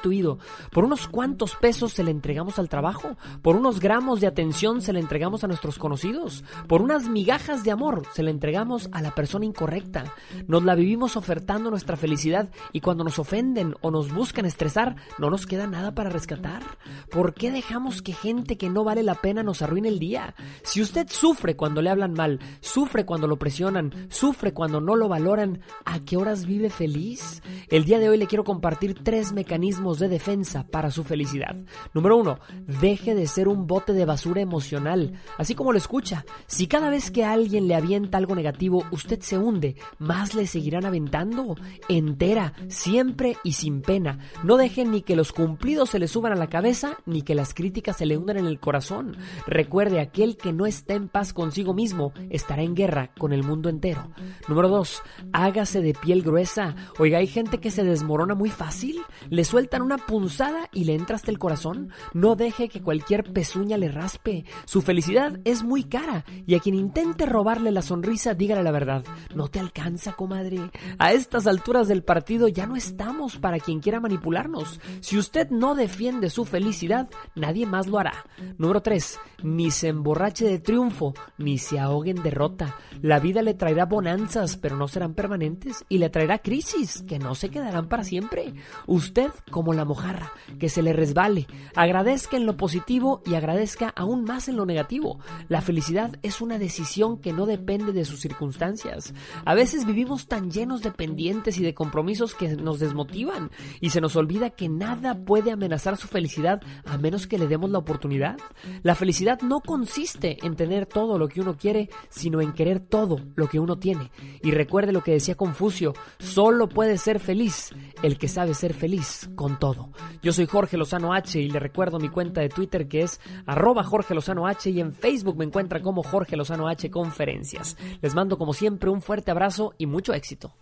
[0.72, 4.94] por unos cuantos pesos se le entregamos al trabajo, por unos gramos de atención se
[4.94, 9.16] le entregamos a nuestros conocidos, por unas migajas de amor se le entregamos a la
[9.16, 10.14] persona incorrecta.
[10.48, 15.30] Nos la vivimos ofertando nuestra felicidad y cuando nos ofenden o nos buscan estresar, no
[15.30, 16.64] nos queda nada para rescatar.
[17.10, 20.36] ¿Por qué dejamos que gente que no vale la pena nos arruine el día?
[20.64, 25.08] Si usted sufre cuando le hablan mal, sufre cuando lo presionan, sufre cuando no lo
[25.08, 27.42] valoran, ¿a qué horas vive feliz?
[27.70, 31.56] El día de hoy le quiero compartir tres mecanismos de defensa para su felicidad.
[31.94, 32.40] Número uno,
[32.80, 36.24] deje de ser un bote de basura emocional, así como lo escucha.
[36.46, 40.86] Si cada vez que alguien le avienta algo negativo, usted se hunde, más le seguirán
[40.86, 41.56] aventando.
[41.90, 44.20] Entera, siempre y sin pena.
[44.44, 47.54] No dejen ni que los cumplidos se le suban a la cabeza, ni que las
[47.54, 49.18] críticas se le hundan en el corazón.
[49.48, 53.70] Recuerde, aquel que no está en paz consigo mismo, estará en guerra con el mundo
[53.70, 54.12] entero.
[54.48, 55.02] Número dos,
[55.34, 56.76] hágase de piel gruesa.
[57.00, 61.16] Oiga, hay gente que se desmorona muy fácil, le suelta una punzada y le entra
[61.16, 61.92] hasta el corazón.
[62.14, 64.46] No deje que cualquier pezuña le raspe.
[64.66, 69.04] Su felicidad es muy cara y a quien intente robarle la sonrisa, dígale la verdad.
[69.36, 70.72] No te alcanza, comadre.
[70.98, 74.80] A estas alturas del partido ya no estamos para quien quiera manipularnos.
[75.00, 78.26] Si usted no defiende su felicidad, nadie más lo hará.
[78.58, 79.20] Número 3.
[79.44, 82.76] Ni se emborrache de triunfo, ni se ahogue en derrota.
[83.02, 87.36] La vida le traerá bonanzas, pero no serán permanentes, y le traerá crisis, que no
[87.36, 88.54] se quedarán para siempre.
[88.88, 91.48] Usted, como la mojarra, que se le resbale.
[91.76, 95.20] Agradezca en lo positivo y agradezca aún más en lo negativo.
[95.48, 99.14] La felicidad es una decisión que no depende de sus circunstancias.
[99.46, 104.02] A veces vivimos tan llenos de pendientes y de compromisos que nos desmotivan y se
[104.02, 108.38] nos olvida que nada puede amenazar su felicidad a menos que le demos la oportunidad.
[108.84, 113.20] La felicidad no consiste en tener todo lo que uno quiere, sino en querer todo
[113.36, 114.12] lo que uno tiene.
[114.42, 117.70] Y recuerde lo que decía Confucio, solo puede ser feliz
[118.02, 119.90] el que sabe ser feliz con todo.
[120.22, 123.84] Yo soy Jorge Lozano H y le recuerdo mi cuenta de Twitter que es arroba
[123.84, 127.76] Jorge Lozano H y en Facebook me encuentra como Jorge Lozano H Conferencias.
[128.04, 130.54] Les mando como siempre un fuerte abrazo y mucho éxito.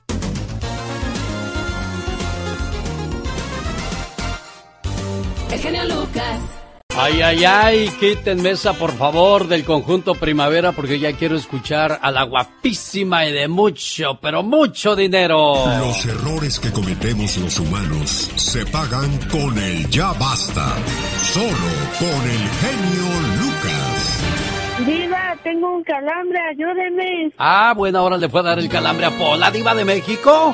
[5.51, 6.68] El genio Lucas.
[7.01, 12.11] Ay, ay, ay, quiten mesa por favor del conjunto Primavera porque ya quiero escuchar a
[12.11, 15.53] la guapísima y de mucho, pero mucho dinero.
[15.79, 20.75] Los errores que cometemos los humanos se pagan con el ya basta.
[21.23, 23.07] Solo con el genio
[23.39, 24.85] Lucas.
[24.85, 27.31] Diva, tengo un calambre, ayúdeme.
[27.37, 30.53] Ah, buena hora le fue a dar el calambre a Pola, Diva de México.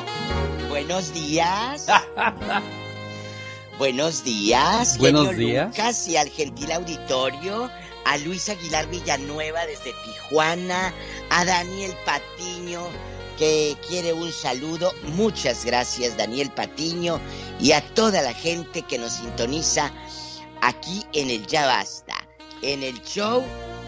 [0.68, 1.88] Buenos días.
[3.78, 4.98] Buenos días.
[4.98, 5.66] Buenos genio días.
[5.68, 7.70] Lucas y al gentil auditorio.
[8.04, 10.94] a Luis Aguilar Villanueva desde Tijuana,
[11.28, 12.88] a Daniel Patiño
[13.36, 14.92] que quiere un saludo.
[15.14, 17.20] Muchas gracias Daniel Patiño
[17.60, 19.92] y a toda la gente que nos sintoniza
[20.62, 22.14] aquí en el Ya Basta,
[22.62, 23.44] en el show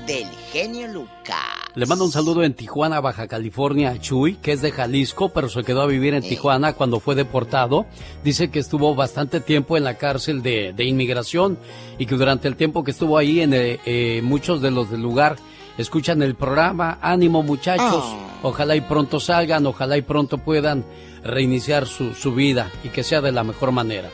[0.08, 1.36] del genio Lucas.
[1.74, 5.50] Le mando un saludo en Tijuana, Baja California, a Chuy, que es de Jalisco, pero
[5.50, 7.84] se quedó a vivir en Tijuana cuando fue deportado.
[8.24, 11.58] Dice que estuvo bastante tiempo en la cárcel de, de inmigración
[11.98, 15.02] y que durante el tiempo que estuvo ahí, en eh, eh, muchos de los del
[15.02, 15.36] lugar
[15.76, 16.98] escuchan el programa.
[17.02, 18.02] Ánimo, muchachos.
[18.02, 18.28] Oh.
[18.44, 20.86] Ojalá y pronto salgan, ojalá y pronto puedan
[21.22, 24.08] reiniciar su, su vida y que sea de la mejor manera.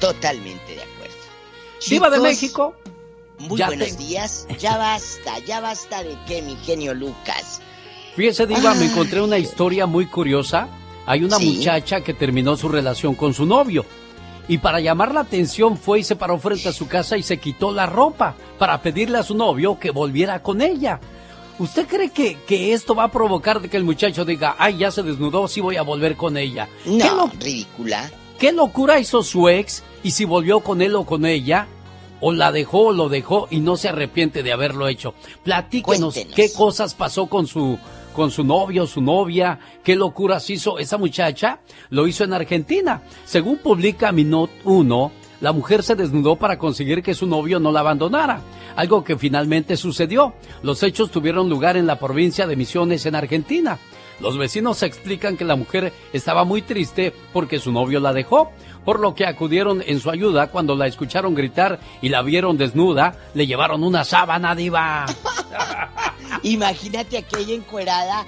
[0.00, 1.14] Totalmente de acuerdo.
[1.90, 2.74] Viva de México.
[3.40, 4.46] Muy Ya buenos te- días.
[4.58, 7.60] Ya basta, ya basta de que mi genio Lucas.
[8.16, 8.90] Fíjese, Diva, me Ay.
[8.90, 10.68] encontré una historia muy curiosa.
[11.06, 11.56] Hay una Sí.
[11.56, 13.84] muchacha que terminó su relación con su novio.
[14.48, 17.38] Y para llamar la atención fue y se paró frente a su casa y se
[17.38, 21.00] quitó la ropa para pedirle a su novio que volviera con ella.
[21.58, 24.90] ¿Usted cree que, que esto va a provocar de que el muchacho diga, ay, ya
[24.90, 26.68] se desnudó, sí voy a volver con ella?
[26.84, 28.10] ¿Qué, No, lo- ridícula.
[28.38, 31.68] ¿Qué locura hizo su ex y si volvió con él o con ella?
[32.20, 35.14] ¿O la dejó o lo dejó y no se arrepiente de haberlo hecho?
[35.42, 36.34] Platíquenos Cuéntenos.
[36.34, 37.78] qué cosas pasó con su,
[38.14, 41.60] con su novio, su novia, qué locuras hizo esa muchacha.
[41.88, 43.02] Lo hizo en Argentina.
[43.24, 47.80] Según publica Minot 1, la mujer se desnudó para conseguir que su novio no la
[47.80, 48.42] abandonara,
[48.76, 50.34] algo que finalmente sucedió.
[50.62, 53.78] Los hechos tuvieron lugar en la provincia de Misiones en Argentina.
[54.20, 58.52] Los vecinos explican que la mujer estaba muy triste porque su novio la dejó,
[58.84, 63.14] por lo que acudieron en su ayuda cuando la escucharon gritar y la vieron desnuda,
[63.34, 65.06] le llevaron una sábana diva.
[66.42, 68.26] Imagínate aquella encuerada.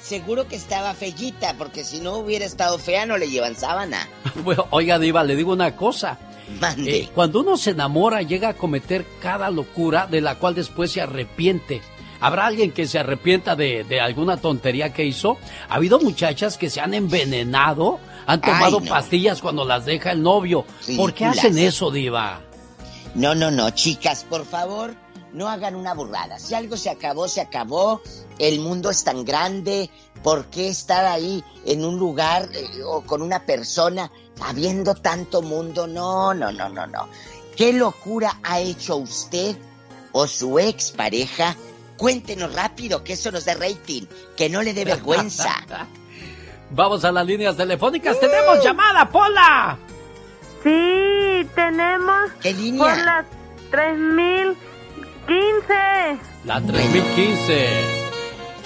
[0.00, 4.08] Seguro que estaba fellita, porque si no hubiera estado fea no le llevan sábana.
[4.44, 6.18] Bueno, oiga diva, le digo una cosa.
[6.60, 6.98] Mande.
[6.98, 11.00] Eh, cuando uno se enamora llega a cometer cada locura de la cual después se
[11.00, 11.80] arrepiente.
[12.20, 15.38] ¿Habrá alguien que se arrepienta de, de alguna tontería que hizo?
[15.68, 18.88] Ha habido muchachas que se han envenenado, han Ay, tomado no.
[18.88, 20.64] pastillas cuando las deja el novio.
[20.96, 22.40] ¿Por qué hacen eso, diva?
[23.14, 24.94] No, no, no, chicas, por favor,
[25.32, 26.38] no hagan una burrada.
[26.38, 28.00] Si algo se acabó, se acabó.
[28.38, 29.90] El mundo es tan grande.
[30.22, 34.10] ¿Por qué estar ahí en un lugar eh, o con una persona
[34.40, 35.86] habiendo tanto mundo?
[35.86, 37.08] No, no, no, no, no.
[37.56, 39.56] ¿Qué locura ha hecho usted
[40.12, 41.56] o su ex pareja?
[41.96, 44.02] Cuéntenos rápido, que eso nos da rating,
[44.36, 45.54] que no le dé vergüenza.
[46.70, 48.18] Vamos a las líneas telefónicas.
[48.18, 49.76] ¡Tenemos llamada, Pola!
[50.62, 52.82] Sí, tenemos ¿Qué línea?
[52.84, 53.26] por las
[53.70, 55.74] 3015.
[56.44, 57.68] La 3015.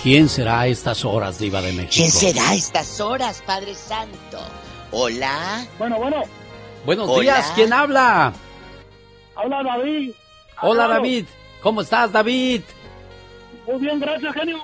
[0.02, 1.92] ¿Quién será a estas horas, diva de México?
[1.96, 4.38] ¿Quién será a estas horas, Padre Santo?
[4.92, 5.66] Hola.
[5.78, 6.22] Bueno, bueno,
[6.86, 7.20] Buenos Hola.
[7.20, 8.32] días, ¿quién habla?
[9.34, 10.12] habla David.
[10.62, 10.88] Hola.
[10.88, 11.26] David.
[11.60, 12.62] ¿Cómo estás, David?
[13.66, 14.58] Muy bien, gracias, genio.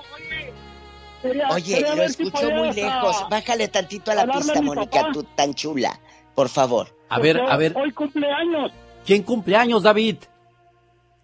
[1.25, 3.25] Oye, quería- Oye, quería lo ver si escucho muy lejos.
[3.29, 5.11] Bájale tantito a la pista, a Mónica, papá.
[5.13, 5.99] tú tan chula.
[6.33, 6.95] Por favor.
[7.09, 7.73] A ver, a ver.
[7.77, 8.71] Hoy cumpleaños,
[9.05, 10.17] ¿Quién cumpleaños, David?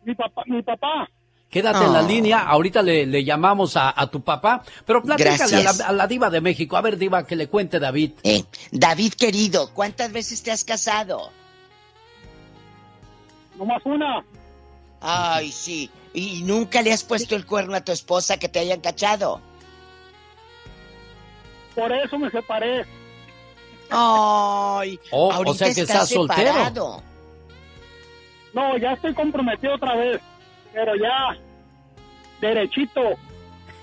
[0.06, 0.44] mi papá.
[0.48, 1.08] Mi papá.
[1.50, 2.08] Quédate en la Oh.
[2.08, 6.08] línea, ahorita le, le llamamos a, a tu papá, pero platícale a la, a la
[6.08, 6.78] diva de México.
[6.78, 8.14] A ver, diva, que le cuente David.
[8.24, 11.30] Eh, David, querido, ¿cuántas veces te has casado?
[13.58, 14.24] Nomás una.
[15.02, 15.90] Ay, sí.
[16.14, 19.42] ¿Y nunca le has puesto el cuerno a tu esposa que te hayan cachado?
[21.76, 22.86] Por eso me separé.
[23.90, 26.48] Ay, Oh, o sea que estás estás soltero.
[26.54, 27.04] separado.
[28.54, 30.20] No, ya estoy comprometido otra vez.
[30.74, 31.38] Pero ya,
[32.40, 33.02] derechito.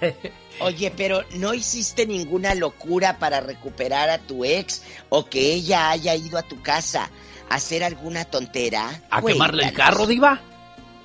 [0.60, 6.14] Oye, pero ¿no hiciste ninguna locura para recuperar a tu ex o que ella haya
[6.14, 7.10] ido a tu casa
[7.50, 9.02] a hacer alguna tontera?
[9.10, 10.40] ¿A quemarle el carro, diva?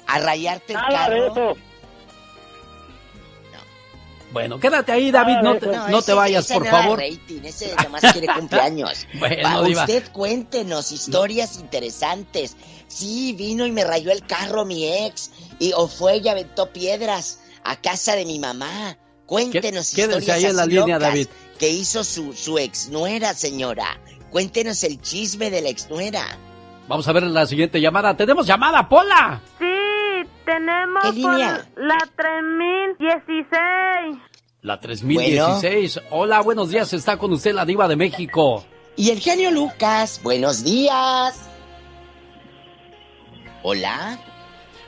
[0.07, 1.31] ¿A rayarte el Nada de carro?
[1.53, 1.57] eso.
[4.33, 6.99] Bueno, quédate ahí, David, no te, no te ese- vayas, ese por no favor.
[6.99, 9.05] rating, ese nomás quiere cumpleaños.
[9.19, 12.57] Bueno, Va, usted cuéntenos historias interesantes.
[12.87, 15.31] Sí, vino y me rayó el carro mi ex.
[15.59, 18.97] Y, o fue y aventó piedras a casa de mi mamá.
[19.27, 21.27] Cuéntenos Qué- historias ahí en la línea, David.
[21.59, 23.99] que hizo su, su ex nuera, señora.
[24.31, 26.37] Cuéntenos el chisme de la ex nuera.
[26.87, 28.17] Vamos a ver la siguiente llamada.
[28.17, 29.41] ¡Tenemos llamada, Pola!
[29.59, 29.65] Sí,
[30.45, 34.17] tenemos ¿Qué por la 3016.
[34.61, 36.01] La 3016.
[36.11, 36.93] Hola, buenos días.
[36.93, 38.63] Está con usted la diva de México.
[38.95, 41.49] Y el genio Lucas, buenos días.
[43.63, 44.19] Hola.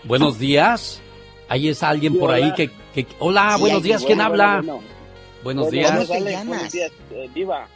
[0.03, 1.01] Buenos días.
[1.47, 2.55] Ahí está alguien Sí, por ahí hola.
[2.55, 2.69] que...
[2.93, 4.03] que- Hola, Sí, buenos días.
[4.05, 4.55] ¿Quién Bueno, habla?
[4.57, 4.95] bueno, bueno.
[5.43, 6.07] Buenos Bueno, días.
[6.07, 6.47] ¿Cómo te llamas?
[6.47, 7.67] Buenos días, eh, Diva.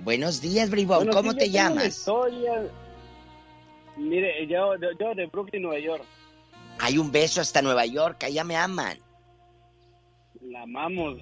[0.00, 0.98] Buenos días, Bribón.
[0.98, 1.86] Bueno, ¿Cómo sí, te llamas?
[1.86, 2.62] historia.
[3.96, 6.04] Mire, yo, yo, yo de Brooklyn, Nueva York.
[6.78, 8.98] Hay un beso hasta Nueva York, allá me aman.
[10.42, 11.18] La amamos.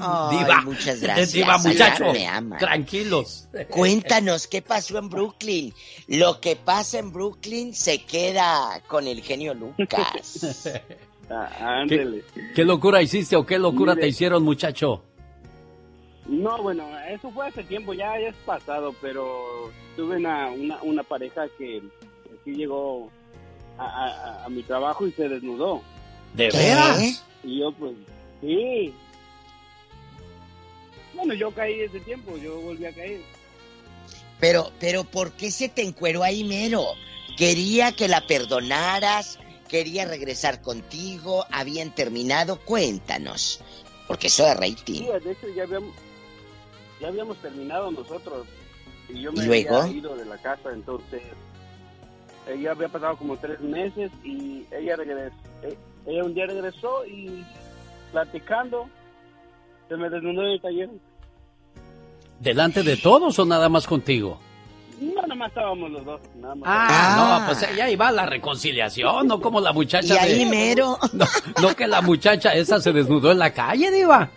[0.00, 0.62] Ay, Diva.
[0.64, 1.32] muchas gracias.
[1.32, 2.12] Diva, allá muchacho.
[2.12, 2.58] me aman.
[2.58, 3.48] Tranquilos.
[3.70, 5.72] Cuéntanos qué pasó en Brooklyn.
[6.08, 10.68] Lo que pasa en Brooklyn se queda con el genio Lucas.
[11.30, 11.48] Ah,
[11.88, 12.24] ¿Qué, ándele.
[12.54, 14.02] qué locura hiciste o qué locura Mire.
[14.02, 15.02] te hicieron, muchacho?
[16.26, 21.02] No, bueno, eso fue hace tiempo, ya, ya es pasado, pero tuve una, una, una
[21.04, 23.08] pareja que, que sí llegó
[23.86, 25.82] a, a- a mi trabajo y se desnudó.
[26.34, 27.22] ¿De veras?
[27.44, 27.92] Y yo pues,
[28.40, 28.94] sí.
[31.14, 33.20] Bueno, yo caí ese tiempo, yo volví a caer.
[34.40, 36.84] Pero, pero, ¿por qué se te encueró ahí mero?
[37.36, 39.38] Quería que la perdonaras,
[39.68, 42.58] quería regresar contigo, habían terminado.
[42.60, 43.60] Cuéntanos.
[44.08, 45.02] Porque eso de rating.
[45.02, 45.94] Sí, de hecho ya habíamos,
[47.00, 48.46] ya habíamos terminado nosotros.
[49.08, 49.76] Y yo me ¿Y luego?
[49.76, 51.22] había ido de la casa, entonces
[52.48, 55.34] ella había pasado como tres meses y ella regresó.
[55.62, 57.44] eh, Ella un día regresó y
[58.10, 58.88] platicando
[59.88, 60.90] se me desnudó en el taller.
[62.40, 64.38] ¿Delante de todos o nada más contigo?
[65.00, 66.20] No, nada más estábamos los dos.
[66.36, 66.68] Nada más.
[66.70, 70.50] Ah, no, pues ya iba la reconciliación, no como la muchacha Y ahí de...
[70.50, 70.98] mero.
[71.12, 71.24] No,
[71.60, 74.30] no que la muchacha esa se desnudó en la calle, diva.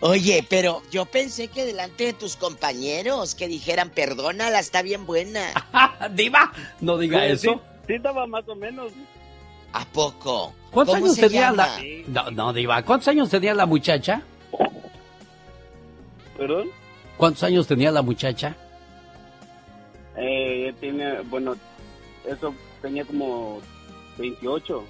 [0.00, 5.40] Oye, pero yo pensé que delante de tus compañeros que dijeran, perdónala, está bien buena.
[6.12, 7.54] diva, no diga Pues eso.
[7.54, 8.92] Sí, sí estaba más o menos.
[9.72, 10.54] ¿A poco?
[10.70, 11.66] ¿Cuántos ¿Cómo años se tenía llama?
[11.66, 12.24] la...
[12.24, 14.22] No, no, diva, ¿cuántos años tenía la muchacha?
[16.36, 16.68] ¿Perdón?
[17.16, 18.56] ¿Cuántos años tenía la muchacha?
[20.16, 21.56] Eh, tiene, bueno,
[22.26, 23.60] eso tenía como
[24.18, 24.84] 28.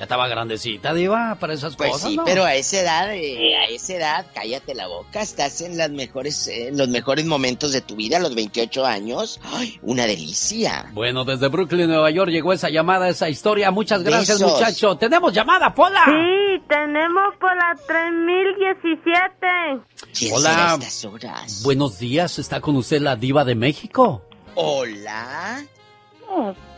[0.00, 2.24] Ya estaba grandecita, diva, para esas Pues cosas, sí, ¿no?
[2.24, 6.48] pero a esa edad, eh, a esa edad, cállate la boca, estás en las mejores,
[6.48, 9.38] eh, los mejores momentos de tu vida, a los 28 años.
[9.44, 10.86] ¡Ay, una delicia!
[10.94, 13.70] Bueno, desde Brooklyn, Nueva York llegó esa llamada, esa historia.
[13.70, 14.54] Muchas gracias, Besos.
[14.54, 14.96] muchacho.
[14.96, 16.02] Tenemos llamada, Pola.
[16.06, 19.82] Sí, tenemos por la 3017.
[20.18, 20.76] ¿Quién Hola.
[20.80, 21.60] estas horas?
[21.62, 24.22] Buenos días, está con usted la diva de México.
[24.54, 25.62] Hola.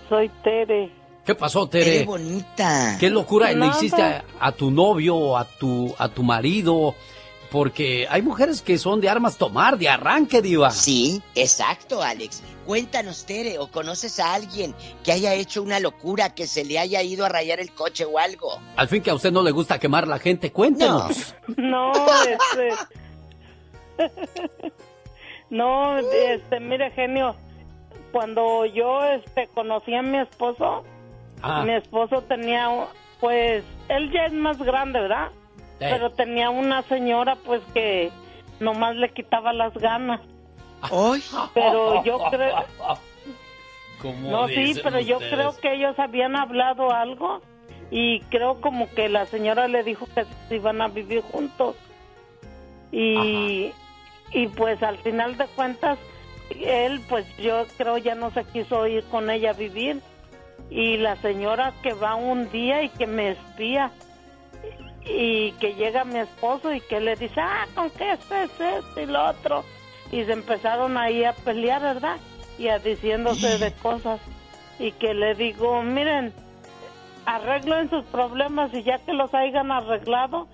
[0.08, 1.01] soy Tere.
[1.24, 1.84] ¿Qué pasó, Tere?
[1.84, 2.96] Tere bonita.
[2.98, 6.94] ¿Qué locura le hiciste a, a tu novio o a tu, a tu marido?
[7.52, 10.70] Porque hay mujeres que son de armas tomar, de arranque, diva.
[10.70, 12.42] Sí, exacto, Alex.
[12.66, 14.74] Cuéntanos, Tere, o conoces a alguien
[15.04, 18.18] que haya hecho una locura, que se le haya ido a rayar el coche o
[18.18, 18.58] algo.
[18.74, 21.34] Al fin que a usted no le gusta quemar la gente, cuéntenos.
[21.56, 21.92] No,
[22.26, 22.70] este.
[25.50, 27.36] no, este, mire, genio.
[28.12, 30.84] Cuando yo este, conocí a mi esposo,
[31.42, 31.64] Ah.
[31.64, 32.68] mi esposo tenía,
[33.20, 35.30] pues, él ya es más grande, ¿verdad?
[35.80, 35.88] Eh.
[35.90, 38.10] Pero tenía una señora, pues, que
[38.60, 40.20] nomás le quitaba las ganas.
[40.82, 41.22] ¡Ay!
[41.54, 42.64] Pero yo creo.
[44.00, 47.40] ¿Cómo No, sí, pero yo creo que ellos habían hablado algo
[47.90, 51.76] y creo como que la señora le dijo que se iban a vivir juntos.
[52.90, 53.70] Y,
[54.32, 55.98] y pues al final de cuentas,
[56.50, 60.00] él pues yo creo ya no se quiso ir con ella a vivir.
[60.74, 63.90] Y la señora que va un día y que me espía
[65.04, 69.06] y que llega mi esposo y que le dice, ah, ¿con qué es esto y
[69.06, 69.64] lo otro?
[70.10, 72.16] Y se empezaron ahí a pelear, ¿verdad?
[72.58, 74.20] Y a diciéndose de cosas.
[74.78, 76.32] Y que le digo, miren,
[77.26, 80.48] arreglen sus problemas y ya que los hayan arreglado,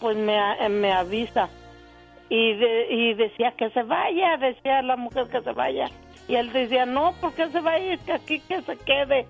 [0.00, 0.38] pues me,
[0.68, 1.48] me avisa.
[2.28, 5.88] Y, de- y decía que se vaya, decía la mujer que se vaya.
[6.28, 9.26] Y él decía, no, porque se va a ir, que aquí que se quede.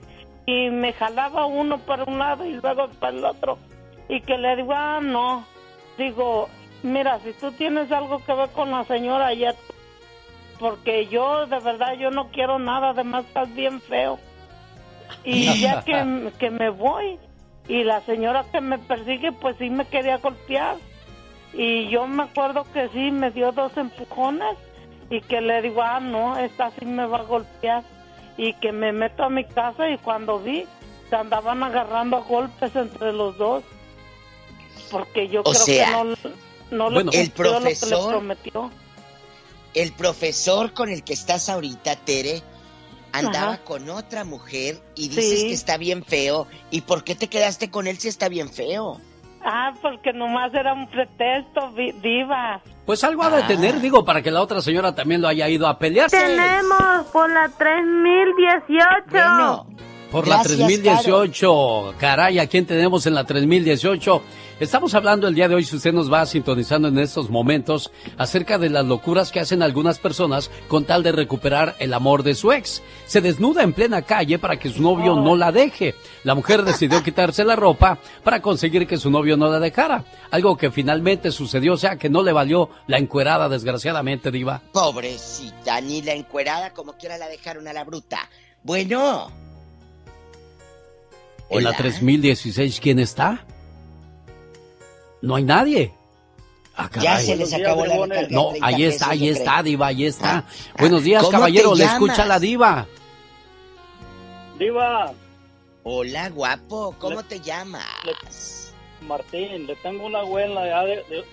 [0.47, 3.59] Y me jalaba uno para un lado y luego para el otro.
[4.09, 5.47] Y que le digo, ah, no.
[5.97, 6.49] Digo,
[6.83, 9.55] mira, si tú tienes algo que ver con la señora, ya.
[10.59, 14.19] Porque yo, de verdad, yo no quiero nada, además estás bien feo.
[15.25, 17.19] Y ya que, que me voy,
[17.69, 20.77] y la señora que me persigue, pues sí me quería golpear.
[21.55, 24.57] Y yo me acuerdo que sí, me dio dos empujones
[25.11, 27.83] y que le digo, ah, no, esta sí me va a golpear.
[28.37, 30.65] Y que me meto a mi casa y cuando vi,
[31.11, 33.63] se andaban agarrando a golpes entre los dos.
[34.91, 36.05] Porque yo O creo sea, que no,
[36.71, 38.71] no le bueno, el cumplió lo que le profesor- prometió.
[39.75, 42.43] El profesor con el que estás ahorita, Tere,
[43.13, 43.65] andaba Ajá.
[43.65, 45.47] con otra mujer y dices Sí.
[45.49, 46.47] que está bien feo.
[46.71, 49.01] ¿Y por qué te quedaste con él si está bien feo?
[49.45, 52.61] Ah, porque nomás era un pretexto, vi- diva.
[52.87, 53.47] Pues algo ha de Ah.
[53.47, 56.17] tener, digo, para que la otra señora también lo haya ido a pelearse.
[56.17, 59.05] Tenemos por la 3018.
[59.11, 59.67] Bueno,
[60.13, 64.21] Por la Gracias, 3018, caray, ¿a quién tenemos en la 3018?
[64.61, 68.59] Estamos hablando el día de hoy, si usted nos va sintonizando en estos momentos, acerca
[68.59, 72.53] de las locuras que hacen algunas personas con tal de recuperar el amor de su
[72.53, 72.83] ex.
[73.07, 75.95] Se desnuda en plena calle para que su novio no la deje.
[76.23, 80.05] La mujer decidió quitarse la ropa para conseguir que su novio no la dejara.
[80.31, 84.63] Algo que finalmente sucedió, o sea que no le valió la encuerada, desgraciadamente, Diva.
[84.73, 88.29] Pobrecita, ni la encuerada como quiera la dejaron a la bruta.
[88.63, 89.33] Bueno.
[91.51, 91.79] En la Hola.
[91.79, 93.45] 3016, ¿quién está?
[95.23, 95.93] No hay nadie.
[96.77, 98.29] Ah, Ya se les acabó la recarga.
[98.31, 99.63] No, 30 ahí está, pesos, ahí está, creo.
[99.65, 100.45] Diva, ahí está.
[100.79, 102.87] Buenos días, ¿Cómo te caballero, le escucha la Diva.
[104.59, 105.13] Diva,
[105.85, 108.73] Hola, guapo, ¿cómo te llamas?
[109.03, 111.25] Martín, le tengo una abuela ya de, de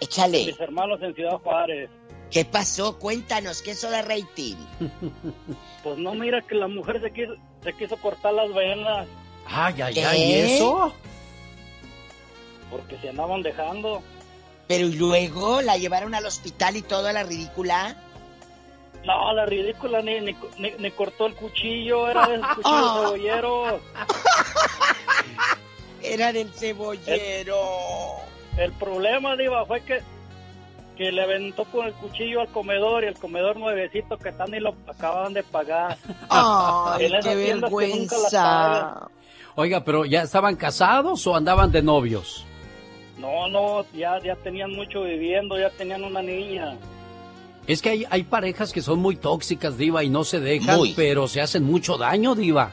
[0.00, 0.46] Échale.
[0.46, 1.90] mis hermanos en Ciudad Juárez.
[2.30, 2.96] ¿Qué pasó?
[2.98, 4.56] Cuéntanos, ¿qué es de rating?
[5.82, 7.32] Pues no, mira que la mujer se quiso,
[7.64, 9.06] se quiso cortar las venas
[9.46, 10.04] Ay, ay, ¿Qué?
[10.04, 10.92] ay, ¿y eso?
[12.70, 14.02] Porque se andaban dejando.
[14.68, 17.96] Pero y luego la llevaron al hospital y todo a la ridícula.
[19.04, 23.80] No, la ridícula ni, ni, ni- ni cortó el cuchillo, era de esos cuchillos cebolleros.
[26.02, 27.56] Era del cebollero.
[28.56, 30.00] El problema, Diva, fue que,
[30.96, 34.60] que le aventó con el cuchillo al comedor y el comedor nuevecito que están ni
[34.60, 35.96] lo acababan de pagar.
[36.30, 39.08] Ay, qué vergüenza.
[39.56, 42.46] Oiga, pero ¿ya estaban casados o andaban de novios?
[43.20, 46.76] No, no, ya, ya tenían mucho viviendo, ya tenían una niña.
[47.66, 50.94] Es que hay, hay parejas que son muy tóxicas, Diva, y no se dejan, Muy.
[50.94, 52.72] pero se hacen mucho daño, Diva.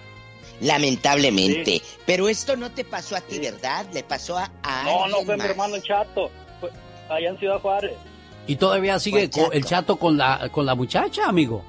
[0.62, 1.82] Lamentablemente.
[2.06, 3.86] Pero esto no te pasó a ti, ¿verdad?
[3.94, 5.50] Le pasó a, a No, no alguien fue mi más.
[5.50, 6.70] hermano el Chato, fue
[7.10, 7.94] allá en Ciudad Juárez.
[8.48, 11.64] Y todavía sigue Pues, co- el chato con la, con la muchacha, amigo.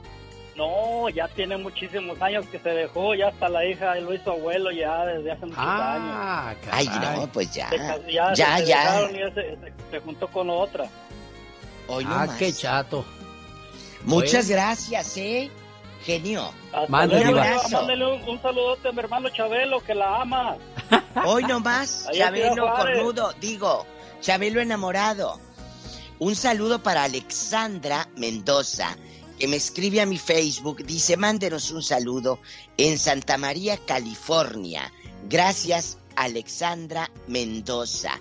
[0.59, 4.71] No, ya tiene muchísimos años que se dejó, ya hasta la hija lo hizo abuelo
[4.73, 6.61] ya desde hace muchos Ah, años.
[6.73, 7.69] Ay, no, pues ya.
[7.71, 8.83] Se ya, Ya, se ya.
[8.83, 10.87] dejaron y ya se, se- se juntó con otra.
[11.87, 12.37] Hoy no ah, más.
[12.37, 13.05] qué chato.
[14.05, 15.49] Muchas gracias, ¿eh?
[16.05, 16.53] Genio.
[16.89, 20.57] Mándele un, un saludote a mi hermano Chabelo, que la ama.
[21.25, 23.87] Hoy nomás, Chabelo cornudo, digo,
[24.21, 25.39] Chabelo enamorado.
[26.21, 28.97] Un saludo para Alexandra Mendoza,
[29.39, 32.39] que me escribe a mi Facebook, dice, mándenos un saludo
[32.77, 34.93] en Santa María, California.
[35.29, 38.19] Gracias, Alexandra Mendoza.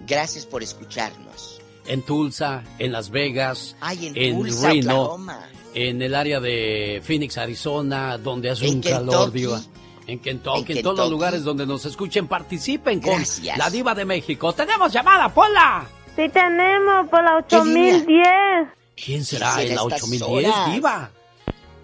[0.00, 1.60] Gracias por escucharnos.
[1.86, 5.48] En Tulsa, en Las Vegas, Ay, en, en Tulsa, Reno, Oklahoma.
[5.74, 9.30] en el área de Phoenix, Arizona, donde hace En un calor.
[9.32, 9.60] Diva.
[10.08, 13.56] En Kentucky, En en, todos los lugares donde nos escuchen, participen con Gracias.
[13.58, 14.52] la Diva de México.
[14.52, 15.86] ¡Tenemos llamada, Pola!
[16.16, 17.96] Sí tenemos por la ¿Qué línea?
[17.98, 18.68] 8010.
[18.96, 20.72] ¿Quién será ¿Quién en la será estas 8010, horas?
[20.72, 21.10] Diva?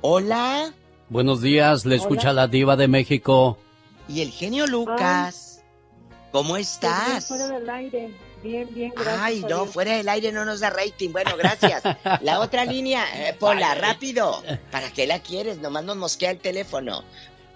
[0.01, 0.72] Hola,
[1.09, 3.59] Buenos días, le escucha la Diva de México.
[4.09, 5.62] y el genio Lucas.
[6.32, 7.26] ¿Cómo estás?
[7.28, 8.10] Fuera del aire.
[8.43, 9.18] Bien, bien, gracias.
[9.20, 9.70] Ay, no, Dios.
[9.70, 11.10] fuera del aire no nos da rating.
[11.12, 11.82] Bueno, gracias.
[12.22, 14.43] La otra línea, eh, Pola, rápido.
[14.72, 15.59] ¿Para qué la quieres?
[15.59, 17.05] Nomás nos mosquea el teléfono.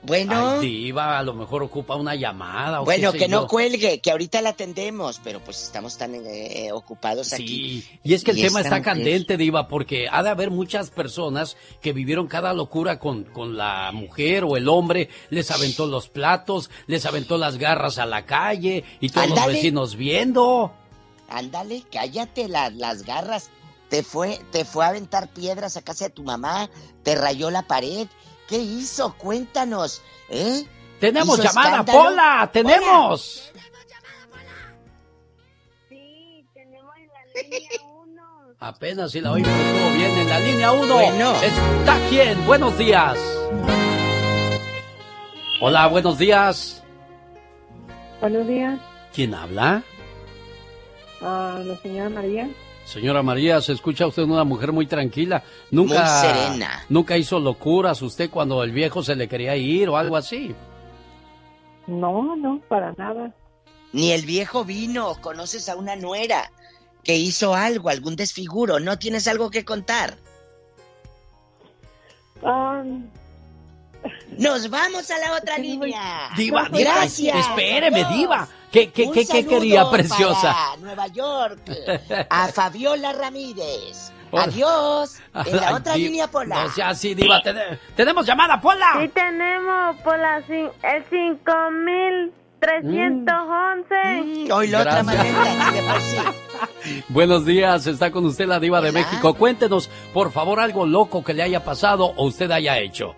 [0.07, 2.81] Bueno, Ay, Diva, a lo mejor ocupa una llamada.
[2.81, 6.15] o bueno, qué sé que no cuelgue, que ahorita la atendemos, pero pues estamos tan
[6.15, 7.83] eh, ocupados aquí.
[7.83, 11.57] Sí, y es que el tema está candente, Diva, porque ha de haber muchas personas
[11.83, 16.71] que vivieron cada locura con, con la mujer o el hombre, les aventó los platos,
[16.87, 20.73] les aventó las garras a la calle y todos los vecinos viendo.
[21.29, 23.51] Ándale, cállate la- las garras.
[23.89, 26.69] Te fue, te fue a aventar piedras a casa de tu mamá,
[27.05, 28.09] te rayó la pared.
[28.49, 29.15] ¿Qué hizo?
[29.17, 30.65] Cuéntanos, ¿eh?
[31.01, 31.99] Tenemos ¿Hizo llamada, escándalo?
[32.05, 33.53] Pola, tenemos.
[35.89, 38.23] Sí, tenemos en la línea 1.
[38.61, 40.95] Apenas si la oímos, estuvo bien en la línea 1.
[40.95, 41.35] Bueno.
[41.43, 43.19] Está quién, buenos días.
[45.61, 46.83] Hola, buenos días.
[48.21, 48.79] Buenos días,
[49.15, 49.83] ¿Quién habla?
[51.21, 52.49] a la señora María.
[52.87, 55.43] Señora María, se escucha usted una mujer muy tranquila.
[55.73, 56.85] Nunca, Muy serena.
[56.89, 60.55] Nunca hizo locuras usted cuando el viejo se le quería ir o algo así.
[61.89, 63.33] No, no, para nada.
[63.93, 66.51] Ni el viejo vino, conoces a una nuera
[67.03, 70.17] que hizo algo, algún desfiguro, ¿no tienes algo que contar?
[72.45, 72.83] Ah,
[74.39, 76.31] Nos vamos a la otra línea.
[76.37, 77.37] Diva, diva, Gracias.
[77.49, 78.49] espéreme, diva.
[78.77, 80.53] ¿Qué, qué, Un qué, qué saludo quería, preciosa?
[80.53, 81.61] para Nueva York,
[82.31, 84.13] a Fabiola Ramírez.
[84.31, 84.45] Hola.
[84.45, 85.17] Adiós.
[85.47, 86.65] En la Ay, otra línea, Pola.
[86.65, 87.41] No sea así, diva.
[87.43, 88.99] Tene- tenemos llamada, Pola.
[89.01, 93.95] sí tenemos por la, cin- el 5311.
[94.23, 96.19] Mm, Hoy la otra manera, ni de por sí.
[97.09, 98.91] Buenos días, está con usted la diva de.
[98.93, 99.35] México.
[99.35, 103.15] Cuéntenos, por favor, algo loco que le haya pasado o usted haya hecho.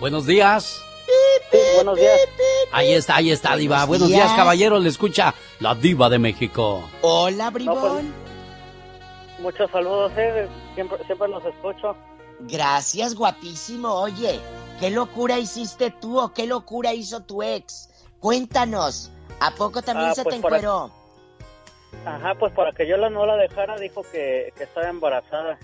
[0.00, 0.82] Buenos días.
[1.76, 2.18] Buenos días.
[2.72, 3.84] Ahí está, ahí está, Diva.
[3.84, 4.78] Buenos días, caballero.
[4.78, 6.88] Le escucha la Diva de México.
[7.02, 8.14] Hola, pues, bribón.
[9.40, 10.48] muchos saludos, eh.
[10.74, 11.96] Siempre, siempre los escucho.
[12.40, 13.92] Gracias, guapísimo.
[13.94, 14.38] Oye,
[14.80, 17.88] ¿qué locura hiciste tú o qué locura hizo tu ex?
[18.20, 19.10] Cuéntanos.
[19.40, 20.90] ¿A poco también Ah, se pues te encueró?
[22.04, 25.58] Ajá, pues para que yo la, no la dejara, dijo que, que estaba embarazada.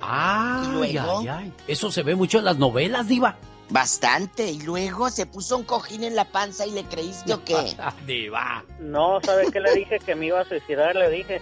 [0.00, 1.18] Ay, luego?
[1.20, 1.52] ay, ay.
[1.66, 3.36] Eso se ve mucho en las novelas, Diva.
[3.70, 4.50] Bastante.
[4.50, 7.56] Y luego se puso un cojín en la panza y le creíste o qué?
[8.06, 8.64] Diva.
[8.80, 9.98] No, ¿sabe qué le dije?
[9.98, 11.40] Que me iba a suicidar, le dije.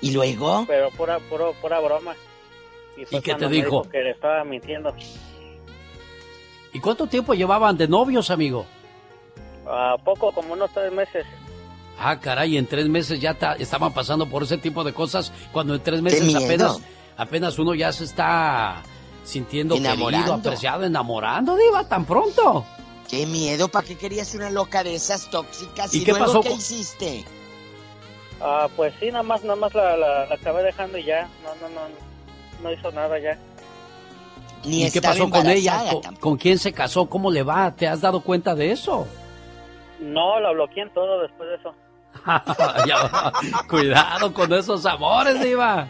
[0.00, 0.64] ¿Y luego?
[0.66, 2.14] Pero pura, pura, pura broma.
[3.08, 3.82] fue ¿Y qué te dijo?
[3.90, 4.94] Que le estaba mintiendo.
[6.72, 8.66] ¿Y cuánto tiempo llevaban de novios, amigo?
[9.66, 11.24] A poco, como unos tres meses.
[11.98, 15.74] Ah, caray, en tres meses ya ta- estaban pasando por ese tipo de cosas, cuando
[15.76, 16.80] en tres meses apenas,
[17.16, 18.82] apenas uno ya se está
[19.24, 20.10] sintiendo Enamorando.
[20.10, 22.64] querido, apreciado, enamorando, Diva, tan pronto.
[23.08, 25.94] Qué miedo, ¿para qué querías una loca de esas tóxicas?
[25.94, 27.24] ¿Y ¿Y, qué luego pasó qué hiciste?
[28.40, 31.28] Ah, pues sí, nada más, nada más la, la, la acabé dejando y ya.
[31.42, 31.80] No, no, no,
[32.62, 33.38] no hizo nada ya.
[34.64, 35.84] Ni ¿Y qué pasó con ella?
[35.90, 37.06] ¿Con, con quién se casó?
[37.06, 37.70] ¿Cómo le va?
[37.74, 39.06] ¿Te has dado cuenta de eso?
[40.00, 41.74] No, la bloqueé en todo después de eso.
[43.68, 45.86] Cuidado con esos amores, Diva.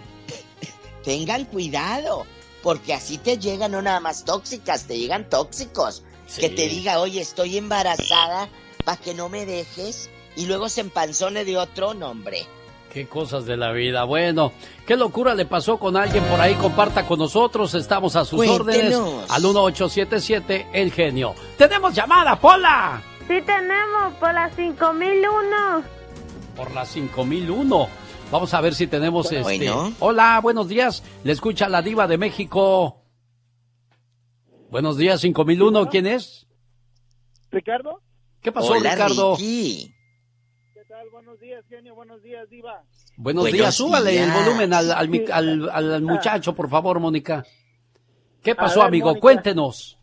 [1.04, 2.26] Tengan cuidado,
[2.64, 6.02] porque así te llegan no nada más tóxicas, te llegan tóxicos.
[6.40, 8.48] Que te diga, oye, estoy embarazada,
[8.86, 12.46] para que no me dejes, y luego se empanzone de otro nombre.
[12.90, 14.04] Qué cosas de la vida.
[14.04, 14.52] Bueno,
[14.86, 16.54] qué locura le pasó con alguien por ahí.
[16.54, 17.74] Comparta con nosotros.
[17.74, 18.60] Estamos a sus Cuéntenos.
[18.60, 21.34] órdenes al 1877 El Genio.
[21.58, 23.02] ¡Tenemos llamada, Pola!
[23.28, 25.82] Sí tenemos, por las 5001.
[26.56, 28.03] Por la 5001.
[28.30, 29.42] Vamos a ver si tenemos este.
[29.42, 29.92] Bueno.
[30.00, 31.02] Hola, buenos días.
[31.24, 33.02] Le escucha la Diva de México.
[34.70, 35.88] Buenos días, 5001.
[35.88, 36.46] ¿Quién es?
[37.50, 38.00] ¿Ricardo?
[38.42, 39.36] ¿Qué pasó, Hola, Ricardo?
[39.36, 39.94] Ricky.
[40.74, 41.08] ¿Qué tal?
[41.12, 41.94] Buenos días, genio.
[41.94, 42.82] Buenos días, Diva.
[43.16, 43.74] Buenos, Buenos días.
[43.74, 47.44] Súbale el volumen al, al mi- al- al muchacho, por favor, Mónica.
[48.42, 49.06] ¿Qué pasó, ver, amigo?
[49.08, 49.20] Mónica.
[49.20, 49.98] Cuéntenos.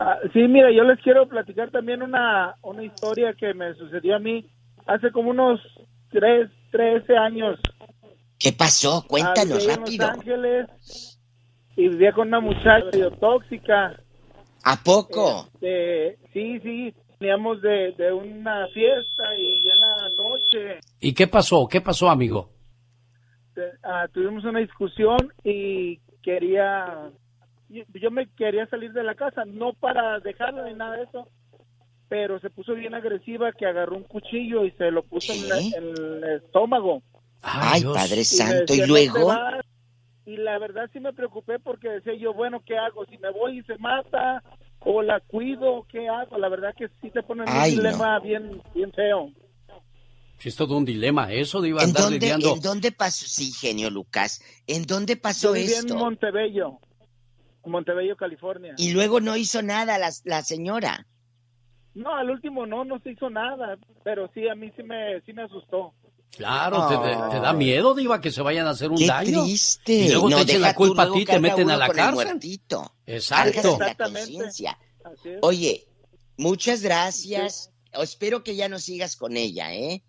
[0.00, 4.18] Ah, sí, mira, yo les quiero platicar también una, una historia que me sucedió a
[4.18, 4.44] mí
[4.86, 5.60] hace como unos
[6.10, 7.58] tres, 13 años.
[8.38, 9.04] ¿Qué pasó?
[9.08, 10.06] Cuéntanos vivía en rápido.
[10.06, 11.16] Los Ángeles
[11.76, 14.00] y vivía con una muchacha medio tóxica.
[14.64, 15.48] ¿A poco?
[15.54, 21.68] Este, sí, sí, veníamos de, de una fiesta y en la noche ¿Y qué pasó?
[21.68, 22.50] ¿Qué pasó, amigo?
[23.84, 27.10] ah, tuvimos una discusión y quería,
[27.68, 31.28] yo, yo me quería salir de la casa, no para dejarla ni nada de eso,
[32.08, 35.58] pero se puso bien agresiva que agarró un cuchillo y se lo puso en, la-
[35.58, 37.02] en el estómago.
[37.42, 38.72] Ay, Padre Santo.
[38.72, 39.26] decía, ¿Y "No te luego?
[39.26, 39.64] vas".
[40.24, 43.04] Y la verdad sí me preocupé porque decía yo, bueno, ¿qué hago?
[43.06, 44.42] Si me voy y se mata
[44.80, 46.36] o la cuido, ¿qué hago?
[46.38, 47.82] La verdad que sí te ponen Ay, un no.
[47.82, 49.30] dilema bien, bien feo.
[50.38, 52.54] Si es todo un dilema, eso de iba a ¿En andar dónde, lidiando.
[52.54, 53.24] ¿En dónde pasó?
[53.26, 54.42] Sí, genio Lucas.
[54.66, 55.94] ¿En dónde pasó Yo esto?
[55.94, 56.78] en Montebello,
[57.64, 58.74] Montebello, California.
[58.78, 61.06] Y luego no hizo nada la, la señora.
[61.96, 65.32] No, al último no, no se hizo nada, pero sí, a mí sí me, sí
[65.32, 65.94] me asustó.
[66.36, 69.44] Claro, te, te- te da miedo, Diva, que se vayan a hacer un Qué daño.
[69.44, 69.92] triste.
[69.94, 72.38] Y luego No, te echen la culpa a ti, te meten a la cárcel.
[73.06, 73.78] Exacto.
[73.78, 74.44] La Exactamente.
[74.46, 74.62] es.
[75.40, 75.84] Oye,
[76.36, 77.72] muchas gracias.
[77.92, 80.02] Espero que ya no sigas con ella, ¿eh?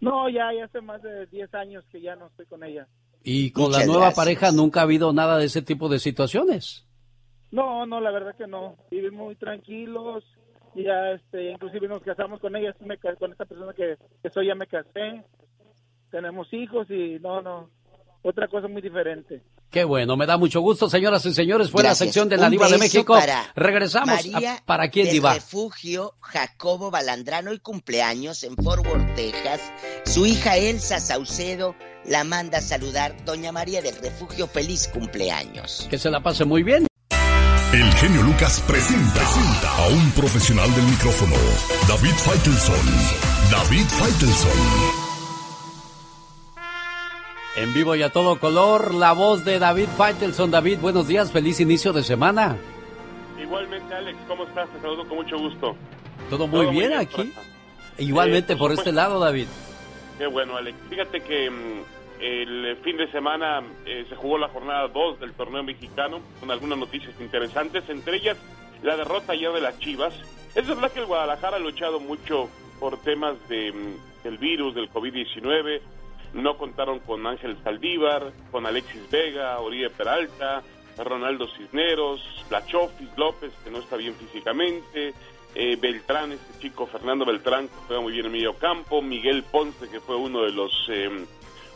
[0.00, 2.86] No, ya, ya hace más de 10 años que ya no estoy con ella.
[3.24, 4.16] Y con Muchas la nueva gracias.
[4.24, 6.86] pareja nunca ha habido nada de ese tipo de situaciones.
[7.50, 8.76] No, no, la verdad que no.
[8.90, 10.22] Vivimos muy tranquilos.
[10.76, 14.46] Y Ya, este, inclusive nos casamos con ella, me con esta persona que, que soy,
[14.48, 15.22] ya me casé.
[16.10, 17.68] Tenemos hijos y no, no,
[18.22, 19.42] otra cosa muy diferente.
[19.70, 21.70] Qué bueno, me da mucho gusto, señoras y señores.
[21.70, 22.00] Fue Gracias.
[22.00, 23.14] la sección de la Un Diva de México.
[23.14, 24.08] para Regresamos.
[24.14, 25.34] María a- ¿Para quién, del Diva?
[25.34, 29.60] Refugio Jacobo Balandrano y cumpleaños en Fort Worth, Texas.
[30.04, 31.74] Su hija Elsa Saucedo
[32.04, 33.16] la manda a saludar.
[33.24, 35.86] Doña María del Refugio, feliz cumpleaños.
[35.90, 36.85] Que se la pase muy bien.
[37.76, 41.36] El genio Lucas presenta, presenta a un profesional del micrófono,
[41.86, 42.86] David Faitelson.
[43.50, 44.50] David Faitelson.
[47.56, 50.50] En vivo y a todo color, la voz de David Faitelson.
[50.50, 52.56] David, buenos días, feliz inicio de semana.
[53.38, 54.70] Igualmente, Alex, ¿cómo estás?
[54.70, 55.76] Te saludo con mucho gusto.
[56.30, 57.30] Todo muy Todo muy bien aquí.
[57.98, 59.48] Igualmente Eh, por por este lado, David.
[60.16, 60.78] Qué bueno, Alex.
[60.88, 65.62] Fíjate que mm, el fin de semana eh, se jugó la jornada 2 del torneo
[65.62, 68.36] mexicano con algunas noticias interesantes, entre ellas
[68.82, 70.14] la derrota ayer de las Chivas.
[70.54, 72.48] Es verdad que el Guadalajara ha luchado mucho
[72.80, 75.80] por temas de, mm, del virus, del COVID-19.
[76.34, 80.62] No contaron con Ángel Saldívar, con Alexis Vega, Oribe Peralta,
[80.98, 85.14] Ronaldo Cisneros, Lachofis López, que no está bien físicamente,
[85.54, 89.88] eh, Beltrán, este chico Fernando Beltrán, que juega muy bien en medio campo, Miguel Ponce,
[89.88, 91.08] que fue uno de los eh,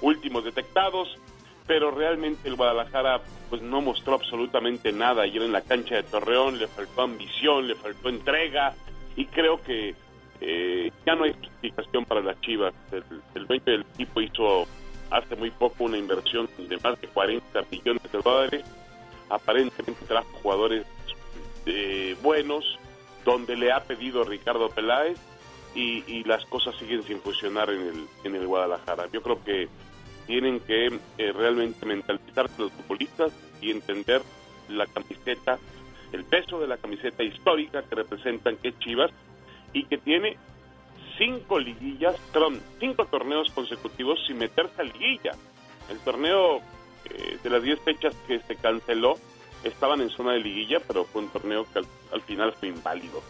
[0.01, 1.17] últimos detectados,
[1.67, 6.59] pero realmente el Guadalajara pues no mostró absolutamente nada ayer en la cancha de Torreón,
[6.59, 8.75] le faltó ambición, le faltó entrega
[9.17, 9.95] y creo que
[10.41, 12.75] eh, ya no hay justificación para las Chivas.
[12.93, 14.67] El, el equipo hizo
[15.11, 18.65] hace muy poco una inversión de más de 40 millones de dólares,
[19.29, 20.87] aparentemente trajo jugadores
[21.67, 22.79] eh, buenos,
[23.25, 25.19] donde le ha pedido Ricardo Peláez
[25.75, 29.09] y, y las cosas siguen sin funcionar en el, en el Guadalajara.
[29.13, 29.69] Yo creo que
[30.31, 30.87] tienen que
[31.19, 34.23] eh, realmente mentalizarse los futbolistas y entender
[34.69, 35.59] la camiseta,
[36.13, 39.11] el peso de la camiseta histórica que representan que es Chivas
[39.73, 40.37] y que tiene
[41.19, 45.33] cinco liguillas, perdón, cinco torneos consecutivos sin meterse a liguilla.
[45.91, 46.59] El torneo
[47.07, 49.17] eh, de las 10 fechas que se canceló
[49.65, 53.21] estaban en zona de liguilla, pero fue un torneo que al, al final fue inválido.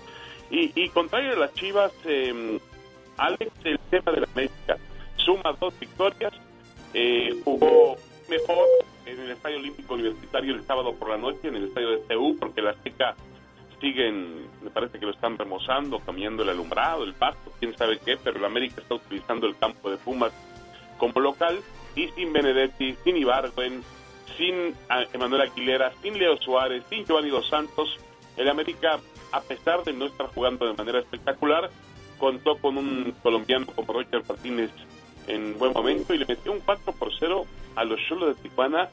[0.51, 2.61] Y, y contrario a las Chivas, eh,
[3.17, 4.77] Alex, el tema de la América,
[5.17, 6.35] suma dos victorias,
[6.95, 7.97] eh, jugó
[8.29, 8.67] mejor
[9.07, 12.37] en el Estadio Olímpico Universitario el sábado por la noche, en el Estadio de TU,
[12.39, 13.17] porque la Azteca
[13.81, 18.17] siguen, me parece que lo están remozando, cambiando el alumbrado, el pasto, quién sabe qué,
[18.17, 20.33] pero el América está utilizando el campo de Pumas
[20.99, 21.61] como local
[21.97, 23.83] y sin Benedetti, sin Ibargüen,
[24.37, 27.99] sin ah, Emanuel Aguilera, sin Leo Suárez, sin Giovanni Dos Santos,
[28.37, 29.01] el América,
[29.33, 31.71] a pesar de no estar jugando de manera espectacular,
[32.19, 34.71] contó con un colombiano como Roger Martínez
[35.27, 38.89] en buen momento y le metió un 4 por 0 a los Cholos de Tijuana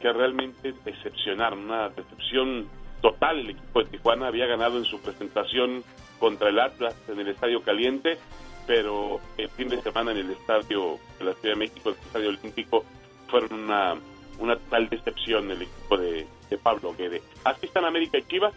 [0.00, 2.66] que realmente decepcionaron, una decepción
[3.00, 5.82] total el equipo de Tijuana había ganado en su presentación
[6.18, 8.18] contra el Atlas en el Estadio Caliente,
[8.66, 12.28] pero el fin de semana en el Estadio de la Ciudad de México, el Estadio
[12.28, 12.84] Olímpico,
[13.28, 13.96] fueron una,
[14.38, 17.22] una total decepción el equipo de, de Pablo Guede.
[17.44, 18.54] Así están América y Chivas.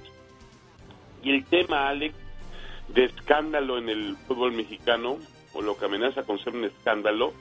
[1.23, 2.15] Y el tema, Alex,
[2.89, 5.17] de escándalo en el fútbol mexicano,
[5.53, 7.33] o lo que amenaza con ser un escándalo,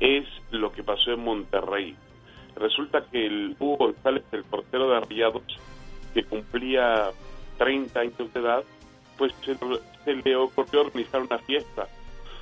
[0.00, 1.96] es lo que pasó en Monterrey.
[2.56, 5.42] Resulta que el Hugo González, el portero de Rayados,
[6.14, 7.10] que cumplía
[7.58, 8.64] 30 años de edad,
[9.16, 9.56] pues se,
[10.04, 11.88] se le ocurrió organizar una fiesta.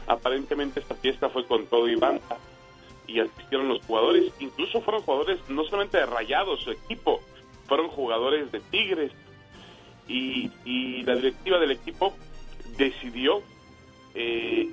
[0.07, 2.39] Aparentemente esta fiesta fue con todo y banda
[3.07, 7.21] y asistieron los jugadores, incluso fueron jugadores no solamente de Rayados, su equipo,
[7.67, 9.13] fueron jugadores de Tigres
[10.09, 12.15] y, y la directiva del equipo
[12.77, 13.43] decidió,
[14.15, 14.71] eh,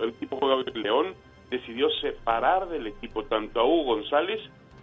[0.00, 1.14] el equipo juega en León,
[1.50, 4.40] decidió separar del equipo tanto a Hugo González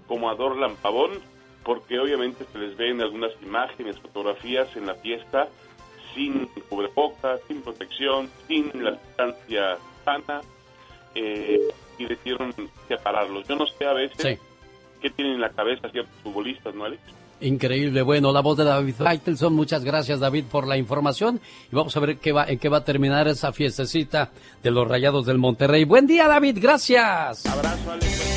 [0.07, 1.11] como a Dorlan Pavón,
[1.63, 5.47] porque obviamente se les ve en algunas imágenes, fotografías en la fiesta
[6.13, 10.41] sin cubrebocas, sin protección, sin la distancia sana,
[11.15, 11.59] eh,
[11.97, 12.53] y decidieron
[12.87, 13.47] separarlos.
[13.47, 14.39] Yo no sé a veces
[15.01, 17.01] qué tienen en la cabeza ciertos futbolistas, ¿no, Alex?
[17.41, 18.01] Increíble.
[18.01, 19.53] Bueno, la voz de David Faitelson.
[19.53, 21.39] Muchas gracias, David, por la información.
[21.71, 24.87] Y vamos a ver qué va, en qué va a terminar esa fiestecita de los
[24.87, 25.85] Rayados del Monterrey.
[25.85, 26.57] Buen día, David.
[26.59, 27.45] Gracias.
[27.45, 28.29] Abrazo, Alex.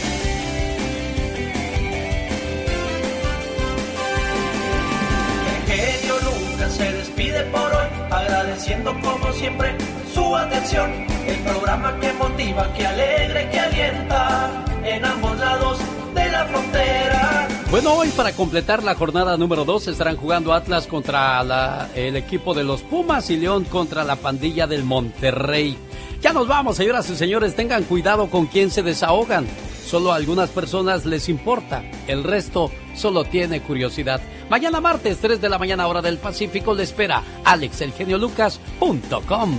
[6.73, 9.77] se despide por hoy, agradeciendo como siempre
[10.15, 10.91] su atención.
[11.27, 15.79] El programa que motiva, que alegra, que alienta en ambos lados
[16.15, 17.49] de la frontera.
[17.71, 22.53] Bueno, hoy para completar la jornada número 2 estarán jugando Atlas contra la- el equipo
[22.55, 25.79] de los Pumas y León contra la pandilla del Monterrey.
[26.21, 27.57] Ya nos vamos, señoras y señores.
[27.57, 29.47] Tengan cuidado con quién se desahogan.
[29.87, 31.83] Solo a algunas personas les importa.
[32.07, 34.21] El resto solo tiene curiosidad.
[34.49, 39.59] Mañana martes, 3 de la mañana hora del Pacífico, le espera alexelgeniolucas.com.